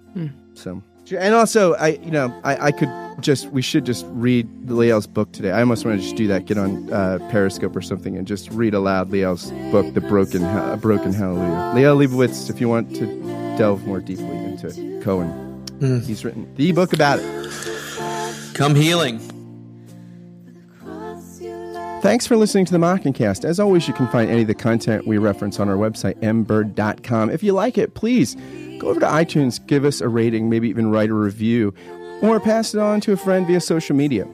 So, 0.54 0.84
and 1.12 1.34
also, 1.34 1.74
I, 1.76 1.90
you 2.04 2.12
know, 2.12 2.34
I, 2.44 2.68
I 2.68 2.72
could 2.72 2.90
just, 3.22 3.48
we 3.50 3.62
should 3.62 3.86
just 3.86 4.06
read 4.10 4.48
Liel's 4.66 5.08
book 5.08 5.32
today. 5.32 5.52
I 5.52 5.60
almost 5.60 5.86
want 5.86 5.98
to 5.98 6.04
just 6.04 6.16
do 6.16 6.28
that, 6.28 6.46
get 6.46 6.58
on 6.58 6.92
uh, 6.92 7.20
Periscope 7.32 7.76
or 7.76 7.82
something 7.82 8.18
and 8.18 8.28
just 8.28 8.50
read 8.52 8.74
aloud 8.74 9.10
Liel's 9.10 9.52
book, 9.72 9.94
The 9.94 10.02
Broken, 10.02 10.42
Ha- 10.42 10.78
Broken 10.78 11.14
Hallelujah. 11.14 11.74
Liel 11.76 11.98
Leibowitz, 11.98 12.50
if 12.50 12.62
you 12.62 12.70
want 12.70 12.96
to 12.96 13.06
delve 13.58 13.86
more 13.86 14.00
deeply 14.00 14.26
into 14.26 14.68
it, 14.68 15.04
Cohen. 15.04 15.46
He's 16.06 16.26
written 16.26 16.54
the 16.56 16.72
book 16.74 16.94
about 16.94 17.20
it. 17.22 17.52
Come 18.54 18.76
healing. 18.76 19.22
Thanks 22.02 22.26
for 22.26 22.38
listening 22.38 22.64
to 22.64 22.72
the 22.72 22.78
Mockingcast. 22.78 23.44
As 23.44 23.60
always, 23.60 23.86
you 23.86 23.94
can 23.94 24.08
find 24.08 24.32
any 24.32 24.44
of 24.44 24.48
the 24.48 24.56
content 24.56 25.06
we 25.06 25.18
reference 25.18 25.60
on 25.60 25.68
our 25.68 25.76
website, 25.76 26.16
mbird.com. 26.22 27.30
If 27.30 27.44
you 27.44 27.52
like 27.52 27.78
it, 27.78 27.94
please 27.94 28.36
go 28.80 28.88
over 28.88 29.02
to 29.02 29.06
iTunes, 29.06 29.66
give 29.68 29.84
us 29.84 30.00
a 30.00 30.08
rating, 30.08 30.50
maybe 30.50 30.70
even 30.70 30.92
write 30.92 31.10
a 31.10 31.14
review, 31.14 31.74
or 32.22 32.40
pass 32.40 32.74
it 32.74 32.80
on 32.80 33.02
to 33.02 33.12
a 33.12 33.18
friend 33.18 33.46
via 33.46 33.60
social 33.60 33.98
media. 33.98 34.26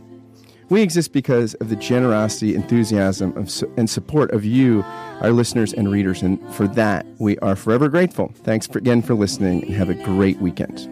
We 0.69 0.83
exist 0.83 1.11
because 1.11 1.55
of 1.55 1.69
the 1.69 1.75
generosity, 1.75 2.53
enthusiasm, 2.53 3.35
of, 3.35 3.51
and 3.77 3.89
support 3.89 4.31
of 4.31 4.45
you, 4.45 4.83
our 5.21 5.31
listeners 5.31 5.73
and 5.73 5.91
readers, 5.91 6.21
and 6.21 6.39
for 6.53 6.67
that, 6.69 7.03
we 7.17 7.39
are 7.39 7.55
forever 7.55 7.89
grateful. 7.89 8.31
Thanks 8.43 8.67
for, 8.67 8.77
again 8.77 9.01
for 9.01 9.15
listening, 9.15 9.63
and 9.63 9.73
have 9.73 9.89
a 9.89 9.95
great 9.95 10.37
weekend. 10.37 10.87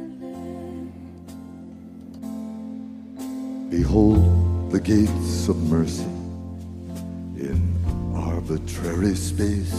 Behold 3.69 4.71
the 4.71 4.79
gates 4.79 5.47
of 5.47 5.57
mercy 5.69 6.12
arbitrary 8.31 9.15
space, 9.15 9.73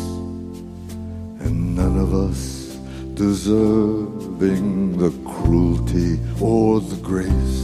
and 1.45 1.75
none 1.75 1.99
of 1.99 2.13
us 2.13 2.77
deserving 3.15 4.99
the 4.99 5.11
cruelty 5.33 6.19
or 6.41 6.81
the 6.81 7.01
grace. 7.11 7.59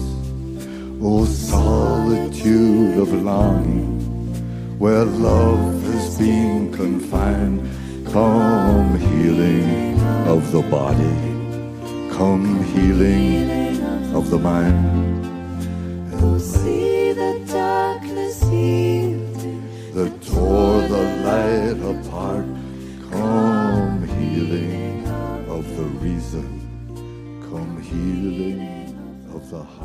O 1.03 1.24
solitude 1.24 2.99
of 2.99 3.12
longing, 3.12 4.01
where 4.78 5.05
love 5.05 5.83
has 5.93 6.18
been 6.18 6.72
confined, 6.72 7.59
come 8.12 8.99
healing 8.99 10.01
of 10.35 10.51
the 10.53 10.62
body, 10.62 11.20
come 12.16 12.62
healing 12.72 13.83
of 14.14 14.31
the 14.31 14.39
mind. 14.39 15.01
See 16.41 17.12
the 17.12 17.33
darkness 17.47 18.43
healed. 18.45 19.19
That 19.95 20.22
tore 20.22 20.82
the 20.82 21.03
light 21.26 21.80
apart. 21.95 22.47
Come 23.11 24.07
healing 24.07 25.07
of 25.49 25.64
the 25.76 25.82
reason, 26.05 26.49
come 27.51 27.82
healing 27.82 28.61
of 29.34 29.51
the 29.51 29.62
heart. 29.62 29.80